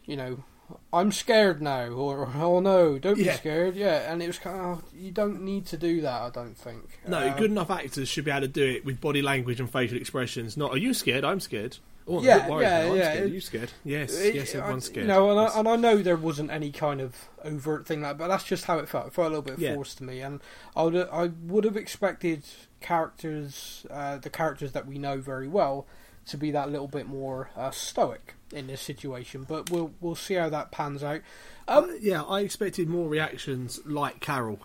you 0.05 0.15
know, 0.15 0.45
I'm 0.93 1.11
scared 1.11 1.61
now, 1.61 1.87
or 1.89 2.29
oh 2.35 2.59
no, 2.59 2.97
don't 2.99 3.15
be 3.17 3.23
Yeah. 3.23 3.35
scared, 3.35 3.75
yeah. 3.75 4.11
And 4.11 4.21
it 4.21 4.27
was 4.27 4.39
kind 4.39 4.55
of, 4.59 4.83
oh, 4.83 4.87
you 4.95 5.11
don't 5.11 5.41
need 5.43 5.65
to 5.67 5.77
do 5.77 6.01
that, 6.01 6.21
I 6.21 6.29
don't 6.29 6.57
think. 6.57 6.99
No, 7.07 7.17
Uh, 7.19 7.37
good 7.37 7.51
enough 7.51 7.69
actors 7.71 8.07
should 8.09 8.25
be 8.25 8.31
able 8.31 8.41
to 8.41 8.47
do 8.47 8.65
it 8.65 8.85
with 8.85 8.99
body 9.01 9.21
language 9.21 9.59
and 9.59 9.69
facial 9.71 9.97
expressions. 9.97 10.57
Not, 10.57 10.71
are 10.71 10.77
you 10.77 10.93
scared? 10.93 11.23
I'm 11.23 11.39
scared. 11.39 11.77
Oh, 12.07 12.21
Yeah, 12.21 12.49
worry, 12.49 12.63
yeah, 12.63 12.81
no, 12.85 12.91
I'm 12.93 12.97
yeah. 12.97 13.11
scared. 13.11 13.23
Are 13.23 13.33
you 13.33 13.41
scared? 13.41 13.71
Yes, 13.85 14.17
it- 14.19 14.35
yes, 14.35 14.55
I- 14.55 14.57
everyone's 14.57 14.85
scared. 14.85 15.05
You 15.05 15.13
know, 15.13 15.29
and 15.31 15.39
I, 15.39 15.59
and 15.59 15.67
I 15.67 15.75
know 15.75 15.97
there 15.97 16.17
wasn't 16.17 16.49
any 16.51 16.71
kind 16.71 16.99
of 16.99 17.15
overt 17.45 17.85
thing 17.85 18.01
like, 18.01 18.17
but 18.17 18.27
that's 18.27 18.43
just 18.43 18.65
how 18.65 18.79
it 18.79 18.89
felt. 18.89 19.07
It 19.07 19.13
felt 19.13 19.27
a 19.27 19.29
little 19.29 19.43
bit 19.43 19.59
Yeah. 19.59 19.75
forced 19.75 19.99
to 19.99 20.03
me, 20.03 20.19
and 20.21 20.41
I 20.75 20.83
would 20.83 20.95
I 20.95 21.29
would 21.45 21.63
have 21.63 21.77
expected 21.77 22.43
characters, 22.79 23.85
uh, 23.89 24.17
the 24.17 24.29
characters 24.29 24.71
that 24.73 24.85
we 24.87 24.97
know 24.97 25.17
very 25.19 25.47
well, 25.47 25.85
to 26.27 26.37
be 26.37 26.51
that 26.51 26.69
little 26.71 26.87
bit 26.87 27.07
more 27.07 27.49
uh, 27.55 27.71
stoic 27.71 28.33
in 28.53 28.67
this 28.67 28.81
situation. 28.81 29.45
But 29.47 29.69
we'll 29.69 29.91
we'll 30.01 30.15
see 30.15 30.35
how 30.35 30.49
that 30.49 30.71
pans 30.71 31.03
out. 31.03 31.21
Uh, 31.67 31.87
yeah, 31.99 32.23
I 32.23 32.41
expected 32.41 32.89
more 32.89 33.07
reactions 33.07 33.79
like 33.85 34.19
Carol. 34.19 34.59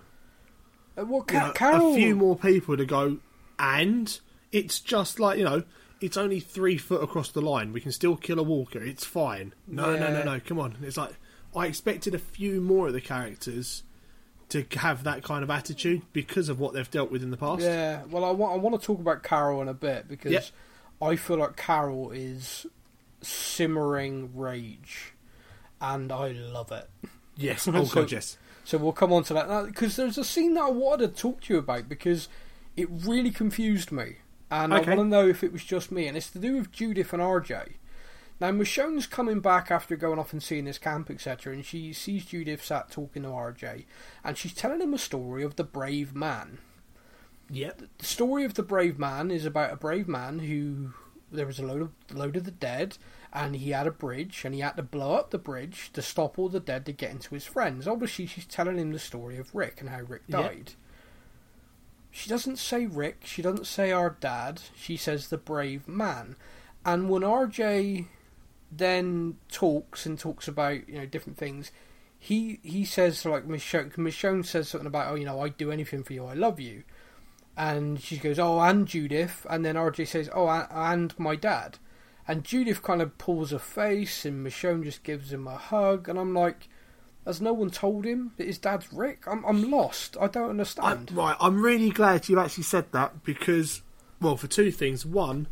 Uh, 0.99 1.05
well, 1.05 1.25
You 1.31 1.38
know, 1.38 1.53
Carol, 1.53 1.92
A 1.92 1.96
few 1.96 2.16
more 2.16 2.37
people 2.37 2.77
to 2.77 2.87
go, 2.87 3.18
and 3.59 4.18
it's 4.53 4.81
just 4.81 5.20
like, 5.20 5.38
you 5.38 5.44
know, 5.44 5.62
it's 6.01 6.16
only 6.16 6.40
three 6.40 6.79
foot 6.79 7.03
across 7.03 7.31
the 7.31 7.42
line. 7.42 7.72
We 7.72 7.81
can 7.81 7.92
still 7.92 8.16
kill 8.16 8.38
a 8.38 8.42
walker. 8.42 8.83
It's 8.83 9.05
fine. 9.05 9.55
No, 9.66 9.94
no, 9.96 10.11
no, 10.11 10.18
Yeah. 10.18 10.25
no. 10.25 10.40
Come 10.40 10.59
on. 10.59 10.77
It's 10.83 10.96
like, 10.96 11.14
I 11.55 11.66
expected 11.66 12.14
a 12.14 12.18
few 12.18 12.61
more 12.61 12.88
of 12.88 12.92
the 12.94 13.01
characters 13.01 13.83
to 14.49 14.64
have 14.77 15.05
that 15.05 15.22
kind 15.25 15.42
of 15.42 15.51
attitude 15.51 16.03
because 16.12 16.49
of 16.49 16.61
what 16.61 16.72
they've 16.72 16.90
dealt 16.90 17.11
with 17.11 17.22
in 17.22 17.31
the 17.31 17.37
past. 17.37 17.62
Yeah, 17.62 18.03
well, 18.11 18.25
I 18.25 18.31
want 18.31 18.55
I 18.55 18.57
want 18.57 18.81
to 18.81 18.85
talk 18.87 19.01
about 19.01 19.22
Carol 19.22 19.61
in 19.61 19.68
a 19.68 19.75
bit 19.75 20.07
because 20.09 20.33
Yep. 20.33 20.44
I 21.03 21.16
feel 21.16 21.37
like 21.38 21.57
Carol 21.57 22.11
is 22.12 22.64
simmering 23.27 24.31
rage, 24.35 25.12
and 25.81 26.11
I 26.12 26.29
love 26.33 26.73
it. 26.73 26.89
Yes. 27.37 27.67
Oh, 27.73 27.85
So- 27.85 27.95
God, 28.03 28.12
yes. 28.12 28.39
So 28.65 28.79
we'll 28.79 28.93
come 28.93 29.12
on 29.12 29.23
to 29.25 29.35
that 29.35 29.67
because 29.67 29.95
there's 29.95 30.19
a 30.19 30.25
scene 30.25 30.55
that 30.55 30.65
I 30.65 30.71
wanted 30.71 31.15
to 31.15 31.23
talk 31.23 31.43
to 31.43 31.53
you 31.55 31.61
about 31.61 31.89
because 31.89 32.29
it 32.77 32.89
really 32.91 33.31
confused 33.31 33.93
me, 33.93 34.17
and 34.51 34.73
Okay. 34.73 34.93
I 34.93 34.97
want 34.97 35.07
to 35.07 35.17
know 35.17 35.29
if 35.29 35.45
it 35.45 35.53
was 35.53 35.62
just 35.65 35.93
me, 35.93 36.09
and 36.09 36.17
it's 36.17 36.31
to 36.31 36.41
do 36.41 36.57
with 36.57 36.73
Judith 36.73 37.12
and 37.12 37.23
RJ. 37.23 37.75
Now 38.41 38.51
Michonne's 38.51 39.07
coming 39.07 39.39
back 39.41 39.71
after 39.71 39.95
going 39.97 40.19
off 40.19 40.33
and 40.33 40.43
seeing 40.43 40.65
this 40.65 40.79
camp, 40.79 41.11
etc., 41.11 41.53
and 41.55 41.65
she 41.65 41.93
sees 41.93 42.25
Judith 42.27 42.65
sat 42.65 42.91
talking 42.91 43.23
to 43.23 43.29
RJ, 43.29 43.85
and 44.25 44.37
she's 44.37 44.53
telling 44.53 44.81
him 44.81 44.93
a 44.95 44.99
story 44.99 45.45
of 45.45 45.55
the 45.57 45.65
brave 45.65 46.12
man. 46.15 46.59
Yep. 47.49 47.83
The 47.99 48.05
story 48.05 48.45
of 48.45 48.55
the 48.55 48.62
brave 48.65 48.99
man 48.99 49.31
is 49.31 49.47
about 49.47 49.73
a 49.73 49.77
brave 49.77 50.09
man 50.09 50.41
who 50.41 50.93
there 51.31 51.47
was 51.47 51.61
a 51.61 51.65
load 51.65 51.83
of 51.83 51.93
load 52.12 52.37
of 52.37 52.45
the 52.45 52.51
dead, 52.51 52.99
and 53.33 53.57
he 53.57 53.71
had 53.71 53.87
a 53.87 53.91
bridge, 53.91 54.43
and 54.45 54.55
he 54.55 54.61
had 54.61 54.77
to 54.77 54.83
blow 54.83 55.15
up 55.15 55.31
the 55.31 55.39
bridge 55.39 55.91
to 55.93 56.03
stop 56.03 56.39
all 56.39 56.49
the 56.49 56.61
dead 56.61 56.87
to 56.87 56.93
get 56.93 57.11
into 57.11 57.35
his 57.35 57.45
friends. 57.45 57.87
Obviously, 57.89 58.27
she's 58.27 58.47
telling 58.47 58.79
him 58.79 58.93
the 58.93 58.99
story 58.99 59.37
of 59.39 59.55
Rick 59.55 59.81
and 59.81 59.91
how 59.91 60.01
Rick 60.01 60.23
died. 60.29 60.73
She 62.11 62.31
doesn't 62.31 62.57
say 62.57 62.87
Rick. 62.87 63.23
She 63.25 63.43
doesn't 63.43 63.67
say 63.67 63.93
our 63.93 64.17
dad. 64.21 64.62
She 64.75 64.97
says 64.97 65.29
the 65.29 65.37
brave 65.37 65.87
man. 65.87 66.37
And 66.85 67.11
when 67.11 67.23
RJ 67.23 68.07
then 68.73 69.37
talks 69.51 70.07
and 70.07 70.19
talks 70.19 70.49
about 70.49 70.89
you 70.89 70.99
know 70.99 71.07
different 71.07 71.37
things, 71.37 71.73
he 72.19 72.59
he 72.62 72.85
says 72.87 73.25
like 73.27 73.47
Michonne, 73.47 73.93
Michonne 73.97 74.47
says 74.47 74.69
something 74.69 74.87
about 74.87 75.12
oh 75.12 75.15
you 75.15 75.27
know 75.27 75.41
I'd 75.41 75.59
do 75.59 75.71
anything 75.71 76.03
for 76.05 76.15
you. 76.15 76.25
I 76.25 76.35
love 76.35 76.59
you. 76.59 76.85
And 77.59 78.01
she 78.01 78.19
goes, 78.19 78.39
"Oh, 78.39 78.61
and 78.61 78.87
Judith," 78.87 79.47
and 79.49 79.65
then 79.65 79.77
RJ 79.77 80.07
says, 80.09 80.29
"Oh, 80.35 80.47
a- 80.47 80.69
and 80.71 81.19
my 81.19 81.37
dad," 81.37 81.79
and 82.29 82.45
Judith 82.45 82.83
kind 82.83 83.01
of 83.01 83.17
pulls 83.19 83.51
her 83.51 83.59
face, 83.59 84.25
and 84.25 84.45
Michonne 84.47 84.85
just 84.85 85.03
gives 85.03 85.33
him 85.33 85.47
a 85.47 85.57
hug, 85.57 86.09
and 86.09 86.19
I'm 86.19 86.35
like, 86.35 86.69
"Has 87.25 87.41
no 87.41 87.53
one 87.53 87.71
told 87.71 88.05
him 88.05 88.33
that 88.37 88.47
his 88.47 88.59
dad's 88.59 88.93
Rick? 88.93 89.25
I'm 89.27 89.45
I'm 89.45 89.71
lost. 89.71 90.17
I 90.21 90.27
don't 90.27 90.47
I, 90.47 90.51
understand." 90.51 91.12
right, 91.12 91.37
I'm 91.41 91.62
really 91.62 91.91
glad 91.91 92.29
you 92.29 92.39
actually 92.41 92.65
said 92.65 92.91
that 92.93 93.25
because, 93.25 93.83
well, 94.21 94.37
for 94.37 94.47
two 94.49 94.71
things. 94.71 95.07
One, 95.07 95.47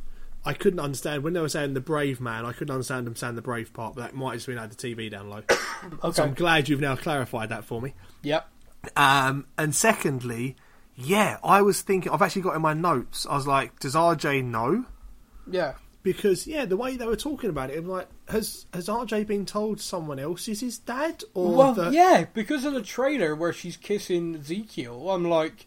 I 0.44 0.52
couldn't 0.52 0.80
understand 0.80 1.22
when 1.22 1.32
they 1.32 1.40
were 1.40 1.48
saying 1.48 1.74
the 1.74 1.80
brave 1.80 2.20
man. 2.20 2.44
I 2.44 2.52
couldn't 2.52 2.72
understand 2.72 3.06
them 3.06 3.16
saying 3.16 3.36
the 3.36 3.42
brave 3.42 3.72
part, 3.72 3.94
but 3.94 4.02
that 4.02 4.14
might 4.14 4.32
have 4.32 4.34
just 4.36 4.46
been 4.46 4.58
had 4.58 4.70
the 4.70 4.76
TV 4.76 5.10
down 5.10 5.30
low. 5.30 5.38
okay. 5.38 5.56
So 6.12 6.22
I'm 6.22 6.34
glad 6.34 6.68
you've 6.68 6.80
now 6.80 6.96
clarified 6.96 7.48
that 7.48 7.64
for 7.64 7.80
me. 7.80 7.94
Yep. 8.22 8.48
Um, 8.96 9.46
and 9.56 9.74
secondly, 9.74 10.56
yeah, 10.96 11.38
I 11.42 11.62
was 11.62 11.82
thinking. 11.82 12.12
I've 12.12 12.22
actually 12.22 12.42
got 12.42 12.56
in 12.56 12.62
my 12.62 12.74
notes. 12.74 13.26
I 13.28 13.34
was 13.34 13.46
like, 13.46 13.78
does 13.80 13.94
RJ 13.94 14.44
know? 14.44 14.84
Yeah. 15.50 15.74
Because 16.04 16.46
yeah, 16.46 16.64
the 16.66 16.76
way 16.76 16.96
they 16.96 17.06
were 17.06 17.16
talking 17.16 17.50
about 17.50 17.70
it, 17.70 17.78
I'm 17.78 17.88
like, 17.88 18.06
has 18.28 18.66
has 18.72 18.86
RJ 18.88 19.26
been 19.26 19.46
told 19.46 19.80
someone 19.80 20.18
else 20.20 20.46
is 20.46 20.60
his 20.60 20.78
dad 20.78 21.24
or 21.34 21.54
Well, 21.56 21.72
the, 21.74 21.90
yeah, 21.90 22.26
because 22.34 22.64
of 22.66 22.74
the 22.74 22.82
trailer 22.82 23.34
where 23.34 23.52
she's 23.54 23.76
kissing 23.78 24.36
Ezekiel, 24.36 25.10
I'm 25.10 25.24
like, 25.24 25.66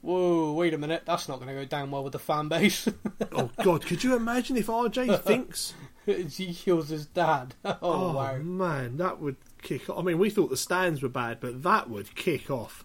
whoa, 0.00 0.52
wait 0.54 0.72
a 0.74 0.78
minute, 0.78 1.02
that's 1.04 1.28
not 1.28 1.36
going 1.36 1.48
to 1.48 1.54
go 1.54 1.64
down 1.66 1.90
well 1.90 2.02
with 2.02 2.14
the 2.14 2.18
fan 2.18 2.48
base. 2.48 2.88
Oh 3.36 3.50
God, 3.62 3.84
could 3.84 4.02
you 4.02 4.16
imagine 4.16 4.56
if 4.56 4.66
RJ 4.68 5.20
thinks? 5.24 5.74
Ezekiel's 6.06 6.88
his 6.88 7.06
dad. 7.06 7.54
Oh, 7.64 7.76
Oh, 7.82 8.12
wow. 8.14 8.36
man, 8.38 8.96
that 8.96 9.20
would 9.20 9.36
kick. 9.60 9.90
off. 9.90 9.98
I 9.98 10.02
mean, 10.02 10.18
we 10.18 10.30
thought 10.30 10.48
the 10.50 10.56
stands 10.56 11.02
were 11.02 11.08
bad, 11.10 11.40
but 11.40 11.62
that 11.62 11.90
would 11.90 12.14
kick 12.14 12.50
off. 12.50 12.84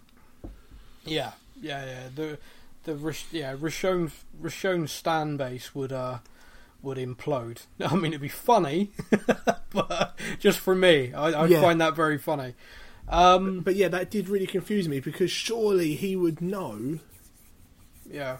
Yeah, 1.06 1.32
yeah, 1.60 1.84
yeah. 1.86 2.02
The 2.14 2.38
the 2.84 2.94
Rish- 2.94 3.26
yeah 3.32 3.54
Richonne 3.56 4.10
Richonne 4.42 4.88
Stan 4.88 5.36
base 5.38 5.74
would 5.74 5.92
uh 5.92 6.18
would 6.82 6.98
implode. 6.98 7.66
I 7.80 7.94
mean, 7.96 8.12
it'd 8.12 8.20
be 8.20 8.28
funny, 8.28 8.90
but 9.72 10.18
just 10.38 10.58
for 10.58 10.74
me, 10.74 11.12
I, 11.12 11.30
I 11.42 11.46
Yeah. 11.46 11.60
find 11.60 11.80
that 11.80 11.94
very 11.96 12.18
funny. 12.18 12.54
Um, 13.08 13.60
But 13.60 13.74
yeah, 13.76 13.88
that 13.88 14.10
did 14.10 14.28
really 14.28 14.46
confuse 14.46 14.88
me 14.88 15.00
because 15.00 15.30
surely 15.30 15.94
he 15.96 16.14
would 16.16 16.40
know. 16.40 16.98
yeah, 18.10 18.38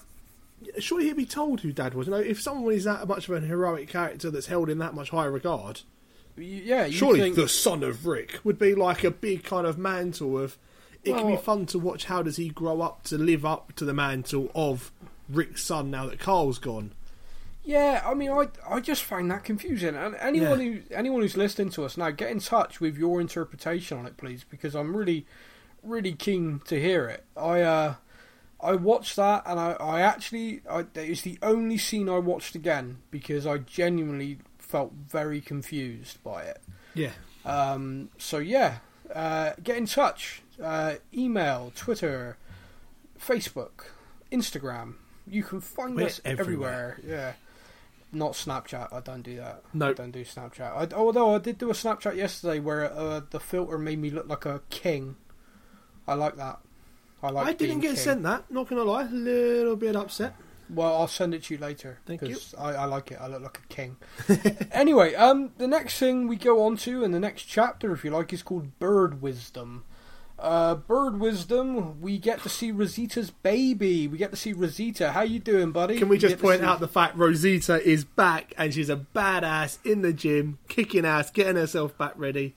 Surely 0.78 1.06
he'd 1.06 1.16
be 1.16 1.24
told 1.26 1.60
who 1.62 1.72
Dad 1.72 1.94
was. 1.94 2.06
You 2.06 2.12
know, 2.12 2.18
if 2.20 2.40
someone 2.40 2.74
is 2.74 2.84
that 2.84 3.08
much 3.08 3.28
of 3.28 3.34
an 3.34 3.48
heroic 3.48 3.88
character 3.88 4.30
that's 4.30 4.46
held 4.46 4.68
in 4.68 4.78
that 4.78 4.94
much 4.94 5.10
high 5.10 5.24
regard, 5.24 5.80
yeah. 6.36 6.84
You 6.86 6.92
surely 6.92 7.20
think, 7.20 7.34
the 7.36 7.48
son 7.48 7.82
of 7.82 8.06
Rick 8.06 8.40
would 8.44 8.58
be 8.58 8.74
like 8.74 9.02
a 9.02 9.10
big 9.10 9.42
kind 9.42 9.66
of 9.66 9.78
mantle 9.78 10.38
of. 10.38 10.56
It 11.02 11.14
can 11.16 11.26
be 11.28 11.36
fun 11.38 11.64
to 11.66 11.78
watch. 11.78 12.04
How 12.04 12.22
does 12.22 12.36
he 12.36 12.50
grow 12.50 12.82
up 12.82 13.04
to 13.04 13.16
live 13.16 13.44
up 13.46 13.72
to 13.76 13.86
the 13.86 13.94
mantle 13.94 14.50
of 14.54 14.92
Rick's 15.30 15.64
son 15.64 15.90
now 15.90 16.06
that 16.06 16.18
Carl's 16.20 16.58
gone? 16.58 16.92
Yeah, 17.70 18.02
I 18.04 18.14
mean, 18.14 18.30
I 18.30 18.48
I 18.68 18.80
just 18.80 19.04
find 19.04 19.30
that 19.30 19.44
confusing. 19.44 19.94
And 19.94 20.14
anyone 20.16 20.60
Yeah. 20.60 20.72
who 20.72 20.82
anyone 20.94 21.22
who's 21.22 21.36
listening 21.36 21.70
to 21.70 21.84
us 21.84 21.96
now, 21.96 22.10
get 22.10 22.30
in 22.30 22.40
touch 22.40 22.80
with 22.80 22.96
your 22.96 23.20
interpretation 23.20 23.98
on 23.98 24.06
it, 24.06 24.16
please, 24.16 24.44
because 24.44 24.74
I'm 24.74 24.96
really, 24.96 25.24
really 25.82 26.12
keen 26.14 26.60
to 26.66 26.80
hear 26.80 27.06
it. 27.08 27.24
I 27.36 27.60
uh, 27.62 27.94
I 28.60 28.72
watched 28.74 29.14
that, 29.16 29.44
and 29.46 29.60
I 29.60 29.72
I 29.78 30.00
actually 30.00 30.62
I, 30.68 30.86
it's 30.94 31.22
the 31.22 31.38
only 31.42 31.78
scene 31.78 32.08
I 32.08 32.18
watched 32.18 32.54
again 32.54 32.98
because 33.10 33.46
I 33.46 33.58
genuinely 33.58 34.38
felt 34.58 34.92
very 34.92 35.40
confused 35.40 36.22
by 36.24 36.42
it. 36.42 36.60
Yeah. 36.94 37.12
Um, 37.44 38.10
so 38.18 38.38
yeah, 38.38 38.78
uh, 39.14 39.52
get 39.62 39.76
in 39.76 39.86
touch. 39.86 40.42
Uh, 40.62 40.96
email, 41.14 41.72
Twitter, 41.74 42.36
Facebook, 43.18 43.86
Instagram. 44.32 44.94
You 45.26 45.42
can 45.44 45.60
find 45.60 45.94
We're 45.96 46.06
us 46.06 46.20
everywhere. 46.24 46.96
everywhere. 47.00 47.16
Yeah. 47.18 47.32
Not 48.12 48.32
Snapchat. 48.32 48.92
I 48.92 49.00
don't 49.00 49.22
do 49.22 49.36
that. 49.36 49.62
I 49.64 49.68
Nope. 49.72 49.96
don't 49.96 50.10
do 50.10 50.24
Snapchat. 50.24 50.60
I, 50.92 50.94
although 50.96 51.34
I 51.36 51.38
did 51.38 51.58
do 51.58 51.70
a 51.70 51.74
Snapchat 51.74 52.16
yesterday 52.16 52.58
where 52.58 52.92
uh, 52.92 53.20
the 53.30 53.38
filter 53.40 53.78
made 53.78 53.98
me 54.00 54.10
look 54.10 54.28
like 54.28 54.46
a 54.46 54.62
king. 54.70 55.16
I 56.08 56.14
like 56.14 56.36
that. 56.36 56.58
I 57.22 57.30
like. 57.30 57.46
I 57.46 57.52
didn't 57.52 57.80
get 57.80 57.88
king. 57.88 57.96
sent 57.96 58.22
that. 58.24 58.50
Not 58.50 58.68
gonna 58.68 58.82
lie, 58.82 59.02
a 59.04 59.10
little 59.10 59.76
bit 59.76 59.94
upset. 59.94 60.34
Well, 60.68 60.94
I'll 60.96 61.08
send 61.08 61.34
it 61.34 61.42
to 61.44 61.54
you 61.54 61.60
later. 61.60 61.98
Thank 62.06 62.22
you. 62.22 62.36
I, 62.56 62.70
I 62.74 62.84
like 62.84 63.10
it. 63.10 63.18
I 63.20 63.26
look 63.26 63.42
like 63.42 63.58
a 63.58 63.74
king. 63.74 63.96
anyway, 64.72 65.14
um, 65.16 65.50
the 65.58 65.66
next 65.66 65.98
thing 65.98 66.28
we 66.28 66.36
go 66.36 66.62
on 66.64 66.76
to 66.78 67.02
in 67.02 67.10
the 67.10 67.18
next 67.18 67.42
chapter, 67.44 67.92
if 67.92 68.04
you 68.04 68.10
like, 68.12 68.32
is 68.32 68.42
called 68.44 68.78
Bird 68.78 69.20
Wisdom. 69.20 69.84
Uh, 70.40 70.74
Bird 70.74 71.20
Wisdom. 71.20 72.00
We 72.00 72.18
get 72.18 72.42
to 72.42 72.48
see 72.48 72.70
Rosita's 72.72 73.30
baby. 73.30 74.08
We 74.08 74.16
get 74.18 74.30
to 74.30 74.36
see 74.36 74.52
Rosita. 74.52 75.12
How 75.12 75.22
you 75.22 75.38
doing, 75.38 75.70
buddy? 75.72 75.98
Can 75.98 76.08
we 76.08 76.18
get 76.18 76.30
just 76.30 76.42
point 76.42 76.60
see- 76.60 76.66
out 76.66 76.80
the 76.80 76.88
fact 76.88 77.16
Rosita 77.16 77.86
is 77.86 78.04
back 78.04 78.54
and 78.56 78.72
she's 78.72 78.88
a 78.88 78.96
badass 79.14 79.78
in 79.84 80.02
the 80.02 80.12
gym, 80.12 80.58
kicking 80.68 81.04
ass, 81.04 81.30
getting 81.30 81.56
herself 81.56 81.96
back 81.98 82.14
ready. 82.16 82.54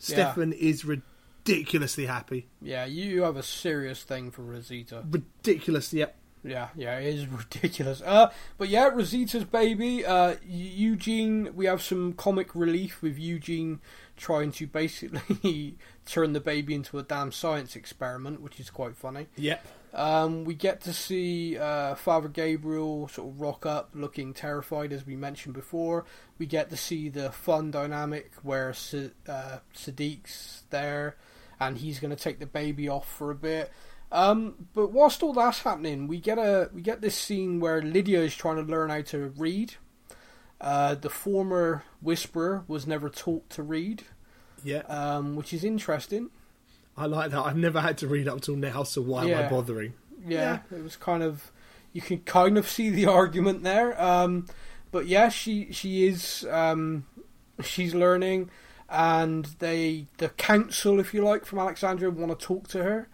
Yeah. 0.00 0.06
Stefan 0.32 0.52
is 0.52 0.84
ridiculously 0.84 2.06
happy. 2.06 2.46
Yeah, 2.62 2.84
you 2.84 3.22
have 3.22 3.36
a 3.36 3.42
serious 3.42 4.02
thing 4.02 4.30
for 4.30 4.42
Rosita. 4.42 5.04
Ridiculous, 5.10 5.92
yep. 5.92 6.16
Yeah, 6.46 6.68
yeah, 6.76 6.98
it 6.98 7.14
is 7.14 7.26
ridiculous. 7.28 8.02
Uh, 8.04 8.30
but 8.58 8.68
yeah, 8.68 8.88
Rosita's 8.88 9.44
baby. 9.44 10.04
Uh, 10.04 10.34
Eugene. 10.46 11.50
We 11.54 11.64
have 11.66 11.80
some 11.82 12.12
comic 12.12 12.54
relief 12.54 13.00
with 13.02 13.18
Eugene 13.18 13.80
trying 14.16 14.52
to 14.52 14.66
basically 14.66 15.76
turn 16.06 16.32
the 16.32 16.40
baby 16.40 16.74
into 16.74 16.98
a 16.98 17.02
damn 17.02 17.32
science 17.32 17.76
experiment, 17.76 18.40
which 18.40 18.60
is 18.60 18.70
quite 18.70 18.96
funny. 18.96 19.26
Yep. 19.36 19.66
Um, 19.94 20.44
we 20.44 20.54
get 20.54 20.80
to 20.82 20.92
see 20.92 21.56
uh, 21.56 21.94
Father 21.94 22.28
Gabriel 22.28 23.06
sort 23.08 23.28
of 23.28 23.40
rock 23.40 23.64
up, 23.64 23.90
looking 23.94 24.34
terrified, 24.34 24.92
as 24.92 25.06
we 25.06 25.14
mentioned 25.14 25.54
before. 25.54 26.04
We 26.38 26.46
get 26.46 26.70
to 26.70 26.76
see 26.76 27.08
the 27.08 27.30
fun 27.30 27.70
dynamic 27.70 28.32
where 28.42 28.72
Sa- 28.74 29.10
uh, 29.28 29.58
Siddiq's 29.74 30.64
there, 30.70 31.16
and 31.60 31.78
he's 31.78 32.00
going 32.00 32.14
to 32.14 32.22
take 32.22 32.40
the 32.40 32.46
baby 32.46 32.88
off 32.88 33.08
for 33.08 33.30
a 33.30 33.36
bit. 33.36 33.72
Um, 34.10 34.66
but 34.74 34.92
whilst 34.92 35.22
all 35.22 35.32
that's 35.32 35.60
happening, 35.60 36.08
we 36.08 36.20
get 36.20 36.38
a 36.38 36.70
we 36.72 36.82
get 36.82 37.00
this 37.00 37.16
scene 37.16 37.60
where 37.60 37.80
Lydia 37.80 38.20
is 38.20 38.34
trying 38.34 38.56
to 38.56 38.62
learn 38.62 38.90
how 38.90 39.02
to 39.02 39.32
read. 39.36 39.74
Uh, 40.60 40.94
the 40.94 41.10
former 41.10 41.84
Whisperer 42.00 42.64
was 42.68 42.86
never 42.86 43.08
taught 43.10 43.50
to 43.50 43.62
read, 43.62 44.04
Yeah. 44.62 44.78
um, 44.88 45.36
which 45.36 45.52
is 45.52 45.64
interesting. 45.64 46.30
I 46.96 47.06
like 47.06 47.32
that. 47.32 47.40
I've 47.40 47.56
never 47.56 47.80
had 47.80 47.98
to 47.98 48.08
read 48.08 48.28
up 48.28 48.40
till 48.40 48.56
now, 48.56 48.84
so 48.84 49.02
why 49.02 49.24
am 49.26 49.44
I 49.46 49.48
bothering? 49.48 49.94
yeah, 50.26 50.60
it 50.74 50.82
was 50.82 50.96
kind 50.96 51.22
of 51.22 51.50
you 51.92 52.00
can 52.00 52.18
kind 52.20 52.56
of 52.56 52.68
see 52.68 52.88
the 52.90 53.06
argument 53.20 53.62
there. 53.62 54.00
Um, 54.00 54.46
but 54.90 55.06
yeah, 55.06 55.28
she 55.28 55.72
she 55.72 56.06
is 56.06 56.46
um, 56.50 57.04
she's 57.62 57.94
learning, 57.94 58.48
and 58.88 59.44
they 59.58 60.06
the 60.18 60.28
council, 60.30 60.98
if 61.00 61.12
you 61.12 61.22
like, 61.22 61.44
from 61.44 61.58
Alexandria 61.58 62.10
want 62.10 62.38
to 62.38 62.46
talk 62.46 62.68
to 62.68 62.82
her. 62.84 63.08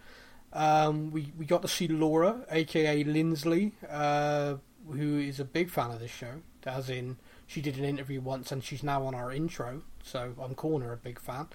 Um, 0.53 1.11
we 1.11 1.31
we 1.37 1.45
got 1.45 1.61
to 1.63 1.67
see 1.67 1.87
Laura, 1.87 2.45
aka 2.51 3.03
Lindsley, 3.03 3.73
uh, 3.89 4.55
who 4.87 5.17
is 5.17 5.39
a 5.39 5.45
big 5.45 5.69
fan 5.69 5.91
of 5.91 5.99
this 5.99 6.11
show. 6.11 6.41
As 6.65 6.89
in, 6.89 7.17
she 7.51 7.59
did 7.61 7.77
an 7.77 7.83
interview 7.83 8.21
once, 8.21 8.51
and 8.51 8.63
she's 8.63 8.81
now 8.81 9.03
on 9.03 9.13
our 9.13 9.29
intro. 9.29 9.81
So 10.03 10.33
I'm 10.41 10.55
calling 10.55 10.83
her 10.83 10.93
a 10.93 10.97
big 10.97 11.19
fan. 11.19 11.47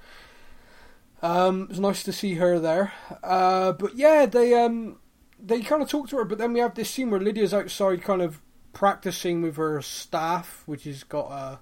Um, 1.23 1.63
it 1.63 1.69
was 1.71 1.81
nice 1.81 2.03
to 2.03 2.13
see 2.13 2.35
her 2.35 2.59
there. 2.59 2.93
Uh, 3.23 3.73
but 3.73 3.97
yeah, 3.97 4.27
they 4.27 4.53
um, 4.55 4.99
they 5.43 5.63
kind 5.63 5.83
of 5.83 5.89
talk 5.89 6.11
to 6.11 6.17
her, 6.19 6.25
but 6.25 6.37
then 6.37 6.53
we 6.53 6.61
have 6.61 6.75
this 6.75 6.91
scene 6.91 7.11
where 7.11 7.21
Lydia's 7.21 7.55
outside, 7.55 8.03
kind 8.03 8.21
of 8.21 8.43
practicing 8.75 9.41
with 9.41 9.57
her 9.57 9.81
staff, 9.81 10.63
which 10.67 10.85
has 10.85 11.03
got 11.03 11.31
a 11.31 11.61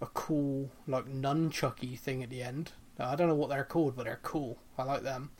a 0.00 0.06
cool 0.06 0.70
like 0.88 1.06
nunchucky 1.06 1.96
thing 1.96 2.24
at 2.24 2.30
the 2.30 2.42
end. 2.42 2.72
Uh, 2.98 3.04
I 3.04 3.14
don't 3.16 3.28
know 3.28 3.36
what 3.36 3.50
they're 3.50 3.64
called, 3.64 3.94
but 3.94 4.04
they're 4.04 4.18
cool. 4.22 4.58
I 4.76 4.82
like 4.82 5.02
them. 5.02 5.30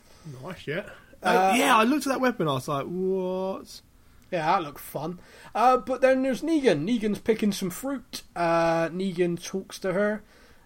Nice, 0.41 0.65
yeah. 0.65 0.85
Uh, 1.21 1.27
Uh, 1.27 1.55
yeah, 1.57 1.75
I 1.77 1.83
looked 1.83 2.07
at 2.07 2.13
that 2.13 2.21
weapon. 2.21 2.47
I 2.47 2.53
was 2.53 2.67
like, 2.69 2.85
what? 2.85 3.81
Yeah, 4.31 4.45
that 4.45 4.63
looked 4.63 4.79
fun. 4.79 5.19
Uh, 5.53 5.77
but 5.77 6.01
then 6.01 6.23
there's 6.23 6.41
Negan. 6.41 6.85
Negan's 6.85 7.19
picking 7.19 7.51
some 7.51 7.69
fruit. 7.69 8.23
Uh, 8.35 8.89
Negan 8.89 9.41
talks 9.41 9.79
to 9.79 9.93
her, 9.93 10.23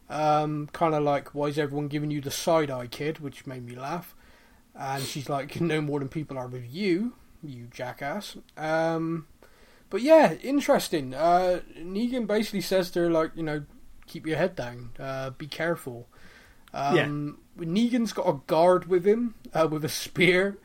um, 0.10 0.70
kind 0.74 0.96
of 0.96 1.04
like, 1.04 1.36
"Why 1.36 1.48
is 1.48 1.60
everyone 1.60 1.88
giving 1.88 2.12
you 2.12 2.22
the 2.22 2.32
side 2.32 2.72
eye, 2.72 2.88
kid?" 2.88 3.20
Which 3.20 3.46
made 3.46 3.66
me 3.66 3.76
laugh. 3.76 4.16
And 4.76 5.04
she's 5.04 5.30
like, 5.30 5.60
"No 5.60 5.82
more 5.82 6.00
than 6.00 6.08
people 6.08 6.38
are 6.38 6.48
with 6.48 6.74
you, 6.74 7.14
you 7.44 7.68
jackass." 7.72 8.38
Um, 8.58 9.28
but 9.90 10.02
yeah, 10.02 10.34
interesting. 10.44 11.14
Uh, 11.14 11.62
Negan 11.78 12.28
basically 12.28 12.62
says 12.62 12.92
to 12.92 13.02
her, 13.02 13.10
like, 13.10 13.32
you 13.36 13.44
know, 13.44 13.64
keep 14.08 14.26
your 14.26 14.38
head 14.38 14.56
down, 14.56 14.92
uh, 15.00 15.32
be 15.32 15.48
careful. 15.48 16.08
Um, 16.74 17.40
Negan's 17.58 18.14
got 18.14 18.28
a 18.30 18.40
guard 18.46 18.88
with 18.88 19.06
him 19.06 19.34
uh, 19.54 19.68
with 19.70 19.84
a 19.84 19.90
spear, 19.90 20.58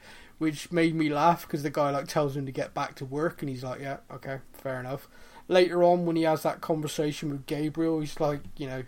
which 0.44 0.70
made 0.70 0.94
me 0.94 1.08
laugh 1.08 1.46
because 1.46 1.62
the 1.62 1.70
guy 1.70 1.88
like 1.88 2.06
tells 2.06 2.36
him 2.36 2.44
to 2.44 2.52
get 2.52 2.74
back 2.74 2.94
to 2.96 3.04
work, 3.06 3.40
and 3.40 3.48
he's 3.48 3.64
like, 3.64 3.80
"Yeah, 3.80 3.96
okay, 4.12 4.40
fair 4.52 4.78
enough." 4.78 5.08
Later 5.48 5.82
on, 5.82 6.04
when 6.04 6.16
he 6.16 6.24
has 6.24 6.42
that 6.42 6.60
conversation 6.60 7.30
with 7.30 7.46
Gabriel, 7.46 8.00
he's 8.00 8.20
like, 8.20 8.40
"You 8.58 8.66
know, 8.66 8.82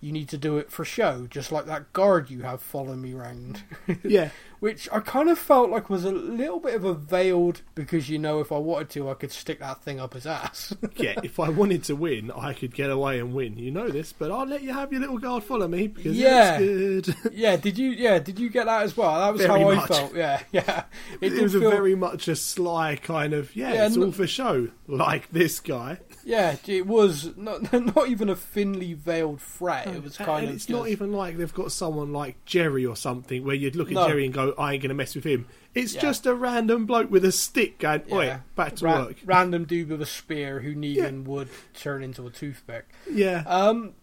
you 0.00 0.12
need 0.12 0.28
to 0.28 0.38
do 0.38 0.58
it 0.58 0.70
for 0.70 0.84
show, 0.84 1.26
just 1.30 1.50
like 1.52 1.66
that 1.66 1.92
guard 1.92 2.30
you 2.30 2.42
have 2.42 2.60
following 2.62 3.02
me 3.02 3.14
round." 3.14 3.62
Yeah. 4.04 4.30
which 4.60 4.88
I 4.90 5.00
kind 5.00 5.28
of 5.28 5.38
felt 5.38 5.68
like 5.70 5.90
was 5.90 6.04
a 6.04 6.10
little 6.10 6.60
bit 6.60 6.74
of 6.74 6.84
a 6.84 6.94
veiled 6.94 7.60
because 7.74 8.08
you 8.08 8.18
know 8.18 8.40
if 8.40 8.50
I 8.50 8.56
wanted 8.58 8.88
to 8.90 9.10
I 9.10 9.14
could 9.14 9.30
stick 9.30 9.60
that 9.60 9.82
thing 9.82 10.00
up 10.00 10.14
his 10.14 10.26
ass. 10.26 10.74
yeah, 10.96 11.14
if 11.22 11.38
I 11.38 11.48
wanted 11.50 11.84
to 11.84 11.94
win, 11.96 12.30
I 12.30 12.52
could 12.54 12.74
get 12.74 12.90
away 12.90 13.18
and 13.20 13.34
win. 13.34 13.58
You 13.58 13.70
know 13.70 13.88
this, 13.88 14.12
but 14.12 14.30
I'll 14.30 14.46
let 14.46 14.62
you 14.62 14.72
have 14.72 14.90
your 14.92 15.02
little 15.02 15.18
guard 15.18 15.44
follow 15.44 15.68
me 15.68 15.88
because 15.88 16.16
Yeah. 16.16 16.58
it's 16.58 17.08
good. 17.10 17.16
yeah, 17.34 17.56
did 17.56 17.76
you? 17.78 17.90
Yeah, 17.90 18.18
did 18.18 18.38
you 18.38 18.48
get 18.48 18.64
that 18.66 18.82
as 18.82 18.96
well? 18.96 19.18
That 19.20 19.32
was 19.32 19.42
Very 19.46 19.60
how 19.62 19.68
I 19.70 19.86
felt. 19.86 20.14
Yeah, 20.16 20.40
yeah. 20.52 20.84
It, 21.20 21.30
did 21.30 21.42
was 21.42 21.54
a 21.54 21.60
feel- 21.60 21.70
very 21.70 21.94
much 21.94 22.26
a 22.28 22.36
sly 22.36 22.96
kind 22.96 23.34
of 23.34 23.54
yeah, 23.54 23.72
Yeah, 23.74 23.86
it's 23.86 23.96
no- 23.96 24.06
all 24.06 24.12
for 24.12 24.26
show, 24.26 24.68
like 24.86 25.30
this 25.32 25.60
guy. 25.60 25.98
Yeah. 26.26 26.56
It 26.66 26.86
was 26.86 27.36
not 27.36 27.72
not 27.96 28.08
even 28.08 28.28
a 28.28 28.34
thinly 28.36 28.92
veiled 28.94 29.40
threat. 29.40 29.86
It 29.86 30.02
was 30.02 30.16
kind 30.16 30.40
and 30.40 30.48
of. 30.50 30.54
it's 30.56 30.68
not 30.68 30.88
even 30.88 31.12
like 31.12 31.36
they've 31.36 31.54
got 31.54 31.70
someone 31.70 32.12
like 32.12 32.44
Jerry 32.44 32.84
or 32.84 32.96
something 32.96 33.44
where 33.44 33.54
you'd 33.54 33.76
look 33.76 33.88
at 33.88 33.94
No. 33.94 34.08
Jerry 34.08 34.24
and 34.24 34.34
go, 34.34 34.52
"I 34.58 34.72
ain't 34.74 34.82
gonna 34.82 34.94
mess 34.94 35.14
with 35.14 35.24
him." 35.24 35.46
It's 35.74 35.94
Yeah. 35.94 36.00
just 36.00 36.26
a 36.26 36.34
random 36.34 36.84
bloke 36.84 37.10
with 37.10 37.24
a 37.24 37.30
stick 37.32 37.78
going, 37.78 38.02
"Oi, 38.10 38.24
Yeah. 38.26 38.40
back 38.56 38.76
to 38.76 38.84
Ra- 38.84 39.04
work." 39.06 39.16
Random 39.24 39.64
dude 39.64 39.88
with 39.88 40.02
a 40.02 40.06
spear 40.06 40.60
who 40.60 40.74
Negan 40.74 41.24
would 41.26 41.48
turn 41.74 42.02
into 42.02 42.26
a 42.26 42.30
toothpick. 42.30 42.86
Yeah, 43.10 43.44
Um, 43.46 43.94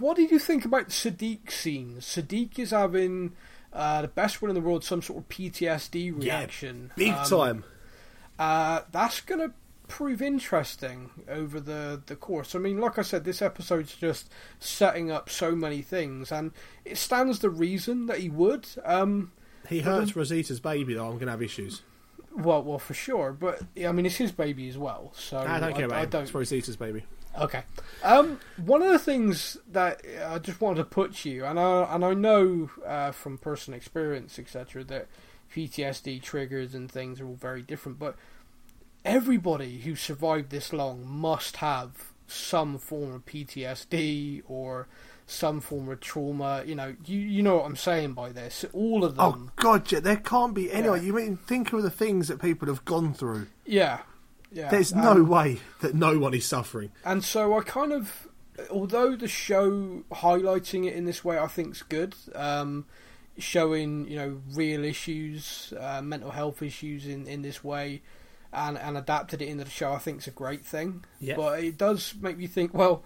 what 0.00 0.16
did 0.16 0.30
you 0.30 0.38
think 0.38 0.64
about 0.66 0.88
Siddiq 0.90 1.50
scenes? 1.50 2.04
Siddiq 2.04 2.58
is 2.58 2.70
having 2.72 3.32
uh, 3.72 4.02
the 4.02 4.08
best 4.08 4.40
one 4.40 4.50
in 4.50 4.54
the 4.54 4.60
world, 4.60 4.84
some 4.84 5.02
sort 5.02 5.18
of 5.18 5.28
PTSD 5.28 6.10
reaction. 6.12 6.92
big 6.96 7.12
Um, 7.12 7.24
time. 7.26 7.64
Uh, 8.38 8.82
that's 8.92 9.20
going 9.20 9.40
to 9.40 9.52
prove 9.88 10.22
interesting 10.22 11.10
over 11.28 11.60
the, 11.60 12.00
the 12.06 12.16
course. 12.16 12.54
I 12.54 12.58
mean, 12.58 12.78
like 12.80 12.98
I 12.98 13.02
said, 13.02 13.24
this 13.24 13.42
episode's 13.42 13.94
just 13.94 14.30
setting 14.58 15.10
up 15.10 15.28
so 15.30 15.54
many 15.54 15.82
things, 15.82 16.32
and 16.32 16.52
it 16.84 16.96
stands 16.98 17.38
to 17.40 17.50
reason 17.50 18.06
that 18.06 18.18
he 18.18 18.28
would. 18.30 18.66
Um, 18.84 19.32
He 19.68 19.80
hurts 19.80 20.12
Rosita's 20.12 20.60
baby 20.60 20.94
though. 20.94 21.08
I'm 21.08 21.18
gonna 21.18 21.30
have 21.32 21.42
issues. 21.42 21.82
well, 22.36 22.62
well, 22.62 22.78
for 22.78 22.94
sure, 22.94 23.32
but 23.32 23.62
I 23.82 23.92
mean, 23.92 24.06
it's 24.06 24.16
his 24.16 24.32
baby 24.32 24.68
as 24.68 24.76
well, 24.78 25.12
so 25.14 25.38
I 25.38 25.60
don't 25.60 25.74
care 25.74 25.86
about 25.86 25.98
I 25.98 26.02
him. 26.04 26.10
don't 26.10 26.22
It's 26.22 26.32
Rosita's 26.32 26.76
baby. 26.76 27.04
Okay. 27.38 27.64
Um, 28.04 28.38
one 28.64 28.80
of 28.82 28.92
the 28.92 28.98
things 28.98 29.56
that 29.72 30.02
I 30.24 30.38
just 30.38 30.60
wanted 30.60 30.78
to 30.78 30.84
put 30.84 31.14
to 31.16 31.30
you, 31.30 31.44
and 31.44 31.58
I 31.58 31.82
and 31.94 32.04
I 32.04 32.14
know 32.14 32.70
uh, 32.86 33.10
from 33.10 33.38
personal 33.38 33.76
experience, 33.76 34.38
etc., 34.38 34.84
that 34.84 35.08
PTSD 35.54 36.22
triggers 36.22 36.74
and 36.74 36.90
things 36.90 37.20
are 37.20 37.26
all 37.26 37.34
very 37.34 37.62
different. 37.62 37.98
But 37.98 38.16
everybody 39.04 39.78
who 39.80 39.94
survived 39.96 40.50
this 40.50 40.72
long 40.72 41.06
must 41.06 41.56
have 41.56 42.12
some 42.26 42.78
form 42.78 43.12
of 43.14 43.26
PTSD 43.26 44.42
or 44.46 44.88
some 45.26 45.60
form 45.60 45.88
of 45.88 46.00
trauma. 46.00 46.62
You 46.66 46.74
know, 46.74 46.94
you 47.04 47.18
you 47.18 47.42
know 47.42 47.56
what 47.56 47.66
I'm 47.66 47.76
saying 47.76 48.12
by 48.14 48.30
this. 48.32 48.64
All 48.72 49.04
of 49.04 49.16
them. 49.16 49.24
Oh. 49.48 49.50
God, 49.56 49.90
yeah, 49.92 50.00
there 50.00 50.16
can't 50.16 50.54
be 50.54 50.70
anyone. 50.72 51.00
Yeah. 51.00 51.06
You 51.06 51.12
mean 51.14 51.36
think 51.36 51.72
of 51.72 51.82
the 51.82 51.90
things 51.90 52.28
that 52.28 52.40
people 52.40 52.68
have 52.68 52.84
gone 52.84 53.14
through. 53.14 53.46
Yeah. 53.64 54.00
Yeah. 54.52 54.70
There's 54.70 54.92
Um, 54.92 55.00
no 55.02 55.22
way 55.24 55.60
that 55.80 55.94
no 55.94 56.18
one 56.18 56.34
is 56.34 56.46
suffering. 56.46 56.92
And 57.04 57.24
so 57.24 57.58
I 57.58 57.62
kind 57.62 57.92
of, 57.92 58.28
although 58.70 59.16
the 59.16 59.26
show 59.28 60.04
highlighting 60.12 60.86
it 60.86 60.94
in 60.94 61.04
this 61.06 61.24
way, 61.24 61.38
I 61.38 61.46
think's 61.48 61.82
good. 61.82 62.14
Um, 62.34 62.86
showing 63.36 64.06
you 64.06 64.16
know 64.16 64.40
real 64.52 64.84
issues, 64.84 65.72
uh, 65.78 66.00
mental 66.02 66.30
health 66.30 66.62
issues 66.62 67.06
in, 67.06 67.26
in 67.26 67.42
this 67.42 67.64
way, 67.64 68.00
and 68.54 68.78
and 68.78 68.96
adapted 68.96 69.42
it 69.42 69.48
into 69.48 69.64
the 69.64 69.70
show, 69.70 69.92
I 69.92 69.98
think 69.98 70.18
is 70.20 70.26
a 70.26 70.30
great 70.32 70.64
thing. 70.64 71.04
Yeah. 71.20 71.36
But 71.36 71.64
it 71.64 71.76
does 71.78 72.14
make 72.20 72.38
me 72.38 72.46
think, 72.46 72.72
well. 72.74 73.02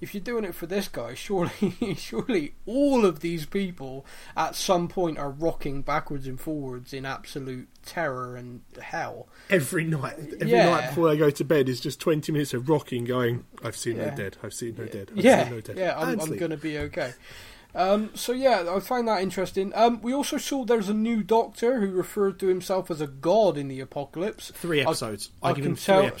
If 0.00 0.14
you're 0.14 0.20
doing 0.24 0.42
it 0.42 0.56
for 0.56 0.66
this 0.66 0.88
guy, 0.88 1.14
surely, 1.14 1.94
surely 1.96 2.54
all 2.66 3.06
of 3.06 3.20
these 3.20 3.46
people 3.46 4.04
at 4.36 4.56
some 4.56 4.88
point 4.88 5.16
are 5.16 5.30
rocking 5.30 5.82
backwards 5.82 6.26
and 6.26 6.40
forwards 6.40 6.92
in 6.92 7.06
absolute 7.06 7.68
terror 7.86 8.34
and 8.34 8.62
hell. 8.80 9.28
Every 9.48 9.84
night, 9.84 10.18
every 10.40 10.50
Yeah. 10.50 10.70
night 10.70 10.88
before 10.88 11.08
I 11.08 11.14
go 11.14 11.30
to 11.30 11.44
bed 11.44 11.68
is 11.68 11.78
just 11.78 12.00
20 12.00 12.32
minutes 12.32 12.52
of 12.52 12.68
rocking, 12.68 13.04
going, 13.04 13.44
"I've 13.62 13.76
seen 13.76 13.96
Yeah. 13.96 14.10
no 14.10 14.16
dead. 14.16 14.38
I've 14.42 14.54
seen 14.54 14.74
no 14.76 14.86
dead. 14.86 15.12
I've 15.16 15.24
yeah, 15.24 15.44
seen 15.44 15.54
no 15.54 15.60
dead." 15.60 15.78
yeah, 15.78 15.96
I'm, 15.96 16.18
I'm 16.18 16.36
going 16.36 16.50
to 16.50 16.56
be 16.56 16.78
okay. 16.78 17.12
Um, 17.74 18.10
so 18.14 18.32
yeah, 18.32 18.66
I 18.74 18.80
find 18.80 19.08
that 19.08 19.22
interesting. 19.22 19.72
Um, 19.74 20.00
we 20.02 20.12
also 20.12 20.36
saw 20.36 20.64
there's 20.64 20.88
a 20.88 20.94
new 20.94 21.22
Doctor 21.22 21.80
who 21.80 21.90
referred 21.90 22.38
to 22.40 22.48
himself 22.48 22.90
as 22.90 23.00
a 23.00 23.06
god 23.06 23.56
in 23.56 23.68
the 23.68 23.80
apocalypse. 23.80 24.50
Three 24.50 24.80
I- 24.80 24.84
episodes. 24.84 25.30
I, 25.42 25.50
I 25.50 25.52
give 25.54 25.64
can 25.64 25.76
tell. 25.76 26.10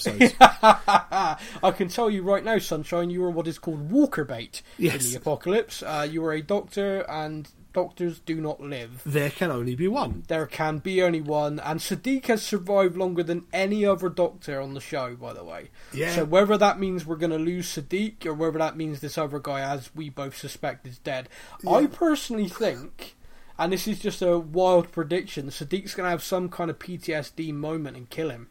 I 1.62 1.70
can 1.76 1.88
tell 1.88 2.08
you 2.10 2.22
right 2.22 2.44
now, 2.44 2.58
Sunshine, 2.58 3.10
you 3.10 3.22
are 3.24 3.30
what 3.30 3.46
is 3.46 3.58
called 3.58 3.90
walker 3.90 4.24
bait 4.24 4.62
in 4.78 4.98
the 4.98 5.14
apocalypse. 5.16 5.82
Uh, 5.82 6.06
you 6.10 6.24
are 6.24 6.32
a 6.32 6.42
doctor, 6.42 7.00
and 7.08 7.48
doctors 7.72 8.18
do 8.20 8.40
not 8.40 8.60
live. 8.60 9.02
there 9.06 9.30
can 9.30 9.50
only 9.50 9.74
be 9.74 9.88
one. 9.88 10.24
There 10.28 10.46
can 10.46 10.78
be 10.78 11.02
only 11.02 11.20
one, 11.22 11.58
and 11.60 11.80
Siddiq 11.80 12.26
has 12.26 12.42
survived 12.42 12.96
longer 12.96 13.22
than 13.22 13.44
any 13.52 13.84
other 13.84 14.08
doctor 14.08 14.60
on 14.60 14.74
the 14.74 14.80
show, 14.80 15.14
by 15.16 15.32
the 15.32 15.44
way. 15.44 15.70
Yeah. 15.92 16.14
So 16.14 16.24
whether 16.24 16.58
that 16.58 16.78
means 16.78 17.06
we're 17.06 17.16
going 17.16 17.30
to 17.32 17.38
lose 17.38 17.66
Siddiq, 17.68 18.26
or 18.26 18.34
whether 18.34 18.58
that 18.58 18.76
means 18.76 19.00
this 19.00 19.16
other 19.18 19.38
guy, 19.38 19.60
as 19.60 19.94
we 19.94 20.10
both 20.10 20.36
suspect, 20.36 20.86
is 20.86 20.98
dead, 20.98 21.28
I 21.66 21.86
personally 21.86 22.48
think, 22.48 23.16
and 23.58 23.72
this 23.72 23.88
is 23.88 23.98
just 24.00 24.20
a 24.22 24.38
wild 24.38 24.92
prediction, 24.92 25.48
Siddiq's 25.48 25.94
going 25.94 26.06
to 26.06 26.10
have 26.10 26.22
some 26.22 26.48
kind 26.48 26.70
of 26.70 26.78
PTSD 26.78 27.52
moment 27.54 27.96
and 27.96 28.08
kill 28.10 28.30
him. 28.30 28.48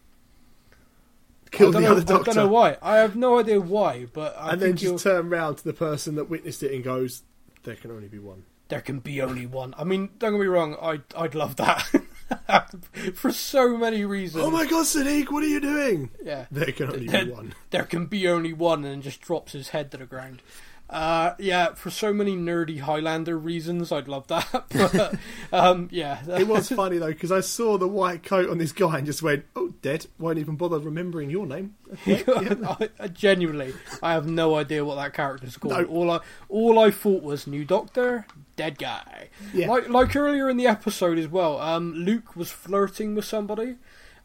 kill 1.52 1.72
the 1.72 1.82
know, 1.82 1.92
other 1.92 2.02
I 2.16 2.24
don't 2.24 2.36
know 2.36 2.48
why. 2.48 2.78
I 2.82 2.98
have 2.98 3.16
no 3.16 3.40
idea 3.40 3.60
why, 3.60 4.06
but 4.14 4.36
I 4.38 4.54
and 4.54 4.62
then 4.62 4.72
just 4.74 4.84
you'll- 4.84 5.00
turn 5.00 5.30
round 5.30 5.58
to 5.60 5.64
the 5.64 5.74
person 5.74 6.16
that 6.16 6.30
witnessed 6.30 6.64
it 6.64 6.74
and 6.74 6.84
goes, 6.84 7.24
"There 7.64 7.76
can 7.76 7.92
only 7.92 8.08
be 8.08 8.20
one." 8.20 8.44
There 8.72 8.80
can 8.82 9.00
be 9.00 9.22
only 9.22 9.46
one. 9.46 9.76
I 9.78 9.84
mean, 9.84 10.12
don't 10.18 10.32
get 10.32 10.40
me 10.40 10.46
wrong, 10.48 10.78
I'd, 10.82 11.04
I'd 11.16 11.36
love 11.36 11.58
that. 11.58 11.82
For 13.16 13.34
so 13.34 13.76
many 13.78 14.06
reasons. 14.06 14.46
Oh 14.46 14.50
my 14.50 14.66
God, 14.66 14.86
Siddiq, 14.86 15.30
what 15.30 15.44
are 15.44 15.48
you 15.48 15.60
doing? 15.60 16.10
Yeah. 16.24 16.46
There 16.50 16.72
can 16.72 16.88
only 16.90 17.08
There- 17.08 17.26
be 17.26 17.32
one. 17.32 17.54
There 17.72 17.84
can 17.84 18.06
be 18.06 18.30
only 18.30 18.54
one, 18.54 18.86
and 18.86 19.04
just 19.04 19.20
drops 19.20 19.52
his 19.52 19.70
head 19.70 19.92
to 19.92 19.98
the 19.98 20.06
ground. 20.06 20.42
Uh, 20.92 21.36
yeah, 21.40 21.74
for 21.74 21.90
so 21.90 22.12
many 22.12 22.36
nerdy 22.36 22.82
Highlander 22.82 23.38
reasons, 23.40 23.94
I'd 23.94 24.10
love 24.10 24.28
that. 24.28 24.66
But, 24.70 25.16
um, 25.54 25.88
yeah. 25.90 26.20
It 26.38 26.48
was 26.48 26.68
funny 26.70 26.98
though 26.98 27.08
because 27.14 27.32
I 27.32 27.40
saw 27.40 27.78
the 27.78 27.88
white 27.88 28.24
coat 28.24 28.50
on 28.50 28.58
this 28.58 28.74
guy 28.74 28.98
and 28.98 29.06
just 29.06 29.24
went, 29.24 29.46
"Oh, 29.56 29.74
dead." 29.82 30.08
Won't 30.20 30.38
even 30.40 30.58
bother 30.58 30.80
remembering 30.80 31.30
your 31.30 31.46
name. 31.46 31.76
I, 32.06 32.90
I- 33.00 33.08
genuinely, 33.08 33.74
I 34.04 34.12
have 34.14 34.28
no 34.28 34.56
idea 34.56 34.84
what 34.84 34.96
that 34.96 35.14
character's 35.14 35.56
called. 35.56 35.74
No. 35.74 35.86
All 35.86 36.12
I 36.12 36.20
all 36.50 36.78
I 36.80 36.92
thought 36.92 37.24
was 37.24 37.48
new 37.48 37.64
Doctor, 37.64 38.26
dead 38.58 38.78
guy. 38.78 39.30
Yeah. 39.54 39.70
Like 39.70 39.88
like 39.88 40.14
earlier 40.16 40.50
in 40.50 40.58
the 40.58 40.68
episode 40.68 41.18
as 41.18 41.30
well. 41.30 41.58
Um, 41.60 41.94
Luke 41.94 42.36
was 42.36 42.52
flirting 42.52 43.16
with 43.16 43.24
somebody, 43.26 43.76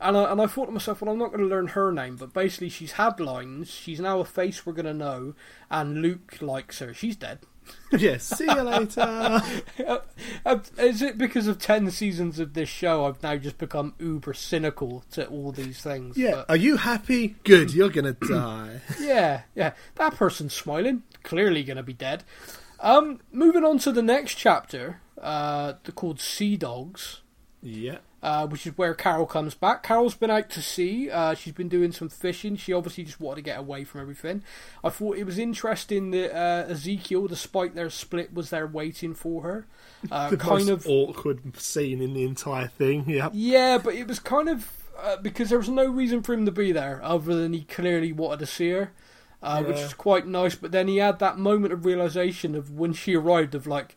and 0.01 0.17
I, 0.17 0.31
and 0.33 0.41
I 0.41 0.47
thought 0.47 0.67
to 0.67 0.73
myself, 0.73 1.01
well, 1.01 1.13
I'm 1.13 1.19
not 1.19 1.29
going 1.33 1.41
to 1.41 1.47
learn 1.49 1.69
her 1.69 1.93
name, 1.93 2.17
but 2.17 2.33
basically 2.33 2.69
she's 2.69 2.93
had 2.93 3.19
lines. 3.21 3.71
She's 3.71 4.01
now 4.01 4.21
a 4.21 4.25
face 4.25 4.65
we're 4.67 4.73
going 4.75 4.87
to 4.87 4.95
know, 4.95 5.35
and 5.71 6.03
Luke 6.03 6.39
likes 6.41 6.79
her. 6.81 6.93
She's 6.95 7.17
dead. 7.17 7.41
yes. 7.93 8.25
See 8.25 8.45
you 8.45 8.63
later. 8.63 9.43
Uh, 10.45 10.59
Is 10.79 11.03
it 11.03 11.19
because 11.19 11.49
of 11.49 11.59
ten 11.59 11.91
seasons 11.91 12.39
of 12.39 12.55
this 12.55 12.69
show 12.69 13.05
I've 13.07 13.21
now 13.23 13.37
just 13.37 13.59
become 13.59 13.95
uber 13.99 14.35
cynical 14.35 15.05
to 15.13 15.27
all 15.27 15.51
these 15.51 15.81
things? 15.83 16.17
Yeah. 16.17 16.31
But- 16.47 16.51
Are 16.51 16.57
you 16.57 16.77
happy? 16.77 17.35
Good. 17.43 17.75
You're 17.75 17.89
gonna 17.89 18.13
die. 18.13 18.81
Yeah, 19.01 19.43
yeah. 19.57 19.73
That 19.97 20.15
person's 20.15 20.55
smiling. 20.55 21.03
Clearly 21.25 21.65
going 21.65 21.77
to 21.79 21.83
be 21.83 21.93
dead. 21.93 22.23
Um, 22.79 23.21
moving 23.33 23.65
on 23.65 23.79
to 23.79 23.91
the 23.91 24.03
next 24.03 24.35
chapter, 24.37 25.01
uh, 25.21 25.73
the- 25.83 25.91
called 25.93 26.21
Sea 26.21 26.57
Dogs, 26.57 27.23
yeah. 27.63 27.99
Uh, 28.27 28.45
which 28.49 28.67
is 28.67 28.77
where 28.77 28.93
Carol 28.93 29.25
comes 29.25 29.55
back. 29.55 29.85
Carol's 29.85 30.17
been 30.17 30.31
out 30.33 30.51
to 30.51 30.61
sea. 30.61 31.09
Uh, 31.09 31.33
she's 31.35 31.53
been 31.53 31.69
doing 31.69 31.93
some 31.93 32.09
fishing. 32.09 32.57
She 32.57 32.73
obviously 32.73 33.05
just 33.05 33.21
wanted 33.21 33.37
to 33.37 33.43
get 33.43 33.57
away 33.59 33.85
from 33.85 34.01
everything. 34.01 34.43
I 34.83 34.89
thought 34.89 35.17
it 35.17 35.23
was 35.25 35.39
interesting 35.39 36.11
that 36.11 36.37
uh, 36.37 36.67
Ezekiel, 36.69 37.29
despite 37.29 37.77
their 37.77 37.89
split, 37.89 38.35
was 38.35 38.51
there 38.51 38.67
waiting 38.67 39.15
for 39.15 39.43
her. 39.43 39.67
Uh, 40.11 40.31
The 40.31 40.37
kind 40.37 40.67
most 40.67 40.69
of 40.69 40.87
awkward 40.89 41.57
scene 41.59 42.01
in 42.03 42.15
the 42.15 42.23
entire 42.25 42.69
thing. 42.69 43.05
Yeah. 43.09 43.29
Yeah, 43.33 43.79
but 43.79 43.95
it 43.95 44.07
was 44.07 44.19
kind 44.21 44.49
of 44.49 44.71
uh, 45.03 45.17
because 45.17 45.49
there 45.49 45.59
was 45.59 45.69
no 45.69 45.87
reason 45.87 46.23
for 46.23 46.33
him 46.35 46.45
to 46.47 46.53
be 46.53 46.71
there 46.73 47.01
other 47.03 47.35
than 47.35 47.53
he 47.53 47.63
clearly 47.63 48.13
wanted 48.13 48.41
to 48.41 48.47
see 48.47 48.71
her, 48.71 48.93
uh, 49.43 49.63
which 49.65 49.79
Yeah. 49.79 49.85
is 49.87 49.95
quite 49.95 50.27
nice. 50.27 50.55
But 50.55 50.71
then 50.73 50.87
he 50.87 50.99
had 50.99 51.19
that 51.21 51.39
moment 51.39 51.73
of 51.73 51.85
realization 51.85 52.55
of 52.55 52.71
when 52.71 52.93
she 52.93 53.15
arrived 53.17 53.55
of 53.55 53.67
like, 53.67 53.96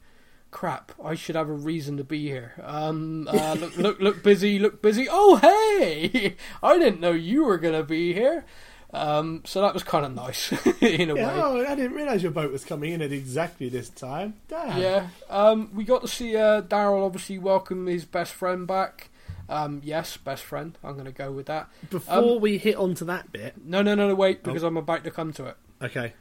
crap, 0.51 0.91
I 1.03 1.15
should 1.15 1.35
have 1.35 1.49
a 1.49 1.53
reason 1.53 1.97
to 1.97 2.03
be 2.03 2.27
here. 2.27 2.53
Um, 2.63 3.27
uh, 3.29 3.55
look, 3.59 3.77
look, 3.77 3.99
look 3.99 4.23
busy, 4.23 4.59
look 4.59 4.81
busy. 4.81 5.07
Oh, 5.09 5.35
hey, 5.37 6.35
I 6.63 6.77
didn't 6.79 6.99
know 6.99 7.11
you 7.11 7.45
were 7.45 7.57
gonna 7.57 7.83
be 7.83 8.13
here. 8.13 8.45
Um, 8.91 9.43
so 9.45 9.61
that 9.61 9.75
was 9.75 9.83
kind 9.83 10.03
of 10.03 10.15
nice 10.15 10.51
in 10.81 11.11
a 11.11 11.15
Yeah, 11.15 11.27
way. 11.27 11.33
oh, 11.35 11.65
I 11.71 11.75
didn't 11.75 11.93
realise 11.95 12.23
your 12.23 12.31
boat 12.31 12.51
was 12.51 12.65
coming 12.65 12.91
in 12.91 13.03
at 13.03 13.11
exactly 13.11 13.69
this 13.69 13.87
time. 13.89 14.33
Damn. 14.47 14.81
Yeah, 14.81 15.07
um, 15.29 15.69
we 15.75 15.83
got 15.83 16.01
to 16.01 16.07
see 16.07 16.35
uh, 16.35 16.63
Daryl 16.63 17.05
obviously 17.05 17.37
welcome 17.37 17.85
his 17.85 18.05
best 18.05 18.33
friend 18.33 18.65
back. 18.65 19.09
Um, 19.47 19.81
yes, 19.83 20.17
best 20.17 20.43
friend. 20.43 20.75
I'm 20.83 20.93
going 20.93 21.05
to 21.05 21.11
go 21.11 21.31
with 21.31 21.45
that. 21.47 21.69
Before 21.91 22.35
Um, 22.35 22.41
we 22.41 22.57
hit 22.57 22.75
onto 22.77 23.05
that 23.05 23.31
bit, 23.31 23.63
No, 23.63 23.83
no, 23.83 23.93
no, 23.93 24.07
no, 24.07 24.13
Oh. 24.13 24.15
wait, 24.15 24.43
because 24.43 24.63
I'm 24.63 24.77
about 24.77 25.03
to 25.03 25.11
come 25.11 25.33
to 25.33 25.45
it. 25.45 25.57
okay. 25.83 26.13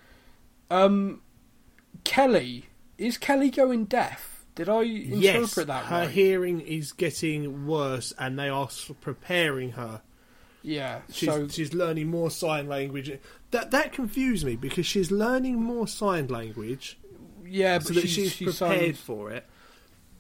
Um, 0.70 1.22
Kelly 2.05 2.66
is 2.99 3.16
Kelly 3.18 3.51
going 3.51 3.84
deaf? 3.86 4.44
Did 4.55 4.68
I 4.68 4.82
interpret 4.82 5.20
Yes, 5.22 5.55
that 5.55 5.84
her 5.84 6.01
right? 6.01 6.11
hearing 6.11 6.61
is 6.61 6.92
getting 6.92 7.66
worse, 7.66 8.12
and 8.18 8.38
they 8.38 8.49
are 8.49 8.68
preparing 9.01 9.72
her. 9.72 10.03
yeah. 10.62 11.01
She's, 11.12 11.28
so 11.28 11.46
she's 11.49 11.72
learning 11.72 12.09
more 12.09 12.30
sign 12.30 12.66
language. 12.68 13.11
That 13.53 13.70
that 13.70 13.92
confused 13.92 14.44
me 14.44 14.57
because 14.57 14.84
she's 14.86 15.11
learning 15.12 15.62
more 15.62 15.86
sign 15.86 16.26
language 16.26 16.99
yeah, 17.46 17.78
but 17.78 17.86
so 17.86 17.94
that 17.94 18.01
she's, 18.03 18.11
she's, 18.11 18.32
she's 18.32 18.59
prepared 18.59 18.90
um, 18.90 18.92
for 18.94 19.30
it. 19.30 19.46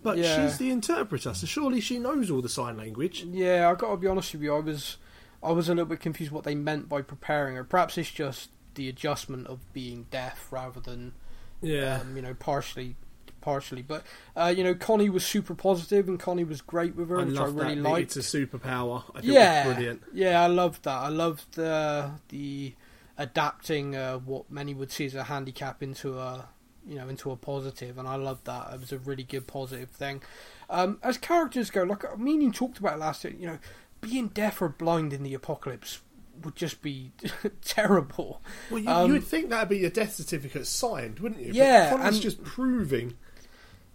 But 0.02 0.16
Yeah. 0.18 0.46
she's 0.48 0.56
the 0.58 0.70
interpreter, 0.70 1.34
so 1.34 1.46
surely 1.46 1.80
she 1.80 1.98
knows 1.98 2.30
all 2.30 2.40
the 2.40 2.48
sign 2.48 2.76
language. 2.78 3.24
Yeah, 3.24 3.68
I 3.68 3.74
got 3.74 3.90
to 3.90 3.96
be 3.96 4.06
honest 4.06 4.32
with 4.32 4.42
you. 4.42 4.54
I 4.54 4.60
was, 4.60 4.96
I 5.42 5.50
was 5.52 5.68
a 5.68 5.72
little 5.72 5.84
bit 5.86 6.00
confused 6.00 6.30
what 6.32 6.44
they 6.44 6.54
meant 6.54 6.88
by 6.88 7.02
preparing 7.02 7.56
her. 7.56 7.64
Perhaps 7.64 7.98
it's 7.98 8.10
just 8.10 8.50
the 8.76 8.88
adjustment 8.88 9.48
of 9.48 9.70
being 9.74 10.06
deaf 10.10 10.46
rather 10.52 10.78
than 10.80 11.12
Yeah, 11.60 12.00
um, 12.00 12.16
you 12.16 12.22
know, 12.22 12.34
partially, 12.34 12.96
partially. 13.40 13.82
But 13.82 14.04
uh, 14.36 14.52
you 14.56 14.62
know, 14.64 14.74
Connie 14.74 15.10
was 15.10 15.24
super 15.24 15.54
positive, 15.54 16.08
and 16.08 16.18
Connie 16.18 16.44
was 16.44 16.60
great 16.60 16.94
with 16.96 17.08
her, 17.10 17.20
I 17.20 17.24
which 17.24 17.38
I 17.38 17.44
really 17.46 17.74
that. 17.76 17.82
liked. 17.82 18.16
It's 18.16 18.34
a 18.34 18.38
superpower. 18.46 19.04
I 19.14 19.20
think 19.20 19.32
yeah, 19.32 19.64
it 19.64 19.66
was 19.66 19.74
brilliant. 19.74 20.02
yeah, 20.12 20.42
I 20.42 20.46
loved 20.46 20.84
that. 20.84 20.98
I 20.98 21.08
loved 21.08 21.54
the 21.54 22.10
the 22.28 22.74
adapting 23.16 23.96
uh, 23.96 24.18
what 24.18 24.50
many 24.50 24.74
would 24.74 24.92
see 24.92 25.06
as 25.06 25.14
a 25.14 25.24
handicap 25.24 25.82
into 25.82 26.18
a 26.18 26.48
you 26.86 26.96
know 26.96 27.08
into 27.08 27.30
a 27.30 27.36
positive, 27.36 27.98
and 27.98 28.06
I 28.08 28.16
loved 28.16 28.44
that. 28.46 28.72
It 28.72 28.80
was 28.80 28.92
a 28.92 28.98
really 28.98 29.24
good 29.24 29.46
positive 29.46 29.90
thing. 29.90 30.22
Um, 30.70 30.98
as 31.02 31.18
characters 31.18 31.70
go, 31.70 31.82
like 31.82 32.18
me 32.18 32.34
and 32.34 32.42
you 32.42 32.52
talked 32.52 32.78
about 32.78 32.94
it 32.94 33.00
last 33.00 33.24
year, 33.24 33.34
you 33.38 33.46
know, 33.46 33.58
being 34.00 34.28
deaf 34.28 34.60
or 34.62 34.68
blind 34.68 35.12
in 35.12 35.22
the 35.22 35.34
apocalypse 35.34 36.00
would 36.44 36.56
just 36.56 36.82
be 36.82 37.12
terrible. 37.64 38.40
Well, 38.70 38.80
you, 38.80 38.88
Um, 38.88 39.06
you 39.06 39.12
would 39.14 39.24
think 39.24 39.50
that'd 39.50 39.68
be 39.68 39.78
your 39.78 39.90
death 39.90 40.14
certificate 40.14 40.66
signed, 40.66 41.20
wouldn't 41.20 41.40
you? 41.40 41.52
Yeah, 41.52 41.90
but 41.90 41.96
Connor's 41.98 42.14
and- 42.14 42.22
just 42.22 42.42
proving. 42.44 43.14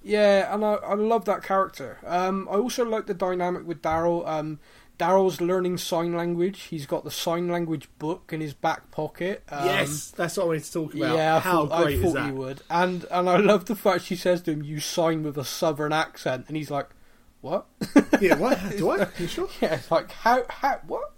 Yeah, 0.06 0.54
and 0.54 0.66
I, 0.66 0.74
I 0.74 0.94
love 0.96 1.26
that 1.26 1.44
character. 1.44 1.98
Um, 2.06 2.48
I 2.52 2.56
also 2.56 2.84
like 2.84 3.06
the 3.08 3.14
dynamic 3.14 3.66
with 3.66 3.82
Daryl. 3.82 4.28
Um, 4.28 4.60
Daryl's 5.00 5.40
learning 5.40 5.78
sign 5.78 6.14
language. 6.16 6.64
He's 6.64 6.86
got 6.86 7.04
the 7.06 7.10
sign 7.12 7.48
language 7.48 7.88
book 8.00 8.32
in 8.34 8.42
his 8.42 8.54
back 8.54 8.92
pocket. 8.92 9.44
Um, 9.50 9.66
yes, 9.66 10.12
that's 10.12 10.36
what 10.38 10.44
I 10.44 10.48
wanted 10.48 10.64
to 10.66 10.74
talk 10.74 10.94
about. 10.94 11.16
Yeah, 11.16 11.36
I 11.38 11.40
How 11.40 11.66
thought, 11.68 11.84
great 11.84 12.00
I 12.00 12.02
thought 12.02 12.08
is 12.10 12.14
that? 12.16 12.28
you 12.28 12.34
would. 12.36 12.62
And 12.70 13.06
and 13.12 13.30
I 13.30 13.38
love 13.38 13.66
the 13.66 13.76
fact 13.78 14.04
she 14.04 14.16
says 14.18 14.42
to 14.44 14.52
him, 14.52 14.62
"You 14.62 14.80
sign 14.82 15.24
with 15.24 15.38
a 15.38 15.46
southern 15.46 15.94
accent," 15.94 16.46
and 16.50 16.58
he's 16.58 16.70
like, 16.70 16.90
"What?" 17.42 17.66
yeah, 18.22 18.36
what? 18.38 18.60
Do 18.78 18.90
I? 18.92 19.08
You 19.18 19.28
sure? 19.28 19.48
yeah, 19.62 19.76
it's 19.76 19.90
like 19.90 20.12
how 20.12 20.44
how 20.50 20.80
what? 20.86 21.14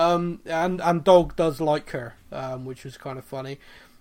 Um, 0.00 0.40
and 0.46 0.80
and 0.80 1.04
Dog 1.04 1.36
does 1.36 1.60
like 1.60 1.90
her, 1.90 2.14
um, 2.32 2.64
which 2.64 2.84
was 2.84 2.96
kind 2.96 3.18
of 3.18 3.24
funny. 3.24 3.58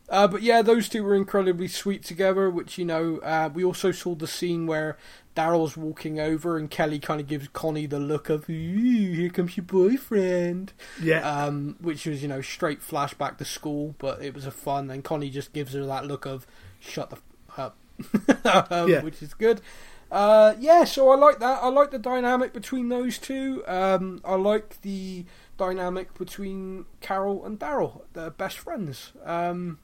Uh, 0.10 0.28
but 0.28 0.42
yeah, 0.42 0.62
those 0.64 0.90
two 0.90 1.04
were 1.04 1.16
incredibly 1.16 1.68
sweet 1.68 2.04
together. 2.04 2.50
Which 2.50 2.78
you 2.78 2.86
know, 2.86 3.18
uh, 3.20 3.50
we 3.54 3.64
also 3.64 3.92
saw 3.92 4.16
the 4.16 4.28
scene 4.28 4.66
where 4.66 4.98
Daryl's 5.36 5.78
walking 5.78 6.20
over 6.20 6.58
and 6.58 6.70
Kelly 6.72 6.98
kind 7.00 7.22
of 7.22 7.28
gives 7.28 7.48
Connie 7.50 7.86
the 7.86 8.00
look 8.00 8.30
of 8.30 8.48
"Here 8.48 9.30
comes 9.30 9.56
your 9.58 9.66
boyfriend," 9.66 10.74
Yeah. 11.02 11.20
um, 11.30 11.76
which 11.80 12.06
was 12.06 12.22
you 12.24 12.28
know 12.28 12.42
straight 12.42 12.82
flashback 12.82 13.38
to 13.38 13.46
school. 13.46 13.94
But 14.00 14.22
it 14.24 14.34
was 14.34 14.46
a 14.48 14.52
fun, 14.52 14.90
and 14.90 15.04
Connie 15.04 15.30
just 15.30 15.54
gives 15.54 15.74
her 15.74 15.86
that 15.86 16.06
look 16.08 16.26
of 16.26 16.48
"Shut 16.80 17.12
the 17.12 17.18
f- 17.18 17.60
up," 18.46 18.72
um, 18.72 18.90
Yeah. 18.90 19.04
which 19.04 19.22
is 19.22 19.34
good. 19.36 19.62
Uh, 20.12 20.56
yeah, 20.60 20.86
so 20.86 21.12
I 21.12 21.16
like 21.18 21.38
that. 21.40 21.60
I 21.62 21.68
like 21.70 21.92
the 21.92 22.00
dynamic 22.00 22.52
between 22.52 22.90
those 22.90 23.20
two. 23.20 23.64
Um, 23.68 24.22
I 24.26 24.34
like 24.36 24.82
the 24.82 25.26
dynamic 25.60 26.18
between 26.18 26.86
Carol 27.02 27.46
and 27.46 27.60
Daryl, 27.60 28.02
they're 28.14 28.32
best 28.32 28.58
friends. 28.58 29.12
Um, 29.24 29.78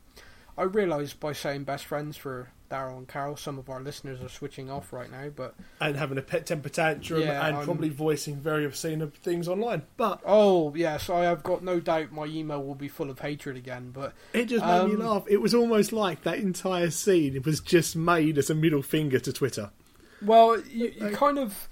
I 0.57 0.63
realise 0.63 1.13
by 1.13 1.33
saying 1.33 1.65
best 1.65 1.85
friends 1.85 2.17
for 2.17 2.49
Daryl 2.71 2.97
and 2.97 3.07
Carol, 3.07 3.35
some 3.35 3.59
of 3.59 3.69
our 3.69 3.79
listeners 3.81 4.21
are 4.21 4.29
switching 4.29 4.71
off 4.71 4.91
right 4.93 5.11
now, 5.11 5.29
but 5.35 5.53
and 5.79 5.95
having 5.97 6.17
a 6.17 6.21
pet 6.21 6.45
temper 6.47 6.69
tantrum 6.69 7.21
Yeah, 7.21 7.45
and 7.45 7.57
I'm- 7.57 7.65
probably 7.65 7.89
voicing 7.89 8.37
very 8.37 8.65
obscene 8.65 9.05
things 9.21 9.47
online. 9.47 9.83
But 9.97 10.21
oh 10.25 10.73
yes, 10.75 11.09
I 11.09 11.25
have 11.25 11.43
got 11.43 11.61
no 11.61 11.79
doubt 11.79 12.11
my 12.11 12.25
email 12.25 12.63
will 12.63 12.73
be 12.73 12.87
full 12.87 13.09
of 13.11 13.19
hatred 13.19 13.57
again. 13.57 13.91
But 13.93 14.13
it 14.33 14.45
just 14.45 14.65
made 14.65 14.85
me 14.87 14.93
Um, 14.93 14.99
laugh. 14.99 15.25
It 15.27 15.41
was 15.41 15.53
almost 15.53 15.93
like 15.93 16.23
that 16.23 16.39
entire 16.39 16.89
scene 16.89 17.39
was 17.45 17.59
just 17.59 17.95
made 17.95 18.37
as 18.39 18.49
a 18.49 18.55
middle 18.55 18.81
finger 18.81 19.19
to 19.19 19.31
Twitter. 19.31 19.69
Well, 20.21 20.59
you, 20.61 20.91
you 20.97 21.09
kind 21.11 21.37
of 21.37 21.67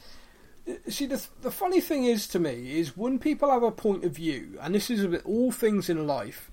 see 0.87 1.05
the 1.05 1.25
the 1.41 1.51
funny 1.51 1.81
thing 1.81 2.05
is 2.05 2.27
to 2.27 2.39
me 2.39 2.79
is 2.79 2.97
when 2.97 3.19
people 3.19 3.51
have 3.51 3.63
a 3.63 3.71
point 3.71 4.03
of 4.03 4.13
view, 4.13 4.57
and 4.61 4.75
this 4.75 4.89
is 4.89 5.05
with 5.05 5.25
all 5.25 5.51
things 5.51 5.89
in 5.89 6.07
life, 6.07 6.49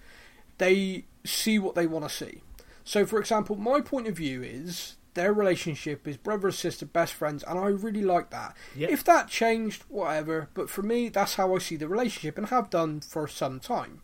they 0.59 1.05
see 1.25 1.59
what 1.59 1.75
they 1.75 1.87
want 1.87 2.09
to 2.09 2.15
see. 2.15 2.43
So, 2.85 3.07
for 3.07 3.21
example, 3.21 3.57
my 3.57 3.81
point 3.81 4.09
of 4.09 4.17
view 4.17 4.43
is 4.43 4.97
their 5.15 5.33
relationship 5.33 6.07
is 6.07 6.17
brother 6.17 6.49
and 6.49 6.55
sister, 6.55 6.87
best 6.87 7.13
friends, 7.13 7.45
and 7.47 7.59
I 7.59 7.67
really 7.67 8.03
like 8.03 8.31
that. 8.31 8.57
Yep. 8.77 8.91
If 8.91 9.05
that 9.05 9.29
changed, 9.29 9.85
whatever. 9.89 10.49
But 10.55 10.71
for 10.71 10.83
me, 10.83 11.09
that's 11.09 11.35
how 11.35 11.55
I 11.55 11.59
see 11.59 11.77
the 11.77 11.89
relationship, 11.89 12.39
and 12.39 12.49
have 12.49 12.71
done 12.71 13.01
for 13.01 13.27
some 13.29 13.61
time. 13.61 14.01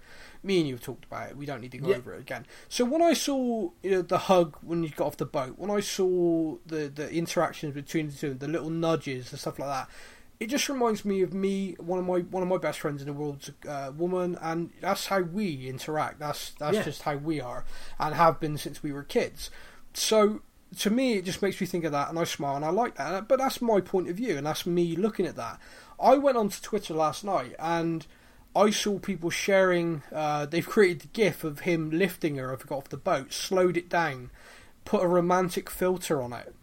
Me 0.46 0.58
and 0.60 0.68
you 0.68 0.74
have 0.74 0.82
talked 0.84 1.04
about 1.04 1.30
it. 1.30 1.36
We 1.36 1.44
don't 1.44 1.60
need 1.60 1.72
to 1.72 1.78
go 1.78 1.88
Yeah. 1.90 1.96
over 1.96 2.14
it 2.14 2.20
again. 2.20 2.46
So 2.68 2.84
when 2.84 3.02
I 3.02 3.14
saw 3.14 3.70
you 3.82 3.90
know 3.90 4.02
the 4.02 4.18
hug 4.18 4.56
when 4.62 4.82
you 4.84 4.90
got 4.90 5.06
off 5.08 5.16
the 5.16 5.26
boat, 5.26 5.54
when 5.58 5.70
I 5.70 5.80
saw 5.80 6.56
the 6.64 6.88
the 6.88 7.10
interactions 7.12 7.74
between 7.74 8.06
the 8.08 8.12
two, 8.14 8.34
the 8.34 8.46
little 8.48 8.70
nudges 8.70 9.32
and 9.32 9.40
stuff 9.40 9.58
like 9.58 9.68
that, 9.68 9.88
it 10.38 10.46
just 10.46 10.68
reminds 10.68 11.04
me 11.04 11.22
of 11.22 11.34
me. 11.34 11.74
One 11.80 11.98
of 11.98 12.04
my 12.06 12.20
one 12.20 12.42
of 12.44 12.48
my 12.48 12.58
best 12.58 12.78
friends 12.78 13.00
in 13.02 13.06
the 13.08 13.12
world's 13.12 13.50
uh, 13.68 13.90
woman, 13.96 14.38
and 14.40 14.70
that's 14.80 15.06
how 15.06 15.20
we 15.22 15.68
interact. 15.68 16.20
That's 16.20 16.50
that's 16.58 16.76
Yeah. 16.76 16.82
just 16.84 17.02
how 17.02 17.16
we 17.16 17.40
are, 17.40 17.64
and 17.98 18.14
have 18.14 18.38
been 18.38 18.56
since 18.56 18.82
we 18.84 18.92
were 18.92 19.02
kids. 19.02 19.50
So 19.94 20.42
to 20.78 20.90
me, 20.90 21.14
it 21.14 21.24
just 21.24 21.42
makes 21.42 21.60
me 21.60 21.66
think 21.66 21.84
of 21.84 21.90
that, 21.92 22.08
and 22.08 22.18
I 22.18 22.24
smile 22.24 22.54
and 22.56 22.64
I 22.64 22.70
like 22.70 22.96
that. 22.96 23.26
But 23.28 23.38
that's 23.38 23.60
my 23.60 23.80
point 23.80 24.08
of 24.10 24.16
view, 24.16 24.36
and 24.36 24.46
that's 24.46 24.64
me 24.66 24.94
looking 24.94 25.26
at 25.26 25.36
that. 25.36 25.58
I 25.98 26.16
went 26.18 26.36
onto 26.36 26.60
Twitter 26.62 26.94
last 26.94 27.24
night 27.24 27.54
and. 27.58 28.06
I 28.56 28.70
saw 28.70 28.98
people 28.98 29.30
sharing. 29.30 30.02
Uh, 30.12 30.46
they've 30.46 30.66
created 30.66 31.00
the 31.00 31.08
GIF 31.08 31.44
of 31.44 31.60
him 31.60 31.90
lifting 31.90 32.36
her. 32.36 32.52
I 32.52 32.56
got 32.56 32.76
off 32.76 32.88
the 32.88 32.96
boat, 32.96 33.32
slowed 33.32 33.76
it 33.76 33.88
down, 33.88 34.30
put 34.84 35.02
a 35.02 35.08
romantic 35.08 35.68
filter 35.68 36.22
on 36.22 36.32
it, 36.32 36.54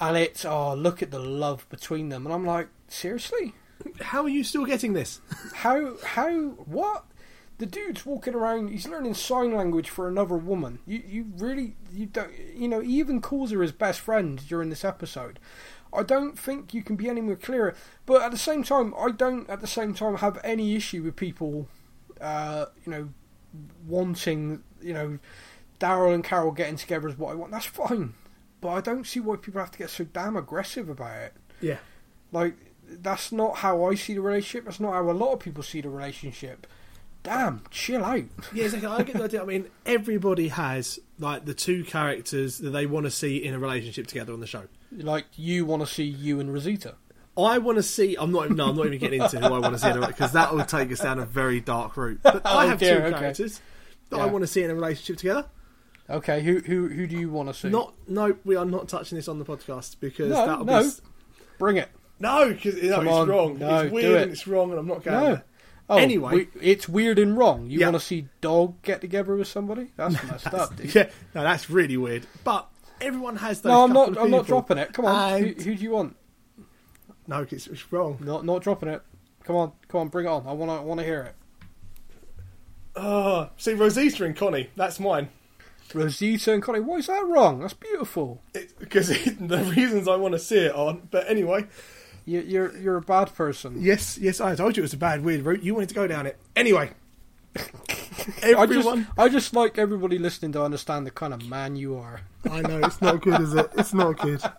and 0.00 0.16
it's 0.16 0.44
oh 0.44 0.74
look 0.74 1.02
at 1.02 1.10
the 1.10 1.18
love 1.18 1.66
between 1.70 2.10
them. 2.10 2.26
And 2.26 2.34
I'm 2.34 2.44
like, 2.46 2.68
seriously, 2.88 3.54
How 4.00 4.22
are 4.24 4.28
you 4.28 4.44
still 4.44 4.64
getting 4.64 4.92
this? 4.92 5.20
how 5.54 5.96
how 6.04 6.30
what? 6.30 7.04
The 7.58 7.66
dude's 7.66 8.06
walking 8.06 8.34
around. 8.34 8.68
He's 8.68 8.88
learning 8.88 9.14
sign 9.14 9.54
language 9.54 9.90
for 9.90 10.08
another 10.08 10.36
woman. 10.36 10.78
You 10.86 11.02
you 11.06 11.26
really 11.36 11.76
you 11.92 12.06
don't 12.06 12.32
you 12.54 12.68
know. 12.68 12.80
He 12.80 12.98
even 12.98 13.20
calls 13.20 13.50
her 13.50 13.62
his 13.62 13.72
best 13.72 14.00
friend 14.00 14.40
during 14.48 14.70
this 14.70 14.84
episode. 14.84 15.38
I 15.92 16.02
don't 16.02 16.38
think 16.38 16.72
you 16.72 16.82
can 16.82 16.96
be 16.96 17.08
any 17.08 17.20
more 17.20 17.36
clearer. 17.36 17.74
But 18.06 18.22
at 18.22 18.30
the 18.30 18.38
same 18.38 18.62
time, 18.62 18.94
I 18.98 19.10
don't 19.10 19.48
at 19.50 19.60
the 19.60 19.66
same 19.66 19.94
time 19.94 20.16
have 20.16 20.38
any 20.44 20.76
issue 20.76 21.02
with 21.02 21.16
people, 21.16 21.68
uh, 22.20 22.66
you 22.84 22.92
know, 22.92 23.08
wanting 23.86 24.62
you 24.82 24.94
know, 24.94 25.18
Daryl 25.78 26.14
and 26.14 26.24
Carol 26.24 26.52
getting 26.52 26.76
together 26.76 27.08
is 27.08 27.18
what 27.18 27.32
I 27.32 27.34
want. 27.34 27.52
That's 27.52 27.66
fine. 27.66 28.14
But 28.60 28.68
I 28.70 28.80
don't 28.80 29.06
see 29.06 29.20
why 29.20 29.36
people 29.36 29.60
have 29.60 29.70
to 29.70 29.78
get 29.78 29.90
so 29.90 30.04
damn 30.04 30.36
aggressive 30.36 30.88
about 30.88 31.16
it. 31.16 31.34
Yeah. 31.60 31.78
Like 32.32 32.54
that's 32.88 33.32
not 33.32 33.58
how 33.58 33.84
I 33.84 33.94
see 33.94 34.14
the 34.14 34.20
relationship. 34.20 34.64
That's 34.64 34.80
not 34.80 34.92
how 34.92 35.10
a 35.10 35.12
lot 35.12 35.32
of 35.32 35.40
people 35.40 35.62
see 35.62 35.80
the 35.80 35.88
relationship. 35.88 36.66
Damn, 37.22 37.62
chill 37.70 38.02
out. 38.04 38.22
Yeah, 38.54 38.64
exactly. 38.64 38.88
I 38.88 39.02
get 39.02 39.16
the 39.16 39.24
idea. 39.24 39.42
I 39.42 39.44
mean, 39.44 39.66
everybody 39.84 40.48
has 40.48 40.98
like 41.18 41.44
the 41.44 41.52
two 41.54 41.84
characters 41.84 42.58
that 42.58 42.70
they 42.70 42.86
want 42.86 43.04
to 43.04 43.10
see 43.10 43.36
in 43.36 43.52
a 43.54 43.58
relationship 43.58 44.06
together 44.06 44.32
on 44.32 44.40
the 44.40 44.46
show. 44.46 44.64
Like 44.90 45.26
you 45.36 45.66
want 45.66 45.82
to 45.82 45.86
see 45.86 46.04
you 46.04 46.40
and 46.40 46.52
Rosita. 46.52 46.94
I 47.36 47.58
want 47.58 47.76
to 47.76 47.82
see. 47.82 48.16
I'm 48.18 48.32
not. 48.32 48.50
No, 48.50 48.70
I'm 48.70 48.76
not 48.76 48.86
even 48.86 48.98
getting 48.98 49.22
into 49.22 49.38
who 49.38 49.46
I 49.46 49.58
want 49.58 49.74
to 49.74 49.78
see 49.78 49.92
because 50.06 50.32
that 50.32 50.54
will 50.54 50.64
take 50.64 50.90
us 50.92 51.00
down 51.00 51.18
a 51.18 51.26
very 51.26 51.60
dark 51.60 51.96
route. 51.96 52.20
But 52.22 52.36
oh, 52.44 52.58
I 52.58 52.64
Oh, 52.64 52.68
have 52.68 52.78
dear, 52.78 53.00
two 53.00 53.06
okay. 53.06 53.18
characters 53.18 53.60
that 54.08 54.18
I 54.18 54.26
want 54.26 54.42
to 54.42 54.46
see 54.48 54.62
in 54.62 54.70
a 54.70 54.74
relationship 54.74 55.18
together. 55.18 55.44
Okay, 56.08 56.42
who 56.42 56.58
who 56.60 56.88
who 56.88 57.06
do 57.06 57.16
you 57.16 57.30
want 57.30 57.48
to 57.50 57.54
see? 57.54 57.68
Not. 57.68 57.94
No, 58.08 58.34
we 58.44 58.56
are 58.56 58.64
not 58.64 58.88
touching 58.88 59.16
this 59.16 59.28
on 59.28 59.38
the 59.38 59.44
podcast 59.44 59.96
because 60.00 60.30
No, 60.30 60.46
that'll 60.46 60.64
no. 60.64 60.82
be. 60.82 60.90
Bring 61.58 61.76
it. 61.76 61.88
No, 62.18 62.52
because 62.52 62.82
no, 62.82 63.00
it's 63.00 63.10
on. 63.10 63.28
wrong. 63.28 63.58
No, 63.58 63.78
it's 63.80 63.88
do 63.90 63.94
weird 63.94 64.12
it. 64.16 64.22
and 64.24 64.32
it's 64.32 64.46
wrong, 64.46 64.70
and 64.70 64.78
I'm 64.80 64.86
not 64.88 65.04
going. 65.04 65.16
No. 65.20 65.24
there. 65.26 65.44
Oh, 65.92 65.98
Anyway. 65.98 66.32
we, 66.34 66.48
it's 66.62 66.88
weird 66.88 67.18
and 67.18 67.36
wrong. 67.36 67.68
You 67.68 67.80
Yeah. 67.80 67.86
want 67.88 68.00
to 68.00 68.06
see 68.06 68.28
dog 68.40 68.80
get 68.82 69.00
together 69.00 69.34
with 69.36 69.48
somebody? 69.48 69.88
That's 69.96 70.14
messed 70.30 70.54
up, 70.54 70.76
dude. 70.76 70.94
Yeah, 70.94 71.10
no, 71.34 71.42
that's 71.42 71.68
really 71.68 71.96
weird. 71.96 72.26
But 72.44 72.68
everyone 73.00 73.36
has 73.36 73.60
those. 73.60 73.70
No, 73.70 73.84
I'm 73.84 73.92
not. 73.92 74.16
I'm 74.16 74.30
not 74.30 74.46
dropping 74.46 74.78
it. 74.78 74.92
Come 74.92 75.04
on. 75.06 75.40
Who, 75.40 75.46
And- 75.48 75.60
who 75.62 75.74
do 75.74 75.82
you 75.82 75.90
want? 75.90 76.16
No, 77.26 77.46
it's, 77.50 77.66
it's 77.66 77.92
wrong. 77.92 78.18
Not 78.20 78.44
not 78.44 78.62
dropping 78.62 78.88
it. 78.88 79.02
Come 79.44 79.56
on, 79.56 79.72
come 79.88 80.02
on, 80.02 80.08
bring 80.08 80.26
it 80.26 80.30
on. 80.30 80.46
I 80.46 80.52
want 80.52 80.70
to 80.70 80.82
want 80.86 81.00
to 81.00 81.04
hear 81.06 81.22
it. 81.22 81.34
Oh, 82.96 83.50
see, 83.56 83.72
Rosita 83.74 84.24
and 84.24 84.36
Connie. 84.36 84.70
That's 84.76 84.98
mine. 85.00 85.28
Rosita 85.94 86.52
and 86.52 86.62
Connie. 86.62 86.80
Why 86.80 86.96
is 86.96 87.06
that 87.08 87.24
wrong? 87.26 87.60
That's 87.60 87.72
beautiful. 87.74 88.42
Because 88.78 89.08
the 89.24 89.72
reasons 89.76 90.06
I 90.08 90.16
want 90.16 90.32
to 90.32 90.38
see 90.38 90.58
it 90.58 90.74
on. 90.74 91.08
But 91.10 91.28
anyway, 91.28 91.66
You, 92.30 92.40
you're 92.42 92.76
you're 92.76 92.96
a 92.96 93.02
bad 93.02 93.34
person. 93.34 93.82
yes, 93.82 94.16
yes, 94.16 94.40
I 94.40 94.54
told 94.54 94.76
you 94.76 94.82
it 94.82 94.84
was 94.84 94.92
a 94.92 94.98
bad, 94.98 95.24
weird 95.24 95.44
route. 95.44 95.64
You 95.64 95.74
wanted 95.74 95.88
to 95.88 95.94
go 95.96 96.06
down 96.06 96.26
it. 96.26 96.38
Anyway, 96.54 96.92
I 97.56 97.62
just 97.62 98.44
everyone. 98.44 99.08
I 99.18 99.28
just 99.28 99.52
like 99.52 99.78
everybody 99.78 100.16
listening 100.16 100.52
to 100.52 100.62
understand 100.62 101.06
the 101.06 101.10
kind 101.10 101.34
of 101.34 101.48
man 101.48 101.74
you 101.74 101.96
are. 101.96 102.20
I, 102.48 102.60
know 102.60 102.78
it's 102.78 103.00
not 103.02 103.20
good, 103.20 103.40
is 103.40 103.54
it? 103.54 103.68
It's 103.76 103.92
not 103.92 104.18
good. 104.18 104.42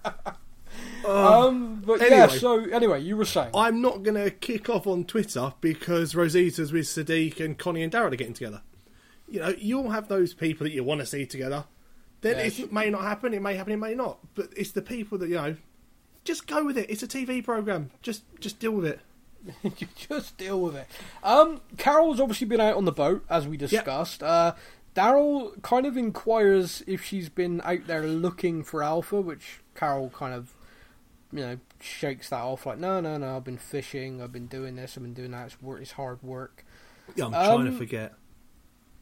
Um, 1.06 1.82
but 1.86 2.00
yeah. 2.00 2.08
anyway. 2.08 2.38
So 2.38 2.64
anyway, 2.66 3.02
you 3.02 3.18
were 3.18 3.26
saying. 3.26 3.50
I'm 3.56 3.82
not 3.82 4.04
going 4.04 4.24
to 4.24 4.30
kick 4.30 4.70
off 4.70 4.86
on 4.86 5.04
Twitter 5.04 5.52
because 5.60 6.14
Rosita's 6.14 6.72
with 6.72 6.86
Siddiq 6.86 7.44
and 7.44 7.58
Connie 7.58 7.82
and 7.82 7.92
Darren 7.92 8.14
are 8.14 8.16
getting 8.16 8.36
together. 8.36 8.62
You 9.28 9.40
know, 9.40 9.56
you'll 9.58 9.90
have 9.90 10.08
those 10.08 10.36
people 10.36 10.66
that 10.66 10.74
you 10.74 10.84
want 10.84 11.02
to 11.02 11.08
see 11.08 11.26
together. 11.26 11.66
Then 12.22 12.38
Yeah, 12.38 12.64
it 12.64 12.72
may 12.72 12.92
not 12.92 13.02
happen. 13.02 13.34
It 13.34 13.42
may 13.42 13.56
happen. 13.56 13.74
It 13.74 13.78
may 13.78 13.96
not. 13.96 14.20
But 14.36 14.50
it's 14.56 14.72
the 14.72 14.84
people 14.84 15.18
that 15.18 15.28
you 15.28 15.36
know. 15.36 15.56
Just 16.24 16.48
go 16.48 16.64
with 16.64 16.78
it. 16.78 16.90
It's 16.90 17.04
a 17.04 17.08
TV 17.08 17.44
program. 17.44 17.92
Just 18.02 18.24
just 18.40 18.60
deal 18.60 18.72
with 18.72 18.86
it. 18.86 19.00
just 19.96 20.38
deal 20.38 20.60
with 20.62 20.76
it. 20.76 20.88
Um, 21.24 21.62
Carol's 21.78 22.20
obviously 22.20 22.48
been 22.48 22.62
out 22.62 22.76
on 22.76 22.86
the 22.86 22.92
boat, 22.92 23.26
as 23.30 23.48
we 23.48 23.58
discussed. 23.58 24.22
Uh, 24.22 24.54
Daryl 24.96 25.62
kind 25.62 25.86
of 25.86 25.98
inquires 25.98 26.84
if 26.86 27.04
she's 27.04 27.30
been 27.30 27.62
out 27.64 27.88
there 27.88 28.06
looking 28.06 28.64
for 28.64 28.84
Alpha, 28.84 29.22
which 29.22 29.62
Carol 29.74 30.10
kind 30.10 30.34
of, 30.34 30.54
you 31.32 31.40
know, 31.40 31.58
shakes 31.80 32.30
that 32.30 32.42
off 32.42 32.66
like, 32.66 32.78
no, 32.78 33.00
no, 33.00 33.18
no, 33.18 33.38
I've 33.38 33.44
been 33.44 33.58
fishing, 33.58 34.22
I've 34.22 34.34
been 34.34 34.48
doing 34.48 34.76
this, 34.76 34.98
I've 34.98 35.04
been 35.04 35.14
doing 35.14 35.32
that. 35.32 35.48
It's 35.48 35.62
work, 35.62 35.82
it's 35.82 35.94
hard 35.94 36.22
work. 36.22 36.66
Yeah, 37.16 37.26
I'm 37.26 37.32
trying 37.32 37.66
to 37.66 37.72
forget. 37.72 38.14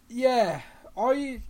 Yeah, 0.08 0.62
I, 0.98 1.42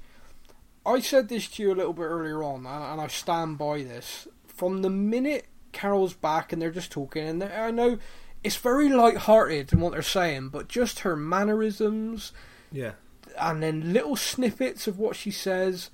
I 0.85 0.99
said 1.01 1.29
this 1.29 1.47
to 1.49 1.63
you 1.63 1.73
a 1.73 1.75
little 1.75 1.93
bit 1.93 2.03
earlier 2.03 2.41
on, 2.43 2.65
and 2.65 3.01
I 3.01 3.07
stand 3.07 3.57
by 3.57 3.83
this. 3.83 4.27
From 4.47 4.81
the 4.81 4.89
minute 4.89 5.45
Carol's 5.71 6.13
back 6.13 6.51
and 6.53 6.61
they're 6.61 6.71
just 6.71 6.91
talking, 6.91 7.27
and 7.27 7.43
I 7.43 7.71
know 7.71 7.97
it's 8.43 8.55
very 8.55 8.89
light-hearted 8.89 9.73
in 9.73 9.79
what 9.81 9.91
they're 9.93 10.01
saying, 10.01 10.49
but 10.49 10.67
just 10.67 10.99
her 10.99 11.15
mannerisms 11.15 12.31
Yeah. 12.71 12.93
and 13.39 13.61
then 13.61 13.93
little 13.93 14.15
snippets 14.15 14.87
of 14.87 14.97
what 14.97 15.15
she 15.15 15.31
says. 15.31 15.89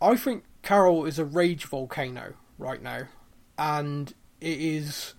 I 0.00 0.16
think 0.16 0.44
Carol 0.62 1.04
is 1.06 1.18
a 1.18 1.24
rage 1.24 1.64
volcano 1.64 2.34
right 2.58 2.82
now, 2.82 3.02
and 3.58 4.12
it 4.40 4.60
is 4.60 5.14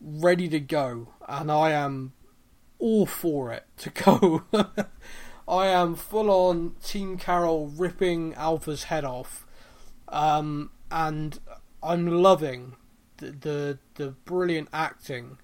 ready 0.00 0.48
to 0.48 0.60
go, 0.60 1.08
and 1.28 1.50
I 1.52 1.70
am 1.70 2.12
all 2.78 3.06
for 3.06 3.52
it 3.52 3.64
to 3.78 3.90
go. 3.90 4.42
I 5.48 5.66
am 5.68 5.94
full 5.94 6.28
on 6.30 6.74
Team 6.82 7.16
Carol 7.18 7.68
ripping 7.68 8.34
Alpha's 8.34 8.84
head 8.84 9.04
off, 9.04 9.46
um, 10.08 10.70
and 10.90 11.38
I'm 11.82 12.06
loving 12.08 12.74
the, 13.18 13.30
the 13.32 13.78
the 13.94 14.10
brilliant 14.24 14.68
acting 14.72 15.38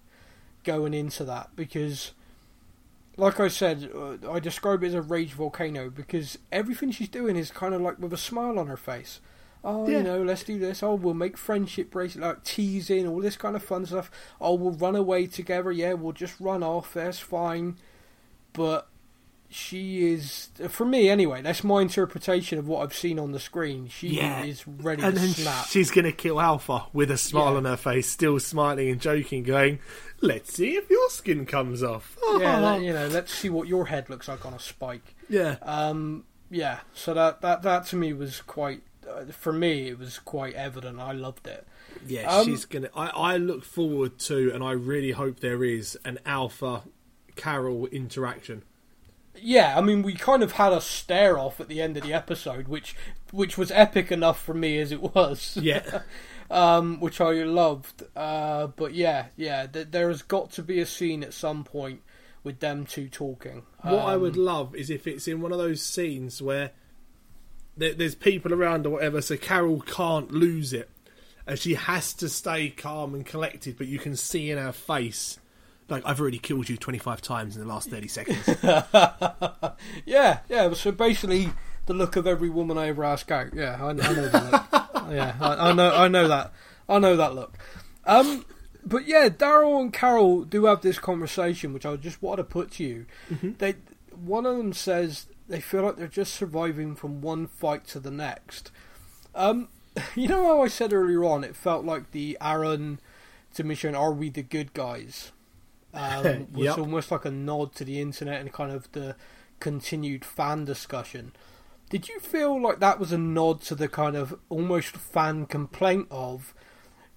going 0.65 0.95
into 0.95 1.25
that 1.25 1.51
because 1.57 2.13
like 3.17 3.39
I 3.39 3.49
said, 3.49 3.91
uh, 3.95 4.31
I 4.31 4.41
describe 4.41 4.83
it 4.83 4.89
as 4.89 4.95
a 4.95 5.03
rage 5.03 5.33
volcano 5.35 5.91
because 5.91 6.39
everything 6.51 6.91
she's 6.91 7.09
doing 7.09 7.37
is 7.37 7.51
kind 7.51 7.75
of 7.75 7.81
like 7.83 7.99
with 7.99 8.13
a 8.13 8.17
smile 8.19 8.59
on 8.59 8.69
her 8.69 8.77
face. 8.77 9.21
Oh, 9.65 9.87
Yeah. 9.89 9.99
you 9.99 10.03
know, 10.03 10.23
let's 10.23 10.43
do 10.45 10.59
this. 10.59 10.83
Oh, 10.83 10.95
we'll 10.95 11.15
make 11.15 11.37
friendship 11.37 11.91
bracelet, 11.91 12.25
like 12.25 12.43
teasing, 12.43 13.07
all 13.07 13.21
this 13.21 13.37
kind 13.37 13.55
of 13.55 13.63
fun 13.63 13.85
stuff. 13.87 14.11
Oh, 14.41 14.55
we'll 14.55 14.73
run 14.73 14.97
away 14.97 15.27
together. 15.27 15.71
Yeah, 15.71 15.93
we'll 15.93 16.13
just 16.15 16.41
run 16.41 16.63
off. 16.63 16.95
That's 16.95 17.19
fine. 17.19 17.77
But 18.55 18.89
she 19.53 20.13
is, 20.13 20.49
for 20.69 20.85
me 20.85 21.09
anyway, 21.09 21.43
that's 21.43 21.63
my 21.63 21.83
interpretation 21.83 22.59
of 22.59 22.67
what 22.67 22.83
I've 22.83 22.95
seen 22.95 23.19
on 23.19 23.33
the 23.33 23.39
screen. 23.39 23.89
She 23.89 24.09
Yeah. 24.17 24.43
is 24.45 24.67
ready 24.67 25.03
And 25.03 25.17
to 25.17 25.29
snap. 25.29 25.67
she's 25.67 25.91
going 25.91 26.05
to 26.07 26.13
kill 26.13 26.41
Alpha 26.41 26.87
with 26.93 27.11
a 27.11 27.19
smile 27.19 27.53
Yeah. 27.53 27.57
on 27.59 27.65
her 27.67 27.77
face, 27.77 28.09
still 28.09 28.41
smiling 28.41 28.89
and 28.91 29.01
joking, 29.01 29.43
going, 29.43 29.79
"Let's 30.21 30.55
see 30.55 30.77
if 30.77 30.89
your 30.91 31.09
skin 31.11 31.47
comes 31.47 31.83
off." 31.83 32.17
yeah, 32.39 32.59
let- 32.59 32.83
you 32.83 32.93
know, 32.93 33.07
let's 33.09 33.33
see 33.35 33.51
what 33.51 33.69
your 33.69 33.87
head 33.87 34.09
looks 34.11 34.29
like 34.29 34.45
on 34.47 34.55
a 34.55 34.59
spike. 34.59 35.15
yeah. 35.29 35.57
Um, 35.63 36.25
yeah, 36.51 36.81
so 36.95 37.15
that, 37.15 37.41
that 37.43 37.63
that 37.63 37.87
to 37.87 37.97
me 37.97 38.13
was 38.13 38.41
quite. 38.41 38.83
Uh, 39.09 39.25
for 39.33 39.53
me, 39.53 39.89
it 39.89 39.99
was 39.99 40.19
quite 40.21 40.55
evident. 40.55 41.01
I 41.01 41.11
loved 41.13 41.47
it. 41.49 41.67
Yeah, 42.07 42.31
Um, 42.33 42.45
she's 42.47 42.65
gonna. 42.67 42.89
I, 42.95 43.09
I 43.09 43.37
look 43.37 43.65
forward 43.65 44.19
to, 44.21 44.53
and 44.55 44.63
I 44.63 44.73
really 44.73 45.11
hope 45.11 45.41
there 45.41 45.65
is 45.65 45.99
an 46.05 46.19
Alpha 46.25 46.83
Carol 47.35 47.87
interaction. 47.87 48.63
Yeah, 49.35 49.77
I 49.77 49.81
mean, 49.81 50.03
we 50.03 50.15
kind 50.15 50.43
of 50.43 50.53
had 50.53 50.73
a 50.73 50.81
stare 50.81 51.39
off 51.39 51.59
at 51.61 51.69
the 51.69 51.81
end 51.81 51.97
of 51.97 52.03
the 52.03 52.13
episode, 52.13 52.69
which 52.69 52.95
which 53.31 53.57
was 53.57 53.71
epic 53.71 54.13
enough 54.13 54.41
for 54.41 54.55
me 54.55 54.79
as 54.79 54.93
it 54.93 55.15
was. 55.15 55.57
Yeah, 55.61 56.03
um, 56.51 57.01
which 57.01 57.21
I 57.21 57.33
loved. 57.45 58.05
Uh, 58.15 58.69
but 58.69 58.95
yeah, 58.95 59.27
yeah, 59.37 59.67
th- 59.67 59.89
there 59.91 60.09
has 60.09 60.23
got 60.23 60.51
to 60.53 60.63
be 60.63 60.81
a 60.81 60.87
scene 60.87 61.25
at 61.25 61.33
some 61.35 61.65
point 61.65 62.03
with 62.45 62.61
them 62.61 62.85
two 62.85 63.09
talking. 63.09 63.63
what 63.83 64.05
I 64.05 64.15
Um, 64.15 64.21
would 64.23 64.37
love 64.37 64.75
is 64.75 64.91
if 64.91 65.07
it's 65.07 65.27
in 65.29 65.41
one 65.41 65.53
of 65.53 65.59
those 65.59 65.81
scenes 65.81 66.43
where 66.43 66.73
there, 67.77 67.95
there's 67.95 68.15
people 68.15 68.53
around 68.53 68.85
or 68.87 68.91
whatever, 68.91 69.23
so 69.23 69.37
Carol 69.37 69.81
can't 69.81 70.31
lose 70.31 70.73
it, 70.73 70.91
and 71.47 71.59
she 71.59 71.75
has 71.75 72.13
to 72.15 72.29
stay 72.29 72.69
calm 72.71 73.15
and 73.15 73.25
collected, 73.25 73.79
but 73.79 73.87
you 73.87 73.99
can 73.99 74.15
see 74.17 74.51
in 74.51 74.59
her 74.59 74.73
face. 74.73 75.39
Like 75.89 76.03
I've 76.07 76.21
already 76.21 76.39
killed 76.39 76.69
you 76.69 76.77
twenty 76.77 76.99
five 76.99 77.21
times 77.21 77.57
in 77.57 77.63
the 77.63 77.69
last 77.69 77.91
thirty 77.91 78.09
seconds. 78.09 78.49
Yeah, 80.05 80.41
yeah. 80.49 80.73
So 80.75 80.93
basically, 80.93 81.51
the 81.87 81.95
look 81.95 82.17
of 82.17 82.27
every 82.27 82.49
woman 82.49 82.79
I 82.79 82.89
ever 82.89 83.05
ask 83.05 83.31
out. 83.31 83.55
Yeah, 83.55 83.79
I, 83.81 83.91
I 83.91 83.93
know 83.93 84.15
that. 84.29 84.53
look. 84.53 85.11
yeah, 85.13 85.37
I, 85.41 85.71
I 85.71 85.73
know. 85.73 85.95
I 85.95 86.09
know 86.09 86.29
that. 86.29 86.53
I 86.89 86.99
know 86.99 87.17
that 87.17 87.35
look. 87.35 87.59
Um, 88.05 88.45
but 88.85 89.07
yeah, 89.07 89.29
Daryl 89.29 89.81
and 89.81 89.93
Carol 89.93 90.45
do 90.45 90.65
have 90.67 90.83
this 90.83 90.99
conversation, 90.99 91.73
which 91.73 91.87
I 91.87 91.97
just 91.97 92.23
want 92.23 92.39
to 92.39 92.45
put 92.45 92.73
to 92.73 92.85
you. 92.85 93.07
They, 93.59 93.77
one 94.25 94.47
of 94.47 94.57
them 94.57 94.73
says 94.73 95.27
they 95.49 95.61
feel 95.61 95.83
like 95.83 95.97
they're 95.97 96.09
just 96.09 96.35
surviving 96.35 96.95
from 96.95 97.21
one 97.21 97.47
fight 97.47 97.87
to 97.89 98.01
the 98.01 98.11
next. 98.11 98.71
Um, 99.35 99.69
you 100.15 100.29
know 100.29 100.45
how 100.45 100.63
I 100.63 100.69
said 100.69 100.93
earlier 100.93 101.25
on, 101.25 101.45
it 101.45 101.57
felt 101.57 101.85
like 101.85 102.11
the 102.11 102.37
Aaron 102.41 103.01
to 103.55 103.65
Michonne, 103.65 103.99
"Are 103.99 104.13
we 104.13 104.31
the 104.31 104.43
good 104.43 104.73
guys?" 104.75 105.33
Um, 105.95 106.49
was 106.53 106.67
Yep. 106.67 106.79
almost 106.79 107.11
like 107.11 107.25
a 107.25 107.31
nod 107.31 107.75
to 107.77 107.85
the 107.85 108.01
internet 108.01 108.41
and 108.41 108.53
kind 108.53 108.73
of 108.73 108.91
the 108.93 109.17
continued 109.61 110.25
fan 110.25 110.65
discussion. 110.65 111.33
Did 111.91 112.09
you 112.09 112.21
feel 112.21 112.61
like 112.61 112.81
that 112.81 112.99
was 112.99 113.13
a 113.13 113.19
nod 113.19 113.61
to 113.63 113.75
the 113.75 113.89
kind 113.89 114.17
of 114.17 114.39
almost 114.49 114.97
fan 114.97 115.47
complaint 115.47 116.09
of 116.11 116.55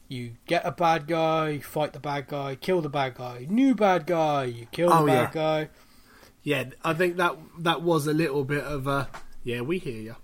you 0.07 0.33
get 0.47 0.65
a 0.65 0.71
bad 0.71 1.07
guy, 1.07 1.49
you 1.49 1.61
fight 1.61 1.93
the 1.93 1.99
bad 1.99 2.27
guy, 2.27 2.55
kill 2.55 2.81
the 2.81 2.89
bad 2.89 3.15
guy, 3.15 3.47
new 3.49 3.73
bad 3.75 4.05
guy, 4.05 4.43
you 4.45 4.67
kill 4.67 4.93
the 4.95 5.01
Oh, 5.01 5.03
bad 5.03 5.31
yeah. 5.31 5.31
guy. 5.31 5.69
Yeah, 6.43 6.65
I 6.83 6.93
think 6.93 7.17
that 7.17 7.35
that 7.59 7.81
was 7.81 8.07
a 8.07 8.13
little 8.13 8.43
bit 8.43 8.63
of 8.63 8.87
a 8.87 9.09
yeah. 9.43 9.61
We 9.61 9.79
hear 9.79 10.01
you. 10.01 10.15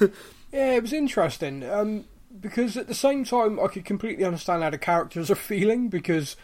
Yeah, 0.52 0.74
it 0.74 0.82
was 0.82 0.92
interesting. 0.92 1.68
Um, 1.68 2.04
because 2.40 2.76
at 2.76 2.86
the 2.86 2.94
same 2.94 3.24
time, 3.24 3.58
I 3.60 3.66
could 3.68 3.84
completely 3.84 4.24
understand 4.24 4.62
how 4.62 4.70
the 4.70 4.78
characters 4.78 5.30
are 5.30 5.34
feeling 5.36 5.88
because 5.88 6.36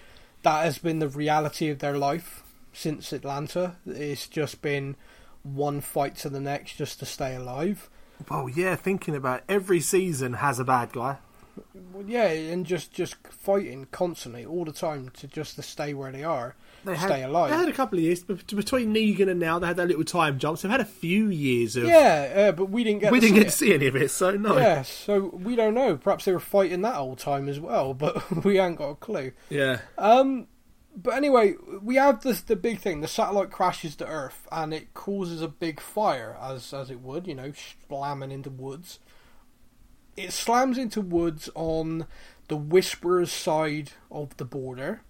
that 0.42 0.64
has 0.64 0.78
been 0.78 0.98
the 0.98 1.08
reality 1.08 1.68
of 1.68 1.78
their 1.78 1.96
life 1.96 2.42
since 2.72 3.12
Atlanta. 3.12 3.76
It's 3.86 4.28
just 4.28 4.62
been 4.62 4.96
one 5.42 5.80
fight 5.80 6.16
to 6.16 6.28
the 6.28 6.40
next 6.40 6.76
just 6.76 6.98
to 7.00 7.06
stay 7.06 7.34
alive. 7.34 7.88
Well, 8.30 8.48
yeah. 8.48 8.76
Thinking 8.76 9.14
about 9.14 9.40
it, 9.40 9.44
every 9.48 9.80
season 9.80 10.34
has 10.34 10.58
a 10.58 10.64
bad 10.64 10.92
guy. 10.92 11.18
Well, 11.92 12.06
yeah, 12.06 12.28
and 12.28 12.64
just 12.64 12.92
just 12.92 13.16
fighting 13.28 13.86
constantly 13.90 14.44
all 14.44 14.64
the 14.64 14.72
time 14.72 15.10
to 15.14 15.26
just 15.26 15.56
to 15.56 15.62
stay 15.62 15.94
where 15.94 16.12
they 16.12 16.24
are, 16.24 16.54
They 16.84 16.96
had, 16.96 17.08
stay 17.08 17.22
alive. 17.22 17.50
They 17.50 17.56
had 17.56 17.68
a 17.68 17.72
couple 17.72 17.98
of 17.98 18.04
years 18.04 18.22
bet- 18.22 18.46
between 18.46 18.94
Negan 18.94 19.30
and 19.30 19.38
now. 19.38 19.58
They 19.58 19.66
had 19.66 19.76
that 19.76 19.88
little 19.88 20.04
time 20.04 20.38
jumps. 20.38 20.62
They've 20.62 20.70
had 20.70 20.80
a 20.80 20.84
few 20.84 21.28
years 21.28 21.76
of. 21.76 21.84
yeah, 21.84 22.48
uh, 22.48 22.52
but 22.52 22.66
we 22.66 22.84
didn't 22.84 23.00
get 23.00 23.12
we 23.12 23.20
to 23.20 23.26
didn't 23.26 23.34
see 23.34 23.38
get 23.40 23.46
it. 23.46 23.50
to 23.50 23.56
see 23.56 23.74
any 23.74 23.86
of 23.86 23.96
it, 23.96 24.10
so 24.10 24.30
no. 24.32 24.56
Yeah, 24.56 24.82
so 24.82 25.30
we 25.32 25.56
don't 25.56 25.74
know. 25.74 25.96
Perhaps 25.96 26.24
they 26.24 26.32
were 26.32 26.40
fighting 26.40 26.82
that 26.82 26.94
whole 26.94 27.16
time 27.16 27.48
as 27.48 27.60
well, 27.60 27.92
but 27.94 28.44
we 28.44 28.58
ain't 28.58 28.76
got 28.78 28.88
a 28.90 28.94
clue. 28.94 29.32
Yeah. 29.50 29.80
Um, 29.98 30.46
but 30.96 31.14
anyway, 31.14 31.54
we 31.82 31.96
have 31.96 32.22
this 32.22 32.40
the 32.40 32.56
big 32.56 32.80
thing. 32.80 33.00
The 33.00 33.08
satellite 33.08 33.50
crashes 33.50 33.94
to 33.96 34.06
Earth, 34.06 34.48
and 34.50 34.72
it 34.74 34.94
causes 34.94 35.42
a 35.42 35.48
big 35.48 35.80
fire, 35.80 36.36
as 36.40 36.72
as 36.72 36.90
it 36.90 37.00
would, 37.00 37.26
you 37.26 37.34
know, 37.34 37.52
slamming 37.88 38.30
into 38.30 38.50
woods. 38.50 38.98
It 40.16 40.32
slams 40.32 40.76
into 40.76 41.00
woods 41.00 41.48
on 41.54 42.06
the 42.48 42.56
Whisperers 42.56 43.30
side 43.30 43.92
of 44.10 44.36
the 44.36 44.44
border. 44.44 45.02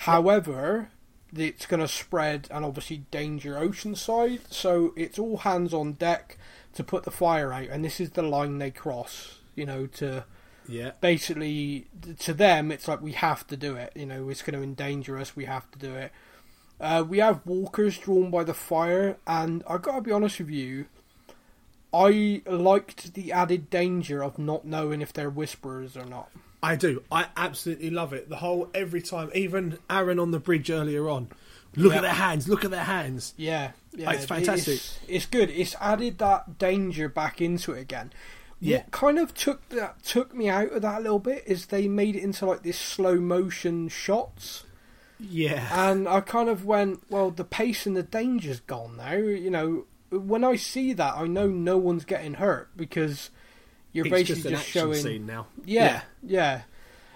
However, 0.00 0.90
it's 1.34 1.66
going 1.66 1.80
to 1.80 1.88
spread 1.88 2.48
and 2.50 2.64
obviously 2.64 3.04
danger 3.10 3.54
Oceanside, 3.54 4.52
so 4.52 4.92
it's 4.96 5.18
all 5.18 5.38
hands 5.38 5.72
on 5.74 5.94
deck 5.94 6.38
to 6.74 6.84
put 6.84 7.04
the 7.04 7.10
fire 7.10 7.52
out, 7.52 7.68
and 7.68 7.84
this 7.84 8.00
is 8.00 8.10
the 8.10 8.22
line 8.22 8.58
they 8.58 8.70
cross. 8.70 9.38
You 9.54 9.64
know, 9.66 9.86
to 9.86 10.24
Yeah. 10.68 10.90
basically 11.00 11.86
to 12.18 12.34
them 12.34 12.70
it's 12.72 12.88
like 12.88 13.00
we 13.00 13.12
have 13.12 13.46
to 13.46 13.56
do 13.56 13.76
it 13.76 13.92
you 13.94 14.04
know 14.04 14.28
it's 14.28 14.42
going 14.42 14.58
to 14.58 14.62
endanger 14.62 15.16
us 15.16 15.34
we 15.36 15.44
have 15.44 15.70
to 15.70 15.78
do 15.78 15.94
it 15.94 16.10
uh, 16.80 17.04
we 17.08 17.18
have 17.18 17.40
walkers 17.46 17.96
drawn 17.98 18.30
by 18.30 18.42
the 18.44 18.52
fire 18.52 19.16
and 19.26 19.62
i 19.68 19.78
gotta 19.78 20.02
be 20.02 20.10
honest 20.12 20.40
with 20.40 20.50
you 20.50 20.86
i 21.94 22.42
liked 22.46 23.14
the 23.14 23.32
added 23.32 23.70
danger 23.70 24.22
of 24.22 24.38
not 24.38 24.64
knowing 24.66 25.00
if 25.00 25.12
they're 25.12 25.30
whisperers 25.30 25.96
or 25.96 26.04
not 26.04 26.30
I 26.72 26.76
do. 26.76 27.02
I 27.10 27.26
absolutely 27.36 27.90
love 27.90 28.12
it. 28.12 28.28
The 28.28 28.36
whole 28.36 28.68
every 28.74 29.02
time, 29.02 29.30
even 29.34 29.78
Aaron 29.88 30.18
on 30.18 30.30
the 30.30 30.38
bridge 30.40 30.70
earlier 30.70 31.08
on. 31.08 31.28
Look 31.76 31.92
Yeah. 31.92 31.98
at 31.98 32.02
their 32.02 32.12
hands. 32.12 32.48
Look 32.48 32.64
at 32.64 32.70
their 32.70 32.84
hands. 32.84 33.34
yeah 33.36 33.72
yeah 33.98 34.10
it's 34.12 34.26
fantastic. 34.26 34.74
it's, 34.74 34.98
it's 35.08 35.26
good 35.26 35.48
it's 35.48 35.74
added 35.80 36.18
that 36.18 36.58
danger 36.58 37.08
back 37.08 37.40
into 37.40 37.72
it 37.72 37.80
again 37.80 38.12
Yeah. 38.60 38.78
what 38.78 38.90
kind 38.90 39.18
of 39.18 39.32
took 39.32 39.66
that 39.70 40.02
took 40.02 40.34
me 40.34 40.50
out 40.50 40.70
of 40.72 40.82
that 40.82 40.98
a 40.98 41.00
little 41.00 41.18
bit 41.18 41.42
is 41.46 41.66
they 41.66 41.88
made 41.88 42.14
it 42.14 42.22
into 42.22 42.44
like 42.44 42.62
this 42.62 42.78
slow 42.78 43.16
motion 43.16 43.88
shots 43.88 44.64
Yeah. 45.18 45.66
And 45.72 46.06
I 46.06 46.20
kind 46.20 46.50
of 46.50 46.66
went, 46.66 47.04
well, 47.10 47.30
the 47.30 47.44
pace 47.44 47.86
and 47.86 47.96
the 47.96 48.02
danger's 48.02 48.60
gone 48.60 48.98
now. 48.98 49.14
You 49.14 49.50
know, 49.50 49.84
when 50.10 50.44
I 50.44 50.56
see 50.56 50.92
that, 50.92 51.14
I 51.16 51.26
know 51.26 51.46
no 51.48 51.78
one's 51.78 52.04
getting 52.04 52.34
hurt 52.34 52.68
because 52.76 53.30
you're 53.96 54.06
it's 54.06 54.12
basically 54.12 54.50
just 54.50 54.64
just, 54.64 54.68
showing. 54.68 54.94
scene 55.02 55.26
now. 55.26 55.46
Yeah, 55.64 56.02
yeah. 56.22 56.62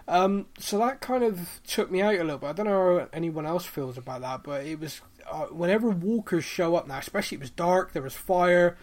Um, 0.09 0.47
so 0.59 0.79
that 0.79 1.01
kind 1.01 1.23
of 1.23 1.61
took 1.67 1.91
me 1.91 2.03
out 2.03 2.15
a 2.17 2.25
little 2.25 2.39
bit. 2.39 2.49
I 2.49 2.53
don't 2.53 2.67
know 2.67 2.99
how 3.01 3.09
anyone 3.13 3.47
else 3.47 3.65
feels 3.65 3.97
about 3.97 4.23
that, 4.23 4.43
but 4.43 4.67
it 4.67 4.81
was 4.81 5.01
uh, 5.31 5.47
whenever 5.47 5.89
walkers 5.91 6.45
show 6.45 6.75
up 6.75 6.89
now, 6.89 6.99
especially 6.99 7.37
it 7.37 7.41
was 7.41 7.51
dark, 7.51 7.93
there 7.93 8.03
was 8.03 8.15
fire. 8.15 8.77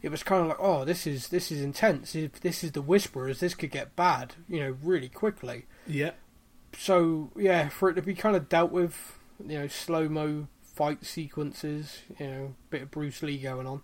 It 0.00 0.10
was 0.10 0.24
kind 0.24 0.42
of 0.42 0.48
like, 0.48 0.56
oh, 0.58 0.84
this 0.84 1.06
is 1.06 1.28
this 1.28 1.52
is 1.52 1.60
intense. 1.62 2.16
If 2.16 2.40
this 2.40 2.64
is 2.64 2.72
the 2.72 2.82
whisperers, 2.82 3.38
this 3.38 3.54
could 3.54 3.70
get 3.70 3.94
bad, 3.94 4.34
you 4.48 4.58
know, 4.58 4.76
really 4.82 5.08
quickly 5.08 5.66
Yeah. 5.86 6.10
so 6.76 7.30
yeah, 7.36 7.68
for 7.68 7.88
it 7.90 7.94
to 7.94 8.02
be 8.02 8.14
kind 8.14 8.34
of 8.34 8.48
dealt 8.48 8.72
with, 8.72 9.18
you 9.46 9.58
know, 9.60 9.68
slow 9.68 10.08
mo 10.08 10.48
fight 10.64 11.04
sequences, 11.04 12.00
you 12.18 12.26
know, 12.26 12.54
bit 12.70 12.82
of 12.82 12.90
Bruce 12.90 13.22
Lee 13.22 13.38
going 13.38 13.68
on. 13.68 13.82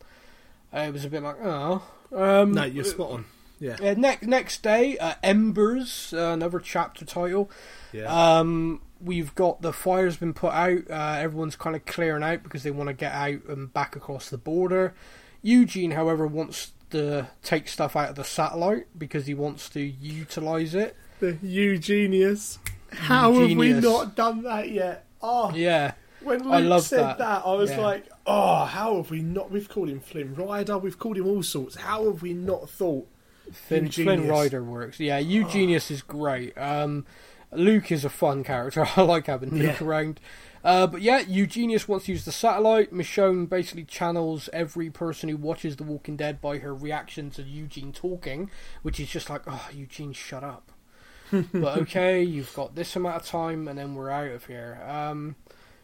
Uh, 0.75 0.81
it 0.81 0.93
was 0.93 1.05
a 1.05 1.09
bit 1.11 1.23
like, 1.23 1.37
oh. 1.45 1.83
Um, 2.11 2.53
No, 2.53 2.65
you're 2.65 2.83
spot 2.85 3.11
on. 3.13 3.25
Yeah. 3.61 3.77
uh, 3.83 3.95
next 3.97 4.27
next 4.27 4.63
day, 4.63 4.97
uh, 4.99 5.15
Embers, 5.23 6.13
uh, 6.17 6.33
another 6.33 6.61
chapter 6.61 7.05
title. 7.05 7.51
Yeah. 7.93 8.39
Um, 8.39 8.81
we've 9.01 9.35
got 9.35 9.63
the 9.63 9.73
fire's 9.73 10.17
been 10.17 10.35
put 10.35 10.53
out. 10.53 10.91
Uh, 10.91 11.17
everyone's 11.19 11.57
kind 11.57 11.75
of 11.77 11.85
clearing 11.87 12.23
out 12.23 12.43
because 12.43 12.63
they 12.63 12.71
want 12.71 12.89
to 12.89 12.95
get 12.95 13.13
out 13.13 13.45
and 13.49 13.73
back 13.73 13.97
across 13.97 14.29
the 14.31 14.39
border. 14.39 14.95
Eugene, 15.43 15.93
however, 15.93 16.27
wants 16.27 16.73
to 16.91 17.29
take 17.43 17.69
stuff 17.69 17.95
out 17.97 18.11
of 18.11 18.15
the 18.17 18.25
satellite 18.25 18.87
because 18.99 19.27
he 19.27 19.35
wants 19.35 19.69
to 19.71 19.81
utilize 19.81 20.75
it. 20.75 20.97
the 21.21 21.37
Eugenius. 21.43 22.59
How 22.93 23.33
have 23.33 23.57
we 23.57 23.73
not 23.73 24.15
done 24.17 24.43
that 24.45 24.71
yet? 24.71 25.05
Oh, 25.21 25.53
Yeah. 25.55 25.93
when 26.23 26.43
Luke 26.45 26.53
I 26.55 26.59
love 26.61 26.85
said 26.85 27.01
that. 27.01 27.19
that. 27.19 27.43
I 27.45 27.53
was 27.55 27.71
Yeah. 27.71 27.81
like, 27.81 28.07
oh, 28.27 28.65
how 28.65 28.97
have 28.97 29.11
we 29.11 29.21
not? 29.21 29.51
We've 29.51 29.69
called 29.69 29.89
him 29.91 30.01
Flynn 30.01 30.35
Rider. 30.35 30.79
We've 30.79 30.99
called 30.99 31.17
him 31.19 31.27
all 31.27 31.43
sorts. 31.43 31.77
How 31.77 32.05
have 32.07 32.23
we 32.23 32.33
not 32.35 32.71
thought? 32.71 33.07
Flynn, 33.53 33.91
Flynn 33.91 34.07
Eugenius. 34.21 34.31
Rider 34.31 34.63
works. 34.63 35.01
Yeah, 35.01 35.19
Eugenius 35.19 35.91
is 35.91 36.03
great. 36.03 36.57
Um, 36.59 37.07
Luke 37.53 37.91
is 37.91 38.05
a 38.05 38.11
fun 38.11 38.45
character. 38.45 38.87
I 38.97 39.03
like 39.03 39.27
having 39.27 39.51
Luke 39.51 39.81
Yeah. 39.81 39.87
around. 39.87 40.21
Uh, 40.65 40.87
but 40.87 41.01
yeah, 41.03 41.21
Eugenius 41.21 41.87
wants 41.89 42.07
to 42.07 42.13
use 42.13 42.25
the 42.25 42.33
satellite. 42.33 42.93
Michonne 42.93 43.49
basically 43.49 43.85
channels 43.85 44.49
every 44.53 44.91
person 44.91 45.29
who 45.29 45.37
watches 45.37 45.77
The 45.77 45.85
Walking 45.85 46.17
Dead 46.17 46.41
by 46.41 46.59
her 46.59 46.75
reaction 46.75 47.31
to 47.31 47.43
Eugene 47.43 47.93
talking, 47.93 48.51
which 48.83 48.99
is 48.99 49.09
just 49.09 49.31
like, 49.31 49.43
oh, 49.47 49.69
Eugene, 49.73 50.13
shut 50.13 50.43
up. 50.45 50.73
but 51.31 51.79
okay, 51.79 52.23
you've 52.23 52.53
got 52.55 52.75
this 52.75 52.97
amount 52.97 53.17
of 53.17 53.27
time, 53.27 53.69
and 53.69 53.79
then 53.79 53.95
we're 53.95 54.11
out 54.11 54.31
of 54.33 54.47
here. 54.47 54.81
Um, 54.87 55.37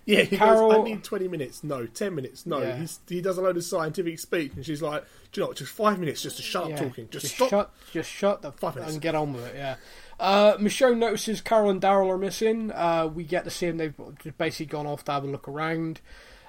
Yeah, 0.06 0.22
he 0.22 0.36
Carol- 0.36 0.70
goes, 0.70 0.80
I 0.80 0.84
need 0.84 1.02
20 1.04 1.28
minutes. 1.28 1.64
No, 1.64 1.86
10 1.86 2.14
minutes. 2.14 2.44
No. 2.44 2.60
Yeah. 2.60 2.76
He's, 2.76 3.00
he 3.08 3.20
does 3.22 3.38
a 3.38 3.42
load 3.42 3.56
of 3.56 3.64
scientific 3.64 4.18
speech, 4.18 4.52
and 4.54 4.64
she's 4.64 4.82
like, 4.82 5.02
do 5.32 5.40
you 5.40 5.42
know 5.42 5.48
what? 5.48 5.56
Just 5.56 5.72
five 5.72 5.98
minutes 5.98 6.20
just 6.22 6.36
to 6.36 6.42
shut 6.42 6.68
Yeah, 6.68 6.74
up 6.74 6.80
talking. 6.80 7.08
Just, 7.10 7.26
stop. 7.34 7.48
shut, 7.50 7.72
just 7.92 8.10
shut 8.10 8.42
the 8.42 8.52
Five 8.52 8.60
fuck 8.60 8.74
minutes. 8.76 8.92
and 8.92 9.02
get 9.02 9.14
on 9.14 9.32
with 9.32 9.46
it. 9.46 9.54
Yeah. 9.56 9.76
Uh, 10.20 10.56
Michonne 10.58 10.98
notices 10.98 11.40
Carol 11.40 11.70
and 11.70 11.80
Daryl 11.80 12.08
are 12.10 12.18
missing. 12.18 12.70
Uh, 12.72 13.06
we 13.12 13.24
get 13.24 13.44
to 13.44 13.50
see 13.50 13.66
them. 13.68 13.78
They've 13.78 13.94
just 14.22 14.36
basically 14.38 14.66
gone 14.66 14.86
off 14.86 15.04
to 15.06 15.12
have 15.12 15.24
a 15.24 15.26
look 15.26 15.48
around, 15.48 16.00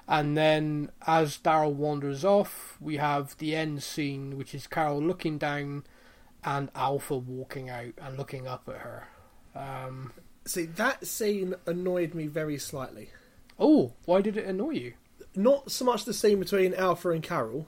and 0.06 0.36
then 0.36 0.90
as 1.06 1.38
Daryl 1.38 1.72
wanders 1.72 2.24
off, 2.24 2.76
we 2.80 2.98
have 2.98 3.36
the 3.38 3.56
end 3.56 3.82
scene, 3.82 4.36
which 4.36 4.54
is 4.54 4.66
Carol 4.66 5.02
looking 5.02 5.38
down, 5.38 5.82
and 6.44 6.70
Alpha 6.76 7.16
walking 7.16 7.70
out 7.70 7.94
and 8.00 8.16
looking 8.18 8.46
up 8.46 8.68
at 8.68 8.76
her. 8.76 9.08
Um, 9.56 10.12
See, 10.44 10.66
that 10.66 11.04
scene 11.06 11.54
annoyed 11.66 12.14
me 12.14 12.28
very 12.28 12.58
slightly. 12.58 13.10
Oh, 13.58 13.92
why 14.04 14.20
did 14.20 14.36
it 14.36 14.46
annoy 14.46 14.70
you? 14.70 14.92
Not 15.34 15.70
so 15.70 15.84
much 15.84 16.04
the 16.04 16.14
scene 16.14 16.38
between 16.40 16.74
Alpha 16.74 17.10
and 17.10 17.22
Carol, 17.22 17.66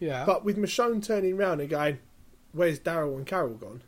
Yeah, 0.00 0.24
but 0.24 0.44
with 0.44 0.56
Michonne 0.56 1.04
turning 1.04 1.36
round 1.36 1.60
and 1.60 1.70
going, 1.70 1.98
where's 2.52 2.80
Daryl 2.80 3.16
and 3.16 3.26
Carol 3.26 3.54
gone? 3.54 3.82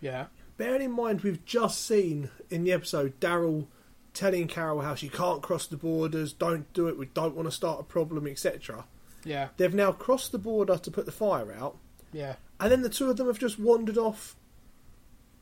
yeah, 0.00 0.26
Bearing 0.56 0.82
in 0.82 0.92
mind, 0.92 1.22
we've 1.22 1.44
just 1.44 1.84
seen 1.84 2.30
in 2.50 2.62
the 2.64 2.72
episode 2.72 3.18
Daryl 3.18 3.66
telling 4.12 4.46
Carol 4.46 4.82
how 4.82 4.94
she 4.94 5.08
can't 5.08 5.42
cross 5.42 5.66
the 5.66 5.76
borders, 5.76 6.32
don't 6.32 6.70
do 6.72 6.86
it, 6.88 6.98
we 6.98 7.06
don't 7.06 7.34
want 7.34 7.48
to 7.48 7.52
start 7.54 7.80
a 7.80 7.84
problem, 7.84 8.26
etc. 8.26 8.84
yeah, 9.24 9.48
They've 9.56 9.74
now 9.74 9.92
crossed 9.92 10.30
the 10.32 10.38
border 10.38 10.76
to 10.76 10.90
put 10.90 11.06
the 11.06 11.12
fire 11.12 11.52
out, 11.52 11.78
yeah. 12.12 12.34
and 12.60 12.70
then 12.70 12.82
the 12.82 12.88
two 12.90 13.08
of 13.10 13.16
them 13.16 13.26
have 13.26 13.38
just 13.38 13.58
wandered 13.58 13.98
off 13.98 14.36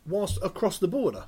whilst 0.07 0.39
across 0.43 0.79
the 0.79 0.89
border. 0.89 1.25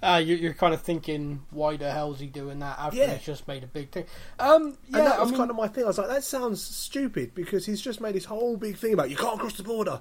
Uh, 0.00 0.22
you're, 0.24 0.38
you're 0.38 0.54
kind 0.54 0.72
of 0.72 0.80
thinking, 0.82 1.42
why 1.50 1.76
the 1.76 1.90
hell's 1.90 2.20
he 2.20 2.26
doing 2.26 2.60
that 2.60 2.78
after 2.78 2.96
Yeah. 2.98 3.14
he's 3.14 3.26
just 3.26 3.48
made 3.48 3.64
a 3.64 3.66
big 3.66 3.90
thing? 3.90 4.04
Um, 4.38 4.78
yeah, 4.88 4.98
and 4.98 5.06
that 5.08 5.18
was 5.20 5.28
I 5.28 5.30
mean, 5.32 5.38
kind 5.40 5.50
of 5.50 5.56
my 5.56 5.66
thing. 5.66 5.84
I 5.84 5.88
was 5.88 5.98
like, 5.98 6.08
that 6.08 6.22
sounds 6.22 6.62
stupid 6.62 7.34
because 7.34 7.66
he's 7.66 7.80
just 7.80 8.00
made 8.00 8.14
this 8.14 8.26
whole 8.26 8.56
big 8.56 8.76
thing 8.76 8.92
about 8.94 9.10
you 9.10 9.16
can't 9.16 9.40
cross 9.40 9.56
the 9.56 9.64
border. 9.64 10.00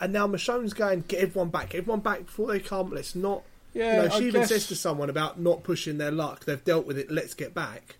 And 0.00 0.12
now 0.12 0.26
Michonne's 0.26 0.74
going, 0.74 1.02
get 1.06 1.20
everyone 1.20 1.50
back, 1.50 1.70
get 1.70 1.78
everyone 1.78 2.00
back 2.00 2.26
before 2.26 2.48
they 2.48 2.58
come. 2.60 2.90
Let's 2.90 3.14
not. 3.14 3.42
Yeah, 3.72 4.02
you 4.02 4.08
know, 4.08 4.16
she 4.18 4.24
I 4.24 4.28
even 4.28 4.40
guess, 4.42 4.48
says 4.48 4.66
to 4.68 4.74
someone 4.76 5.10
about 5.10 5.38
not 5.38 5.62
pushing 5.62 5.98
their 5.98 6.10
luck. 6.10 6.44
They've 6.44 6.64
dealt 6.64 6.86
with 6.86 6.98
it. 6.98 7.10
Let's 7.10 7.34
get 7.34 7.54
back. 7.54 7.96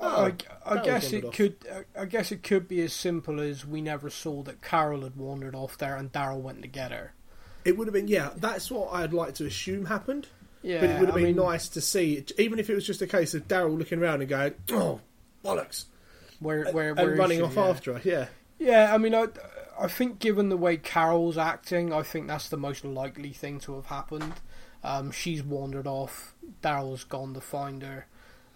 I, 0.00 0.04
Oh, 0.06 0.24
I 0.64 0.76
Daryl 0.78 0.84
guess 0.84 1.12
it 1.12 1.24
off. 1.24 1.34
could. 1.34 1.56
I 1.98 2.04
guess 2.06 2.32
it 2.32 2.42
could 2.42 2.66
be 2.68 2.80
as 2.82 2.92
simple 2.92 3.40
as 3.40 3.64
we 3.64 3.80
never 3.80 4.10
saw 4.10 4.42
that 4.42 4.60
Carol 4.62 5.02
had 5.02 5.16
wandered 5.16 5.54
off 5.54 5.78
there 5.78 5.96
and 5.96 6.12
Daryl 6.12 6.40
went 6.40 6.60
to 6.62 6.68
get 6.68 6.90
her. 6.92 7.12
It 7.64 7.76
would 7.78 7.86
have 7.86 7.94
been 7.94 8.08
yeah. 8.08 8.30
That's 8.36 8.70
what 8.70 8.92
I'd 8.92 9.14
like 9.14 9.34
to 9.36 9.46
assume 9.46 9.86
happened. 9.86 10.28
Yeah, 10.66 10.80
but 10.80 10.90
it 10.90 10.98
would 10.98 11.08
have 11.10 11.16
I 11.16 11.20
been 11.20 11.36
mean, 11.36 11.46
nice 11.46 11.68
to 11.68 11.80
see, 11.80 12.24
even 12.38 12.58
if 12.58 12.68
it 12.68 12.74
was 12.74 12.84
just 12.84 13.00
a 13.00 13.06
case 13.06 13.34
of 13.34 13.46
Daryl 13.46 13.78
looking 13.78 14.00
around 14.00 14.20
and 14.20 14.28
going, 14.28 14.54
"Oh, 14.72 15.00
bollocks," 15.44 15.84
Where, 16.40 16.64
where, 16.72 16.88
and 16.90 16.98
where 16.98 17.12
is 17.12 17.18
running 17.20 17.38
she? 17.38 17.42
off 17.44 17.54
yeah. 17.54 17.64
after 17.68 17.94
her. 17.98 18.00
Yeah, 18.02 18.26
Yeah, 18.58 18.92
I 18.92 18.98
mean, 18.98 19.14
I, 19.14 19.26
I 19.78 19.86
think 19.86 20.18
given 20.18 20.48
the 20.48 20.56
way 20.56 20.76
Carol's 20.76 21.38
acting, 21.38 21.92
I 21.92 22.02
think 22.02 22.26
that's 22.26 22.48
the 22.48 22.56
most 22.56 22.84
likely 22.84 23.30
thing 23.32 23.60
to 23.60 23.76
have 23.76 23.86
happened. 23.86 24.34
Um, 24.82 25.12
she's 25.12 25.42
wandered 25.42 25.86
off. 25.86 26.34
Daryl's 26.62 27.04
gone 27.04 27.32
to 27.34 27.40
find 27.40 27.82
her. 27.82 28.06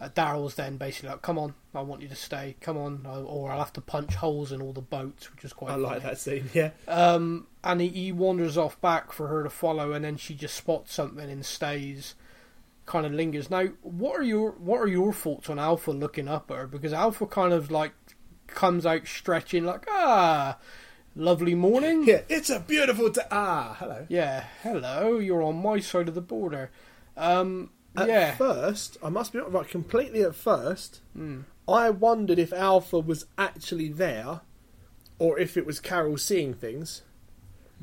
Uh, 0.00 0.08
Daryl's 0.08 0.54
then 0.54 0.78
basically 0.78 1.10
like, 1.10 1.20
"Come 1.20 1.38
on, 1.38 1.54
I 1.74 1.82
want 1.82 2.00
you 2.00 2.08
to 2.08 2.14
stay. 2.16 2.56
Come 2.62 2.78
on, 2.78 3.04
or- 3.06 3.50
I'll 3.52 3.58
have 3.58 3.72
to 3.74 3.82
punch 3.82 4.14
holes 4.14 4.50
in 4.50 4.62
all 4.62 4.72
the 4.72 4.80
boats," 4.80 5.30
which 5.30 5.44
is 5.44 5.52
quite. 5.52 5.72
I 5.72 5.76
like 5.76 6.02
that 6.02 6.18
scene. 6.18 6.48
Yeah, 6.54 6.70
Um, 6.88 7.46
and 7.62 7.80
he, 7.82 7.88
he 7.88 8.12
wanders 8.12 8.56
off 8.56 8.80
back 8.80 9.12
for 9.12 9.28
her 9.28 9.42
to 9.42 9.50
follow, 9.50 9.92
and 9.92 10.02
then 10.04 10.16
she 10.16 10.34
just 10.34 10.54
spots 10.54 10.94
something 10.94 11.30
and 11.30 11.44
stays, 11.44 12.14
kind 12.86 13.04
of 13.04 13.12
lingers. 13.12 13.50
Now, 13.50 13.66
what 13.82 14.18
are 14.18 14.22
your 14.22 14.52
what 14.52 14.78
are 14.78 14.86
your 14.88 15.12
thoughts 15.12 15.50
on 15.50 15.58
Alpha 15.58 15.90
looking 15.90 16.28
up 16.28 16.50
at 16.50 16.56
her? 16.56 16.66
Because 16.66 16.94
Alpha 16.94 17.26
kind 17.26 17.52
of 17.52 17.70
like 17.70 17.92
comes 18.46 18.86
out 18.86 19.06
stretching, 19.06 19.64
like 19.66 19.84
ah, 19.90 20.56
lovely 21.14 21.54
morning. 21.54 22.04
yeah. 22.06 22.22
It's 22.30 22.48
a 22.48 22.58
beautiful 22.60 23.10
day. 23.10 23.20
Ah, 23.30 23.76
hello. 23.78 24.06
Yeah, 24.08 24.44
hello, 24.62 25.18
you're 25.18 25.42
on 25.42 25.60
my 25.62 25.78
side 25.80 26.08
of 26.08 26.14
the 26.14 26.22
border. 26.22 26.70
Um, 27.18 27.68
At 27.96 28.08
yeah, 28.08 28.34
first, 28.36 28.96
I 29.02 29.08
must 29.08 29.32
be 29.32 29.38
not 29.38 29.52
right. 29.52 29.68
Completely 29.68 30.22
at 30.22 30.34
first, 30.34 31.00
Hmm. 31.14 31.40
I 31.68 31.90
wondered 31.90 32.38
if 32.38 32.52
Alpha 32.52 32.98
was 33.00 33.26
actually 33.38 33.88
there, 33.88 34.40
or 35.18 35.38
if 35.38 35.56
it 35.56 35.66
was 35.66 35.80
Carol 35.80 36.16
seeing 36.18 36.54
things. 36.54 37.02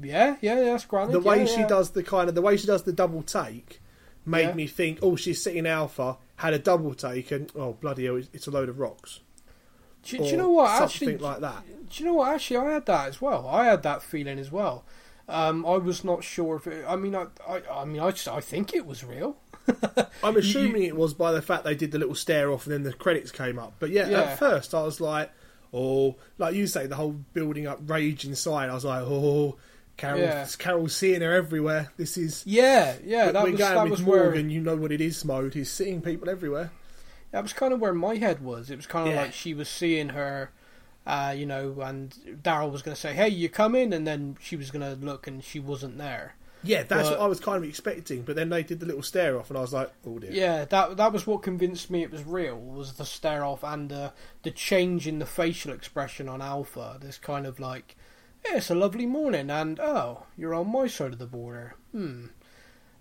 yeah, 0.02 0.38
yeah, 0.42 0.56
yeah, 0.60 0.64
that's 0.72 0.86
granted. 0.86 1.14
the 1.14 1.20
way 1.20 1.40
yeah, 1.40 1.46
she 1.46 1.60
yeah. 1.62 1.68
does 1.68 1.92
the 1.92 2.04
kind 2.04 2.30
of 2.30 2.36
the 2.36 2.42
way 2.42 2.56
she 2.58 2.68
does 2.68 2.84
the 2.84 2.94
double 2.94 3.22
take 3.24 3.82
made 4.26 4.56
me 4.56 4.68
think, 4.68 5.00
oh, 5.02 5.16
she's 5.16 5.42
sitting 5.42 5.66
Alpha 5.66 6.18
had 6.38 6.54
a 6.54 6.60
double 6.60 6.94
take, 6.94 7.32
and 7.32 7.52
oh 7.56 7.74
bloody 7.74 8.06
hell, 8.06 8.16
it's- 8.18 8.30
it's 8.34 8.48
a 8.48 8.52
load 8.52 8.70
of 8.70 8.78
rocks. 8.80 9.22
Do, 10.04 10.18
do 10.20 10.24
you 10.26 10.38
know 10.38 10.50
what? 10.52 10.68
Something 10.78 11.10
Actually, 11.10 11.18
like 11.18 11.40
that. 11.42 11.64
Do 11.90 12.04
you 12.04 12.06
know 12.10 12.14
what? 12.16 12.34
Actually, 12.34 12.58
I 12.58 12.72
had 12.74 12.86
that 12.86 13.08
as 13.10 13.22
well. 13.22 13.48
I 13.48 13.66
had 13.66 13.84
that 13.84 14.02
feeling 14.04 14.40
as 14.40 14.52
well. 14.52 14.86
Um, 15.30 15.66
I 15.66 15.78
was 15.78 16.04
not 16.06 16.24
sure 16.24 16.56
if 16.58 16.68
it. 16.68 16.86
I 16.88 16.96
mean, 16.96 17.14
I, 17.16 17.26
I, 17.48 17.62
I 17.70 17.86
mean, 17.86 18.00
I 18.00 18.12
just, 18.12 18.28
I 18.30 18.40
think 18.40 18.74
it 18.74 18.86
was 18.86 19.04
real. 19.04 19.38
I'm 20.24 20.38
assuming 20.38 20.84
it 20.84 20.96
was 20.96 21.14
by 21.14 21.32
the 21.32 21.42
fact 21.42 21.64
they 21.64 21.76
did 21.76 21.92
the 21.92 22.00
little 22.00 22.16
stare 22.16 22.52
off 22.52 22.66
and 22.66 22.74
then 22.74 22.84
the 22.84 22.94
credits 22.94 23.32
came 23.32 23.60
up. 23.60 23.76
But 23.80 23.90
yeah, 23.92 24.10
Yeah. 24.10 24.22
at 24.22 24.40
first 24.40 24.74
I 24.74 24.84
was 24.84 25.00
like, 25.02 25.32
oh, 25.74 26.16
like 26.38 26.56
you 26.56 26.68
say, 26.68 26.88
the 26.88 26.96
whole 26.96 27.12
building 27.34 27.68
up 27.68 27.80
rage 27.90 28.26
inside. 28.26 28.70
I 28.70 28.74
was 28.74 28.86
like, 28.86 29.04
oh, 29.04 29.58
Carol, 29.98 30.20
Yeah. 30.22 30.48
Carol's 30.58 30.96
seeing 30.96 31.22
her 31.22 31.34
everywhere. 31.34 31.92
This 31.98 32.18
is. 32.18 32.44
Yeah, 32.46 32.96
yeah. 33.04 33.32
That 33.32 33.44
we're 33.44 33.52
was 33.52 33.60
going 33.60 33.74
that 33.76 33.84
with 33.84 33.92
was 33.92 34.04
where 34.04 34.24
Morgan. 34.26 34.50
You 34.50 34.62
know 34.62 34.76
what 34.76 34.92
it 34.92 35.02
is 35.02 35.24
mode. 35.26 35.54
He's 35.56 35.72
seeing 35.72 36.02
people 36.02 36.30
everywhere. 36.30 36.72
that 37.32 37.44
was 37.44 37.52
kind 37.54 37.74
of 37.74 37.80
where 37.82 37.94
my 37.94 38.16
head 38.16 38.42
was. 38.42 38.70
It 38.72 38.78
was 38.78 38.86
kind 38.86 39.08
of 39.10 39.14
Yeah. 39.16 39.22
like 39.24 39.34
she 39.34 39.54
was 39.54 39.68
seeing 39.68 40.10
her, 40.10 40.52
uh, 41.06 41.34
you 41.36 41.46
know, 41.46 41.82
and 41.82 42.12
Daryl 42.44 42.72
was 42.72 42.82
going 42.84 42.96
to 42.96 43.00
say, 43.02 43.14
"Hey, 43.14 43.28
you 43.30 43.50
come 43.50 43.76
in," 43.76 43.92
and 43.92 44.06
then 44.08 44.38
she 44.40 44.56
was 44.56 44.72
going 44.72 44.82
to 44.82 45.04
look, 45.06 45.28
and 45.28 45.44
she 45.44 45.60
wasn't 45.60 45.98
there. 45.98 46.36
Yeah, 46.68 46.84
that's 46.84 47.10
But- 47.10 47.18
what 47.20 47.24
I 47.26 47.28
was 47.28 47.40
kind 47.40 47.64
of 47.64 47.70
expecting. 47.70 48.22
But 48.24 48.36
then 48.36 48.50
they 48.50 48.64
did 48.64 48.80
the 48.80 48.86
little 48.86 49.02
stare 49.02 49.40
off, 49.40 49.50
and 49.50 49.58
I 49.58 49.62
was 49.62 49.74
like, 49.74 49.92
oh 50.06 50.20
dear. 50.20 50.32
Yeah, 50.32 50.66
that 50.66 50.98
that 50.98 51.12
was 51.14 51.26
what 51.26 51.42
convinced 51.44 51.90
me 51.90 52.04
it 52.04 52.12
was 52.12 52.24
real. 52.24 52.58
Was 52.60 52.94
the 52.94 53.06
stare 53.06 53.44
off 53.44 53.64
and 53.64 53.90
the 53.90 54.14
the 54.44 54.52
change 54.52 55.08
in 55.08 55.20
the 55.20 55.26
facial 55.26 55.72
expression 55.74 56.28
on 56.30 56.42
Alpha. 56.42 56.98
This 57.02 57.18
kind 57.18 57.46
of 57.46 57.60
like, 57.60 57.96
yeah, 58.46 58.58
it's 58.58 58.70
a 58.70 58.76
lovely 58.76 59.06
morning, 59.06 59.50
and 59.50 59.80
oh, 59.80 60.24
you're 60.38 60.54
on 60.54 60.72
my 60.72 60.88
side 60.88 61.14
of 61.14 61.20
the 61.20 61.26
border. 61.28 61.76
Hmm. 61.92 62.26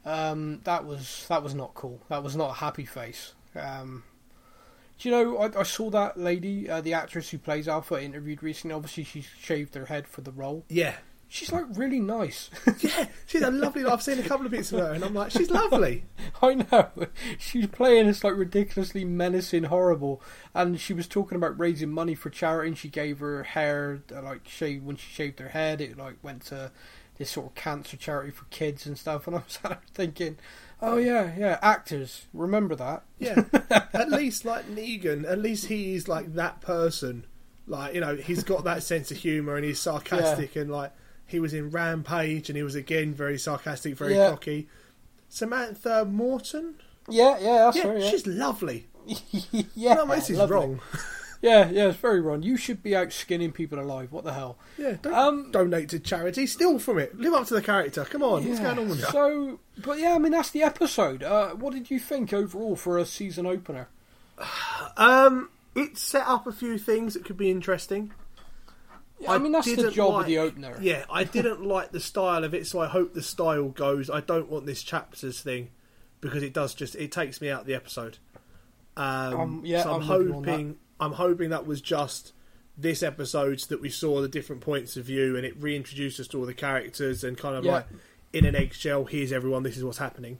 Um, 0.05 0.61
that 0.65 0.85
was 0.85 1.27
that 1.29 1.43
was 1.43 1.55
not 1.55 1.75
cool. 1.75 2.01
That 2.09 2.23
was 2.23 2.37
not 2.37 2.51
a 2.51 2.55
happy 2.55 2.85
face. 2.85 3.35
Um, 3.57 4.05
do 4.99 5.09
you 5.09 5.15
know? 5.15 5.39
I, 5.39 5.61
I 5.61 5.63
saw 5.65 5.91
that 5.91 6.17
lady, 6.17 6.71
uh, 6.71 6.81
the 6.81 6.95
actress 6.95 7.29
who 7.31 7.39
plays 7.39 7.67
Alpha, 7.69 8.01
interviewed 8.03 8.43
recently. 8.43 8.75
Obviously, 8.75 9.05
she 9.05 9.21
shaved 9.23 9.75
her 9.75 9.87
head 9.87 10.07
for 10.07 10.21
the 10.21 10.31
role. 10.33 10.65
Yeah. 10.69 10.95
She's 11.29 11.53
like 11.53 11.65
really 11.71 12.01
nice. 12.01 12.51
Yeah, 12.81 13.07
she's 13.27 13.43
a 13.43 13.51
lovely. 13.51 13.85
I've 13.85 14.03
seen 14.03 14.19
a 14.19 14.23
couple 14.23 14.47
of 14.47 14.53
bits 14.53 14.71
of 14.73 14.81
her, 14.81 14.93
and 14.93 15.05
I'm 15.05 15.15
like, 15.15 15.31
she's 15.31 15.51
lovely. 15.51 16.05
I 16.43 16.55
know. 16.55 16.91
She's 17.39 17.67
playing 17.67 18.07
this 18.07 18.23
like 18.23 18.37
ridiculously 18.37 19.05
menacing, 19.05 19.65
horrible, 19.65 20.23
and 20.55 20.79
she 20.79 20.93
was 20.93 21.09
talking 21.09 21.37
about 21.37 21.59
raising 21.59 21.91
money 21.91 22.15
for 22.15 22.31
charity. 22.31 22.69
And 22.69 22.79
she 22.79 22.89
gave 22.89 23.19
her 23.21 23.43
hair 23.43 24.03
uh, 24.15 24.23
like 24.23 24.47
shave 24.47 24.85
when 24.85 24.97
she 24.97 25.11
shaved 25.11 25.41
her 25.41 25.49
head. 25.49 25.81
It 25.81 25.97
like 25.99 26.17
went 26.23 26.45
to 26.47 26.71
this 27.19 27.31
sort 27.31 27.47
of 27.47 27.55
cancer 27.55 27.97
charity 27.97 28.31
for 28.31 28.45
kids 28.47 28.87
and 28.87 28.99
stuff. 28.99 29.27
And 29.27 29.37
I 29.37 29.41
was 29.41 29.59
thinking, 29.95 30.37
oh 30.81 30.97
yeah, 30.97 31.33
yeah, 31.37 31.59
actors, 31.63 32.27
remember 32.33 32.75
that? 32.77 33.03
Yeah, 33.19 33.45
at 33.93 34.11
least 34.11 34.45
like 34.45 34.69
Negan, 34.69 35.29
at 35.29 35.39
least 35.39 35.67
he's 35.67 36.09
like 36.09 36.35
that 36.35 36.61
person. 36.61 37.27
Like 37.67 37.95
you 37.95 38.01
know, 38.01 38.17
he's 38.17 38.45
got 38.45 38.65
that 38.65 38.83
sense 38.83 39.11
of 39.11 39.17
humour 39.17 39.57
and 39.57 39.65
he's 39.65 39.81
sarcastic 39.81 40.55
and 40.57 40.71
like 40.71 40.93
he 41.27 41.41
was 41.41 41.53
in 41.55 41.71
Rampage 41.71 42.49
and 42.49 42.57
he 42.57 42.63
was 42.63 42.75
again 42.75 43.13
very 43.15 43.39
sarcastic, 43.39 43.97
very 43.97 44.15
Yeah. 44.15 44.31
cocky. 44.31 44.69
Samantha 45.29 46.05
Morton, 46.05 46.77
Yeah, 47.09 47.39
yeah, 47.41 47.57
that's 47.65 47.77
yeah, 47.79 47.83
her. 47.85 47.99
Yeah, 47.99 48.11
she's 48.11 48.27
lovely. 48.27 48.87
yeah, 49.75 49.95
no, 49.95 50.07
this 50.07 50.31
is 50.31 50.39
lovely. 50.39 50.55
wrong. 50.55 50.81
Yeah, 51.43 51.69
yeah, 51.69 51.89
it's 51.89 51.99
very 51.99 52.21
wrong. 52.23 52.43
You 52.43 52.57
should 52.57 52.83
be 52.83 52.97
out 52.97 53.13
skinning 53.13 53.53
people 53.53 53.79
alive. 53.79 54.11
What 54.11 54.25
the 54.25 54.33
hell? 54.33 54.57
Yeah, 54.79 54.97
don't 55.03 55.13
Um, 55.15 55.51
donate 55.53 55.91
to 55.91 55.99
charity. 56.01 56.47
Steal 56.47 56.79
from 56.79 56.99
it. 56.99 57.17
Live 57.21 57.35
up 57.35 57.47
to 57.49 57.55
the 57.55 57.61
character. 57.63 58.05
Come 58.07 58.23
on, 58.23 58.47
what's 58.49 58.59
Yeah. 58.59 58.65
going 58.75 58.79
on 58.79 58.89
with 58.89 59.01
you? 59.01 59.05
So, 59.13 59.61
but 59.85 59.99
yeah, 59.99 60.15
I 60.15 60.19
mean 60.19 60.33
that's 60.33 60.51
the 60.51 60.63
episode. 60.63 61.23
Uh, 61.23 61.51
what 61.51 61.75
did 61.75 61.91
you 61.91 62.01
think 62.01 62.33
overall 62.33 62.75
for 62.75 62.97
a 62.99 63.05
season 63.05 63.45
opener? 63.47 63.89
Um, 64.97 65.51
it 65.75 65.99
set 65.99 66.27
up 66.27 66.47
a 66.47 66.53
few 66.53 66.79
things 66.79 67.13
that 67.15 67.25
could 67.27 67.37
be 67.37 67.51
interesting. 67.51 68.13
Yeah, 69.19 69.33
I 69.33 69.39
mean 69.39 69.53
that's 69.53 69.75
the 69.75 69.91
job 69.91 70.13
like- 70.15 70.21
of 70.23 70.27
the 70.27 70.39
opener. 70.39 70.77
Yeah, 70.81 71.05
I 71.11 71.25
didn't 71.25 71.65
like 71.67 71.93
the 71.93 72.01
style 72.01 72.45
of 72.45 72.55
it, 72.55 72.67
so 72.67 72.81
I 72.81 72.87
hope 72.87 73.15
the 73.15 73.23
style 73.23 73.69
goes. 73.71 74.11
I 74.11 74.21
don't 74.21 74.51
want 74.51 74.67
this 74.67 74.83
chapters 74.83 75.41
thing 75.41 75.71
because 76.21 76.43
it 76.43 76.53
does 76.53 76.75
just 76.75 76.95
it 76.97 77.13
takes 77.13 77.41
me 77.41 77.49
out 77.51 77.63
of 77.63 77.67
the 77.67 77.75
episode. 77.75 78.19
Um, 78.97 79.41
Um, 79.41 79.63
yeah, 79.65 79.83
so 79.83 79.95
I'm, 79.95 80.03
I'm 80.03 80.09
with 80.09 80.27
you 80.29 80.35
on 80.35 80.45
hoping 80.45 80.77
I'm 81.01 81.13
hoping 81.13 81.51
that 81.51 81.67
was 81.67 81.81
just 81.81 82.33
this 82.79 83.03
episode 83.03 83.61
so 83.61 83.67
that 83.69 83.81
we 83.81 83.89
saw 83.89 84.21
the 84.21 84.29
different 84.29 84.61
points 84.63 84.97
of 84.97 85.05
view 85.07 85.37
and 85.37 85.45
it 85.47 85.55
reintroduced 85.61 86.21
us 86.21 86.29
to 86.29 86.39
all 86.39 86.47
the 86.47 86.55
characters 86.55 87.25
and 87.25 87.37
kind 87.39 87.57
of 87.57 87.65
Yeah. 87.65 87.73
like 87.73 87.87
in 88.33 88.45
an 88.45 88.55
eggshell. 88.55 89.05
Here's 89.07 89.33
everyone. 89.33 89.63
This 89.63 89.77
is 89.79 89.85
what's 89.85 89.99
happening. 89.99 90.39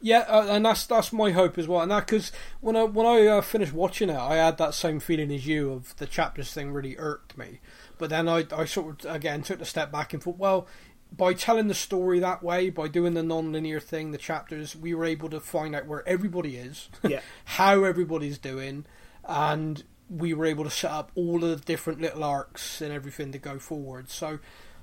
Yeah, 0.00 0.20
uh, 0.28 0.46
and 0.50 0.66
that's 0.66 0.86
that's 0.86 1.12
my 1.14 1.30
hope 1.30 1.56
as 1.56 1.66
well. 1.66 1.80
And 1.80 1.90
because 2.04 2.30
when 2.60 2.76
I 2.76 2.84
when 2.84 3.06
I 3.06 3.26
uh, 3.26 3.40
finished 3.40 3.72
watching 3.72 4.10
it, 4.10 4.16
I 4.16 4.36
had 4.36 4.58
that 4.58 4.74
same 4.74 5.00
feeling 5.00 5.32
as 5.32 5.46
you 5.46 5.72
of 5.72 5.96
the 5.96 6.06
chapters 6.06 6.52
thing 6.52 6.72
really 6.72 6.96
irked 6.98 7.38
me. 7.38 7.60
But 7.98 8.10
then 8.10 8.28
I 8.28 8.46
I 8.54 8.64
sort 8.64 9.04
of 9.04 9.14
again 9.14 9.42
took 9.42 9.60
a 9.60 9.64
step 9.64 9.90
back 9.92 10.12
and 10.12 10.22
thought, 10.22 10.38
well, 10.38 10.66
by 11.16 11.32
telling 11.34 11.68
the 11.68 11.74
story 11.74 12.18
that 12.20 12.42
way, 12.42 12.70
by 12.70 12.88
doing 12.88 13.14
the 13.14 13.22
non-linear 13.22 13.78
thing, 13.80 14.10
the 14.10 14.18
chapters, 14.18 14.74
we 14.74 14.94
were 14.94 15.04
able 15.04 15.30
to 15.30 15.38
find 15.40 15.74
out 15.76 15.86
where 15.86 16.06
everybody 16.08 16.56
is, 16.56 16.88
Yeah. 17.02 17.20
how 17.44 17.84
everybody's 17.84 18.38
doing, 18.38 18.84
and 19.28 19.84
we 20.10 20.34
were 20.34 20.44
able 20.46 20.64
to 20.64 20.70
set 20.70 20.90
up 20.90 21.10
all 21.14 21.44
of 21.44 21.50
the 21.60 21.64
different 21.64 22.00
little 22.00 22.24
arcs 22.24 22.80
and 22.80 22.92
everything 22.92 23.32
to 23.32 23.38
go 23.38 23.58
forward. 23.58 24.10
So 24.10 24.38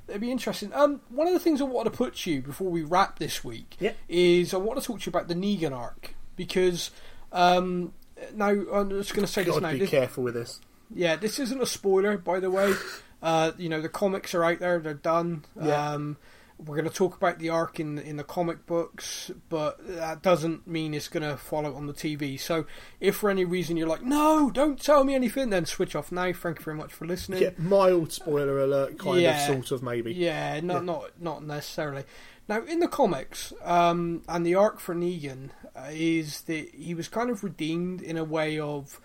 it'd 0.07 0.19
be 0.21 0.31
interesting. 0.31 0.73
Um, 0.73 1.01
one 1.09 1.27
of 1.27 1.33
the 1.33 1.39
things 1.39 1.61
I 1.61 1.65
wanted 1.65 1.91
to 1.91 1.97
put 1.97 2.15
to 2.17 2.31
you 2.31 2.41
before 2.41 2.69
we 2.69 2.81
wrap 2.81 3.19
this 3.19 3.43
week 3.43 3.75
Yeah. 3.79 3.93
is 4.09 4.53
I 4.53 4.57
want 4.57 4.79
to 4.79 4.85
talk 4.85 4.99
to 5.01 5.05
you 5.05 5.09
about 5.11 5.27
the 5.27 5.35
Negan 5.35 5.73
arc 5.77 6.15
because 6.35 6.89
um, 7.31 7.93
now 8.33 8.49
I'm 8.49 8.89
just 8.89 9.13
going 9.13 9.25
to 9.25 9.31
say 9.31 9.43
this 9.43 9.59
now. 9.59 9.71
be 9.73 9.79
This- 9.79 9.89
careful 9.91 10.23
with 10.23 10.33
this. 10.33 10.59
Yeah, 10.93 11.15
this 11.15 11.39
isn't 11.39 11.61
a 11.61 11.65
spoiler, 11.65 12.17
by 12.17 12.39
the 12.39 12.51
way. 12.51 12.73
Uh, 13.23 13.51
you 13.59 13.69
know, 13.69 13.79
the 13.79 13.87
comics 13.87 14.33
are 14.33 14.43
out 14.43 14.57
there; 14.57 14.79
they're 14.79 14.95
done. 14.95 15.45
Yeah. 15.61 15.91
Um, 15.91 16.17
we're 16.57 16.75
going 16.75 16.89
to 16.89 16.95
talk 16.95 17.15
about 17.15 17.37
the 17.37 17.49
arc 17.49 17.79
in 17.79 17.99
in 17.99 18.17
the 18.17 18.23
comic 18.23 18.65
books, 18.65 19.29
but 19.47 19.77
that 19.95 20.23
doesn't 20.23 20.65
mean 20.67 20.95
it's 20.95 21.07
going 21.07 21.21
to 21.29 21.37
follow 21.37 21.75
on 21.75 21.85
the 21.85 21.93
TV. 21.93 22.39
So, 22.39 22.65
if 22.99 23.17
for 23.17 23.29
any 23.29 23.45
reason 23.45 23.77
you're 23.77 23.87
like, 23.87 24.01
"No, 24.01 24.49
don't 24.49 24.81
tell 24.81 25.03
me 25.03 25.13
anything," 25.13 25.51
then 25.51 25.67
switch 25.67 25.95
off 25.95 26.11
now. 26.11 26.33
Thank 26.33 26.57
you 26.57 26.65
very 26.65 26.75
much 26.75 26.91
for 26.91 27.05
listening. 27.05 27.43
Yeah, 27.43 27.51
mild 27.59 28.11
spoiler 28.11 28.59
alert, 28.59 28.97
kind 28.97 29.21
Yeah. 29.21 29.39
of, 29.39 29.47
sort 29.67 29.71
of, 29.71 29.83
maybe. 29.83 30.15
Yeah, 30.15 30.59
not 30.61 30.77
Yeah. 30.77 30.81
not 30.81 31.21
not 31.21 31.43
necessarily. 31.45 32.05
Now, 32.49 32.63
in 32.63 32.79
the 32.79 32.87
comics, 32.87 33.53
um, 33.63 34.23
and 34.27 34.43
the 34.43 34.55
arc 34.55 34.79
for 34.79 34.95
Negan 34.95 35.51
uh, 35.75 35.89
is 35.91 36.41
that 36.41 36.73
he 36.73 36.95
was 36.95 37.07
kind 37.07 37.29
of 37.29 37.43
redeemed 37.43 38.01
in 38.01 38.17
a 38.17 38.23
way 38.23 38.57
of 38.59 38.99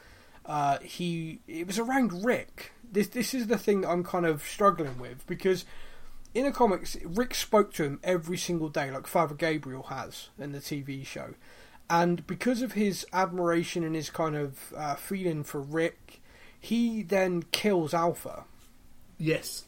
uh, 0.47 0.79
he. 0.79 1.41
It 1.47 1.67
was 1.67 1.79
around 1.79 2.25
Rick. 2.25 2.73
This 2.91 3.09
this 3.09 3.35
is 3.35 3.49
the 3.49 3.59
thing 3.59 3.83
that 3.83 3.91
I'm 3.91 4.05
kind 4.05 4.27
of 4.27 4.43
struggling 4.43 4.99
with 4.99 5.27
because 5.27 5.65
in 6.35 6.45
the 6.45 6.53
comics, 6.53 6.97
Rick 7.05 7.35
spoke 7.35 7.73
to 7.75 7.85
him 7.85 8.01
every 8.05 8.37
single 8.37 8.69
day, 8.69 8.91
like 8.91 9.07
Father 9.07 9.35
Gabriel 9.35 9.85
has 9.85 10.29
in 10.39 10.53
the 10.53 10.59
TV 10.59 11.05
show. 11.05 11.35
And 11.89 12.27
because 12.27 12.63
of 12.63 12.73
his 12.73 13.07
admiration 13.13 13.85
and 13.85 13.95
his 13.95 14.11
kind 14.11 14.37
of 14.37 14.75
uh, 14.77 14.97
feeling 14.97 15.45
for 15.45 15.61
Rick, 15.61 16.21
he 16.61 17.03
then 17.03 17.45
kills 17.53 17.95
Alpha. 17.95 18.45
Yes. 19.19 19.65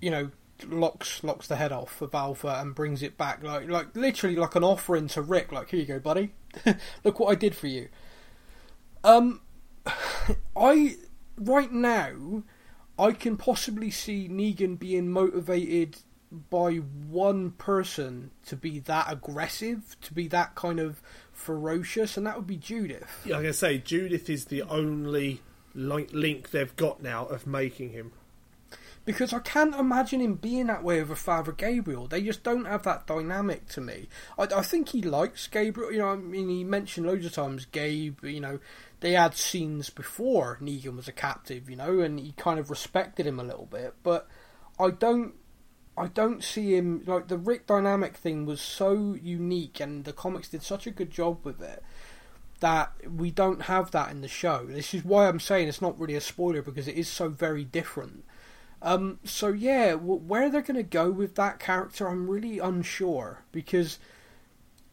You 0.00 0.10
know, 0.10 0.30
locks 0.66 1.22
locks 1.22 1.46
the 1.46 1.56
head 1.56 1.72
off 1.72 2.00
of 2.00 2.14
Alpha 2.14 2.58
and 2.60 2.74
brings 2.74 3.02
it 3.02 3.16
back, 3.16 3.42
like 3.42 3.68
like 3.68 3.94
literally 3.94 4.36
like 4.36 4.56
an 4.56 4.64
offering 4.64 5.08
to 5.08 5.22
Rick. 5.22 5.52
Like, 5.52 5.70
here 5.70 5.80
you 5.80 5.86
go, 5.86 5.98
buddy. 5.98 6.32
Look 7.04 7.20
what 7.20 7.30
I 7.30 7.34
did 7.34 7.54
for 7.54 7.66
you. 7.66 7.88
Um, 9.04 9.40
I 10.56 10.96
right 11.38 11.72
now, 11.72 12.42
I 12.98 13.12
can 13.12 13.36
possibly 13.36 13.90
see 13.90 14.28
Negan 14.28 14.78
being 14.78 15.08
motivated 15.10 15.98
by 16.50 16.76
one 16.76 17.52
person 17.52 18.30
to 18.46 18.56
be 18.56 18.80
that 18.80 19.06
aggressive, 19.10 19.96
to 20.02 20.12
be 20.12 20.28
that 20.28 20.54
kind 20.54 20.80
of 20.80 21.00
ferocious, 21.32 22.16
and 22.16 22.26
that 22.26 22.36
would 22.36 22.46
be 22.46 22.56
Judith. 22.56 23.22
Yeah, 23.24 23.36
like 23.36 23.46
I 23.46 23.50
say, 23.52 23.78
Judith 23.78 24.28
is 24.28 24.46
the 24.46 24.62
only 24.62 25.42
li- 25.74 26.08
link 26.12 26.50
they've 26.50 26.74
got 26.76 27.02
now 27.02 27.26
of 27.26 27.46
making 27.46 27.90
him. 27.90 28.12
Because 29.04 29.32
I 29.32 29.38
can't 29.38 29.74
imagine 29.76 30.20
him 30.20 30.34
being 30.34 30.66
that 30.66 30.82
way 30.82 31.00
with 31.00 31.12
a 31.12 31.16
Father 31.16 31.52
Gabriel. 31.52 32.08
They 32.08 32.22
just 32.22 32.42
don't 32.42 32.64
have 32.64 32.82
that 32.82 33.06
dynamic 33.06 33.68
to 33.68 33.80
me. 33.80 34.08
I, 34.36 34.48
I 34.56 34.62
think 34.62 34.88
he 34.88 35.00
likes 35.00 35.46
Gabriel. 35.46 35.92
You 35.92 35.98
know, 35.98 36.08
I 36.08 36.16
mean, 36.16 36.48
he 36.48 36.64
mentioned 36.64 37.06
loads 37.06 37.24
of 37.24 37.32
times 37.32 37.66
Gabe. 37.66 38.24
You 38.24 38.40
know, 38.40 38.58
they 39.00 39.12
had 39.12 39.34
scenes 39.34 39.90
before 39.90 40.58
Negan 40.60 40.96
was 40.96 41.08
a 41.08 41.12
captive. 41.12 41.68
You 41.68 41.76
know, 41.76 42.00
and 42.00 42.18
he 42.18 42.32
kind 42.32 42.58
of 42.58 42.70
respected 42.70 43.26
him 43.26 43.38
a 43.40 43.44
little 43.44 43.66
bit. 43.66 43.94
But 44.02 44.28
I 44.78 44.90
don't 44.90 45.34
I 45.96 46.08
don't 46.08 46.44
see 46.44 46.76
him 46.76 47.02
like 47.06 47.28
the 47.28 47.38
Rick 47.38 47.66
dynamic 47.66 48.16
thing 48.16 48.46
was 48.46 48.60
so 48.60 49.16
unique, 49.20 49.80
and 49.80 50.04
the 50.04 50.12
comics 50.12 50.48
did 50.48 50.62
such 50.62 50.86
a 50.86 50.90
good 50.90 51.10
job 51.10 51.44
with 51.44 51.62
it 51.62 51.82
that 52.60 52.92
we 53.10 53.30
don't 53.30 53.62
have 53.62 53.90
that 53.90 54.10
in 54.10 54.22
the 54.22 54.28
show. 54.28 54.66
This 54.66 54.94
is 54.94 55.04
why 55.04 55.28
I'm 55.28 55.40
saying 55.40 55.68
it's 55.68 55.82
not 55.82 55.98
really 55.98 56.14
a 56.14 56.20
spoiler 56.20 56.62
because 56.62 56.88
it 56.88 56.96
is 56.96 57.08
so 57.08 57.28
very 57.28 57.64
different. 57.64 58.24
Um, 58.82 59.18
so 59.24 59.48
yeah, 59.48 59.94
where 59.94 60.48
they're 60.48 60.62
going 60.62 60.76
to 60.76 60.82
go 60.82 61.10
with 61.10 61.34
that 61.36 61.58
character, 61.58 62.08
I'm 62.08 62.28
really 62.28 62.58
unsure 62.58 63.42
because 63.52 63.98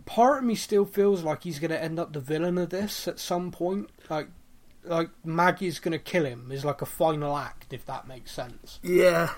part 0.05 0.39
of 0.39 0.43
me 0.43 0.55
still 0.55 0.85
feels 0.85 1.23
like 1.23 1.43
he's 1.43 1.59
going 1.59 1.71
to 1.71 1.81
end 1.81 1.99
up 1.99 2.13
the 2.13 2.19
villain 2.19 2.57
of 2.57 2.69
this 2.69 3.07
at 3.07 3.19
some 3.19 3.51
point. 3.51 3.89
Like, 4.09 4.27
like 4.83 5.09
Maggie's 5.23 5.79
going 5.79 5.93
to 5.93 5.99
kill 5.99 6.25
him 6.25 6.49
is 6.51 6.65
like 6.65 6.81
a 6.81 6.85
final 6.85 7.37
act, 7.37 7.73
if 7.73 7.85
that 7.85 8.07
makes 8.07 8.31
sense. 8.31 8.79
Yeah. 8.83 9.31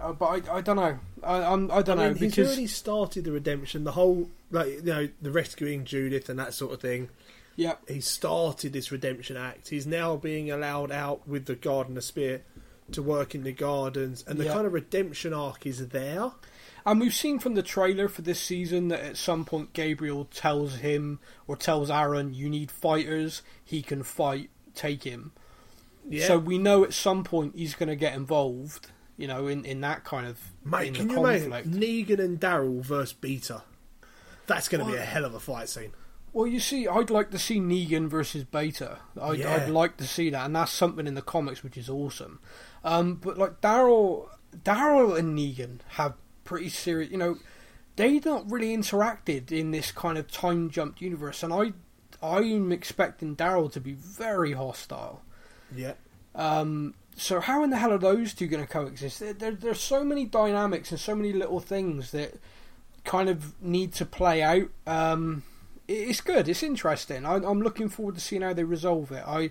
Uh, 0.00 0.12
but 0.12 0.48
I, 0.48 0.56
I 0.56 0.60
don't 0.62 0.76
know. 0.76 0.98
I, 1.22 1.42
I'm, 1.44 1.70
I 1.70 1.82
don't 1.82 1.98
I 1.98 2.04
mean, 2.04 2.12
know 2.14 2.18
he's 2.18 2.30
because 2.30 2.46
already 2.48 2.66
started 2.66 3.24
the 3.24 3.32
redemption, 3.32 3.84
the 3.84 3.92
whole, 3.92 4.30
like, 4.50 4.68
you 4.68 4.82
know, 4.82 5.08
the 5.20 5.30
rescuing 5.30 5.84
Judith 5.84 6.28
and 6.28 6.38
that 6.38 6.54
sort 6.54 6.72
of 6.72 6.80
thing. 6.80 7.10
yeah, 7.56 7.74
He 7.86 8.00
started 8.00 8.72
this 8.72 8.90
redemption 8.90 9.36
act. 9.36 9.68
He's 9.68 9.86
now 9.86 10.16
being 10.16 10.50
allowed 10.50 10.90
out 10.90 11.28
with 11.28 11.44
the 11.44 11.54
Garden 11.54 11.96
of 11.98 12.04
Spirit 12.04 12.44
to 12.92 13.02
work 13.02 13.34
in 13.34 13.44
the 13.44 13.52
gardens, 13.52 14.24
and 14.26 14.38
the 14.40 14.44
Yeah. 14.44 14.54
kind 14.54 14.66
of 14.66 14.72
redemption 14.72 15.32
arc 15.32 15.66
is 15.66 15.88
there. 15.88 16.32
And 16.86 17.00
we've 17.00 17.14
seen 17.14 17.38
from 17.38 17.54
the 17.54 17.62
trailer 17.62 18.08
for 18.08 18.22
this 18.22 18.40
season 18.40 18.88
that 18.88 19.00
at 19.00 19.16
some 19.16 19.44
point 19.44 19.72
Gabriel 19.72 20.24
tells 20.26 20.76
him 20.76 21.18
or 21.46 21.56
tells 21.56 21.90
Aaron, 21.90 22.34
"You 22.34 22.48
need 22.48 22.70
fighters. 22.70 23.42
He 23.64 23.82
can 23.82 24.02
fight. 24.02 24.50
Take 24.74 25.04
him." 25.04 25.32
Yeah. 26.08 26.26
So 26.26 26.38
we 26.38 26.58
know 26.58 26.84
at 26.84 26.92
some 26.92 27.22
point 27.24 27.54
he's 27.56 27.74
going 27.74 27.88
to 27.88 27.96
get 27.96 28.14
involved. 28.14 28.88
You 29.16 29.28
know, 29.28 29.46
in, 29.46 29.64
in 29.64 29.80
that 29.82 30.04
kind 30.04 30.26
of 30.26 30.38
Mate, 30.64 30.94
can 30.94 31.08
you 31.10 31.14
conflict. 31.16 31.44
imagine 31.46 31.74
Negan 31.74 32.18
and 32.18 32.40
Daryl 32.40 32.82
versus 32.82 33.12
Beta? 33.12 33.62
That's 34.46 34.68
going 34.68 34.84
to 34.84 34.90
be 34.90 34.96
a 34.96 35.02
hell 35.02 35.24
of 35.24 35.34
a 35.34 35.40
fight 35.40 35.68
scene. 35.68 35.92
Well, 36.32 36.46
you 36.46 36.60
see, 36.60 36.88
I'd 36.88 37.10
like 37.10 37.30
to 37.32 37.38
see 37.38 37.60
Negan 37.60 38.08
versus 38.08 38.42
Beta. 38.44 38.98
I'd, 39.20 39.38
Yeah. 39.40 39.54
I'd 39.54 39.68
like 39.68 39.98
to 39.98 40.06
see 40.06 40.30
that, 40.30 40.46
and 40.46 40.56
that's 40.56 40.72
something 40.72 41.06
in 41.06 41.14
the 41.14 41.22
comics 41.22 41.62
which 41.62 41.76
is 41.76 41.88
awesome. 41.90 42.40
Um, 42.82 43.16
but 43.16 43.36
like 43.38 43.60
Daryl, 43.60 44.28
Daryl 44.64 45.16
and 45.16 45.38
Negan 45.38 45.80
have 45.90 46.14
pretty 46.44 46.68
serious. 46.68 47.10
You 47.10 47.18
know, 47.18 47.36
they 47.96 48.18
don't 48.18 48.50
really 48.50 48.76
interacted 48.76 49.52
in 49.52 49.70
this 49.70 49.90
kind 49.92 50.18
of 50.18 50.30
time 50.30 50.70
jumped 50.70 51.00
universe, 51.00 51.42
and 51.42 51.52
I, 51.52 51.72
I'm 52.22 52.72
expecting 52.72 53.36
Daryl 53.36 53.70
to 53.72 53.80
be 53.80 53.92
very 53.92 54.52
hostile. 54.52 55.22
Yeah. 55.74 55.94
Um, 56.34 56.94
so 57.16 57.40
how 57.40 57.62
in 57.62 57.70
the 57.70 57.76
hell 57.76 57.92
are 57.92 57.98
those 57.98 58.32
two 58.32 58.46
going 58.46 58.64
to 58.64 58.70
coexist? 58.70 59.20
There, 59.20 59.32
there, 59.34 59.50
there's 59.52 59.80
so 59.80 60.02
many 60.04 60.24
dynamics 60.24 60.90
and 60.90 60.98
so 61.00 61.14
many 61.14 61.32
little 61.32 61.60
things 61.60 62.10
that 62.12 62.34
kind 63.04 63.28
of 63.28 63.60
need 63.62 63.92
to 63.94 64.06
play 64.06 64.42
out. 64.42 64.68
Um, 64.86 65.42
it- 65.88 66.08
it's 66.08 66.20
good. 66.22 66.48
It's 66.48 66.62
interesting. 66.62 67.26
I, 67.26 67.34
I'm 67.36 67.60
looking 67.60 67.88
forward 67.88 68.14
to 68.14 68.20
seeing 68.20 68.42
how 68.42 68.52
they 68.54 68.64
resolve 68.64 69.12
it. 69.12 69.24
I 69.26 69.50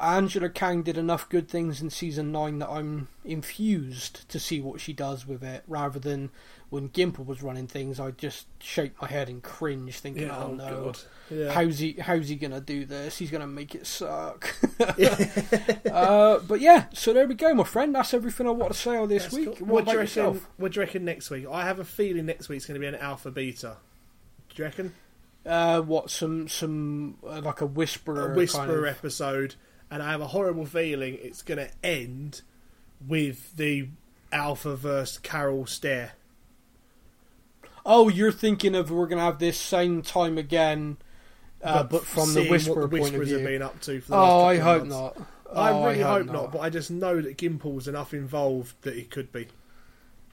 Angela 0.00 0.48
Kang 0.48 0.82
did 0.82 0.96
enough 0.98 1.28
good 1.28 1.48
things 1.48 1.80
in 1.80 1.90
season 1.90 2.32
nine 2.32 2.58
that 2.58 2.68
I'm 2.68 3.08
infused 3.24 4.28
to 4.28 4.38
see 4.38 4.60
what 4.60 4.80
she 4.80 4.92
does 4.92 5.26
with 5.26 5.42
it, 5.42 5.64
rather 5.66 5.98
than 5.98 6.30
when 6.70 6.88
Gimple 6.90 7.24
was 7.26 7.42
running 7.42 7.66
things. 7.66 7.98
I 7.98 8.10
just 8.12 8.46
shake 8.60 9.00
my 9.00 9.08
head 9.08 9.28
and 9.28 9.42
cringe, 9.42 9.98
thinking, 9.98 10.24
Yeah, 10.24 10.38
"Oh, 10.38 10.50
oh, 10.50 10.54
no." 10.54 10.92
Yeah. 11.30 11.52
How's 11.52 11.78
he? 11.78 11.92
How's 11.92 12.28
he 12.28 12.36
gonna 12.36 12.60
do 12.60 12.84
this? 12.84 13.18
He's 13.18 13.30
gonna 13.30 13.46
make 13.46 13.74
it 13.74 13.86
suck. 13.86 14.54
uh, 15.90 16.38
but 16.40 16.60
yeah, 16.60 16.86
so 16.92 17.12
there 17.12 17.26
we 17.26 17.34
go, 17.34 17.54
my 17.54 17.64
friend. 17.64 17.94
That's 17.94 18.14
everything 18.14 18.46
I 18.46 18.50
want 18.50 18.72
to 18.72 18.78
say 18.78 18.96
on 18.96 19.08
this 19.08 19.24
That's 19.24 19.34
week. 19.34 19.58
cool. 19.58 19.66
What, 19.66 19.84
do 19.84 19.92
you 19.92 19.98
reckon? 19.98 20.00
yourself? 20.00 20.48
What 20.56 20.72
do 20.72 20.80
you 20.80 20.86
reckon 20.86 21.04
next 21.04 21.30
week? 21.30 21.46
I 21.50 21.64
have 21.64 21.78
a 21.78 21.84
feeling 21.84 22.26
next 22.26 22.48
week's 22.48 22.66
going 22.66 22.74
to 22.74 22.80
be 22.80 22.86
an 22.86 22.94
alpha 22.94 23.30
beta. 23.30 23.76
Do 24.54 24.62
you 24.62 24.64
reckon? 24.64 24.94
Uh, 25.46 25.80
what 25.80 26.10
some 26.10 26.48
some 26.48 27.16
uh, 27.26 27.40
like 27.40 27.60
a 27.60 27.66
whisperer, 27.66 28.32
a 28.32 28.36
whisper 28.36 28.58
kind 28.58 28.70
of- 28.70 28.84
episode, 28.84 29.54
and 29.90 30.02
I 30.02 30.10
have 30.10 30.20
a 30.20 30.28
horrible 30.28 30.66
feeling 30.66 31.18
it's 31.22 31.42
going 31.42 31.58
to 31.58 31.70
end 31.82 32.42
with 33.06 33.56
the 33.56 33.88
Alpha 34.32 34.76
versus 34.76 35.18
Carol 35.18 35.66
stare. 35.66 36.12
Oh, 37.86 38.08
you're 38.08 38.32
thinking 38.32 38.74
of 38.74 38.90
we're 38.90 39.06
gonna 39.06 39.22
have 39.22 39.38
this 39.38 39.58
same 39.58 40.02
time 40.02 40.36
again, 40.36 40.98
uh, 41.62 41.84
but, 41.84 42.04
from 42.04 42.34
the 42.34 42.46
what 42.48 42.60
the 42.64 42.68
point 42.70 42.84
of 42.84 42.92
Whisperers 42.92 43.28
view. 43.28 43.38
have 43.38 43.46
been 43.46 43.62
up 43.62 43.80
to 43.82 44.00
for 44.02 44.10
the 44.10 44.16
oh, 44.16 44.44
I 44.44 44.58
hope 44.58 44.84
months. 44.86 44.94
not. 45.16 45.26
I 45.54 45.70
Oh, 45.70 45.86
really 45.86 46.02
hope 46.02 46.26
hope 46.26 46.32
not. 46.34 46.52
but 46.52 46.58
I 46.58 46.68
just 46.68 46.90
know 46.90 47.18
that 47.22 47.38
Gimple's 47.38 47.88
enough 47.88 48.12
involved 48.12 48.74
that 48.82 48.94
it 48.96 49.10
could 49.10 49.32
be. 49.32 49.48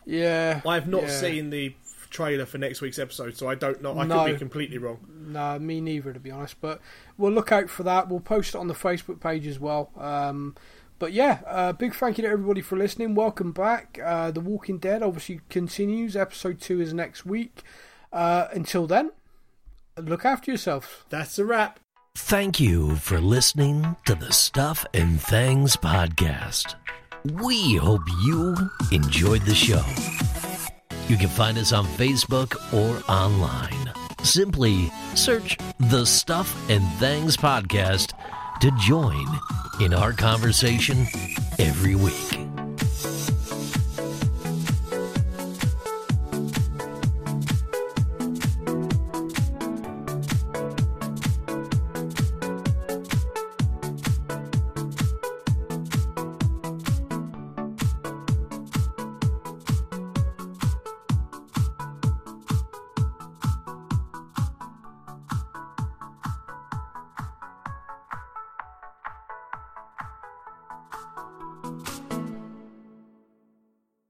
yeah, 0.06 0.60
I 0.68 0.74
have 0.74 0.88
not 0.90 1.04
yeah. 1.04 1.20
seen 1.20 1.50
the 1.50 1.74
trailer 2.16 2.46
for 2.46 2.58
next 2.58 2.82
week's 2.82 2.98
episode, 3.00 3.36
so 3.38 3.48
I 3.50 3.56
don't 3.56 3.82
know. 3.82 3.98
I 4.00 4.06
No. 4.06 4.24
could 4.26 4.34
be 4.34 4.38
completely 4.40 4.78
wrong. 4.78 5.00
No, 5.28 5.60
me 5.60 5.82
neither, 5.82 6.14
to 6.14 6.20
be 6.20 6.32
honest. 6.32 6.60
But 6.62 6.80
we'll 7.18 7.32
look 7.32 7.52
out 7.52 7.70
for 7.70 7.84
that. 7.84 8.08
We'll 8.10 8.20
post 8.20 8.56
it 8.56 8.58
on 8.58 8.68
the 8.68 8.74
Facebook 8.74 9.20
page 9.20 9.46
as 9.48 9.60
well. 9.60 9.92
Um, 9.98 10.56
but 10.98 11.12
yeah, 11.12 11.40
uh, 11.46 11.74
big 11.74 11.94
thank 11.94 12.18
you 12.18 12.24
to 12.24 12.30
everybody 12.30 12.62
for 12.62 12.78
listening. 12.78 13.16
Welcome 13.16 13.52
back. 13.52 14.00
Uh, 14.04 14.32
the 14.32 14.40
Walking 14.40 14.78
Dead 14.78 15.04
obviously 15.04 15.42
continues. 15.50 16.16
Episode 16.16 16.62
two 16.62 16.80
is 16.80 16.94
next 16.94 17.26
week. 17.26 17.64
Uh, 18.14 18.48
until 18.54 18.88
then, 18.88 19.12
look 19.98 20.24
after 20.26 20.52
yourselves. 20.52 20.88
That's 21.10 21.38
a 21.38 21.46
wrap. 21.46 21.80
Thank 22.18 22.62
you 22.62 22.96
for 22.96 23.20
listening 23.20 23.98
to 24.06 24.16
the 24.16 24.32
Stuff 24.32 24.86
and 24.94 25.20
Things 25.20 25.76
podcast. 25.76 26.76
We 27.26 27.76
hope 27.76 28.04
you 28.24 28.56
enjoyed 28.92 29.42
the 29.42 29.56
show. 29.56 29.84
You 31.08 31.18
can 31.18 31.30
find 31.30 31.58
us 31.58 31.72
on 31.72 31.86
Facebook 31.86 32.56
or 32.74 33.12
online. 33.12 33.92
Simply 34.24 34.92
search 35.14 35.56
the 35.80 36.04
Stuff 36.04 36.70
and 36.70 36.84
Things 36.94 37.38
podcast 37.38 38.14
to 38.62 38.72
join 38.82 39.28
in 39.80 39.94
our 39.94 40.14
conversation 40.14 41.06
every 41.60 41.94
week. 41.94 42.65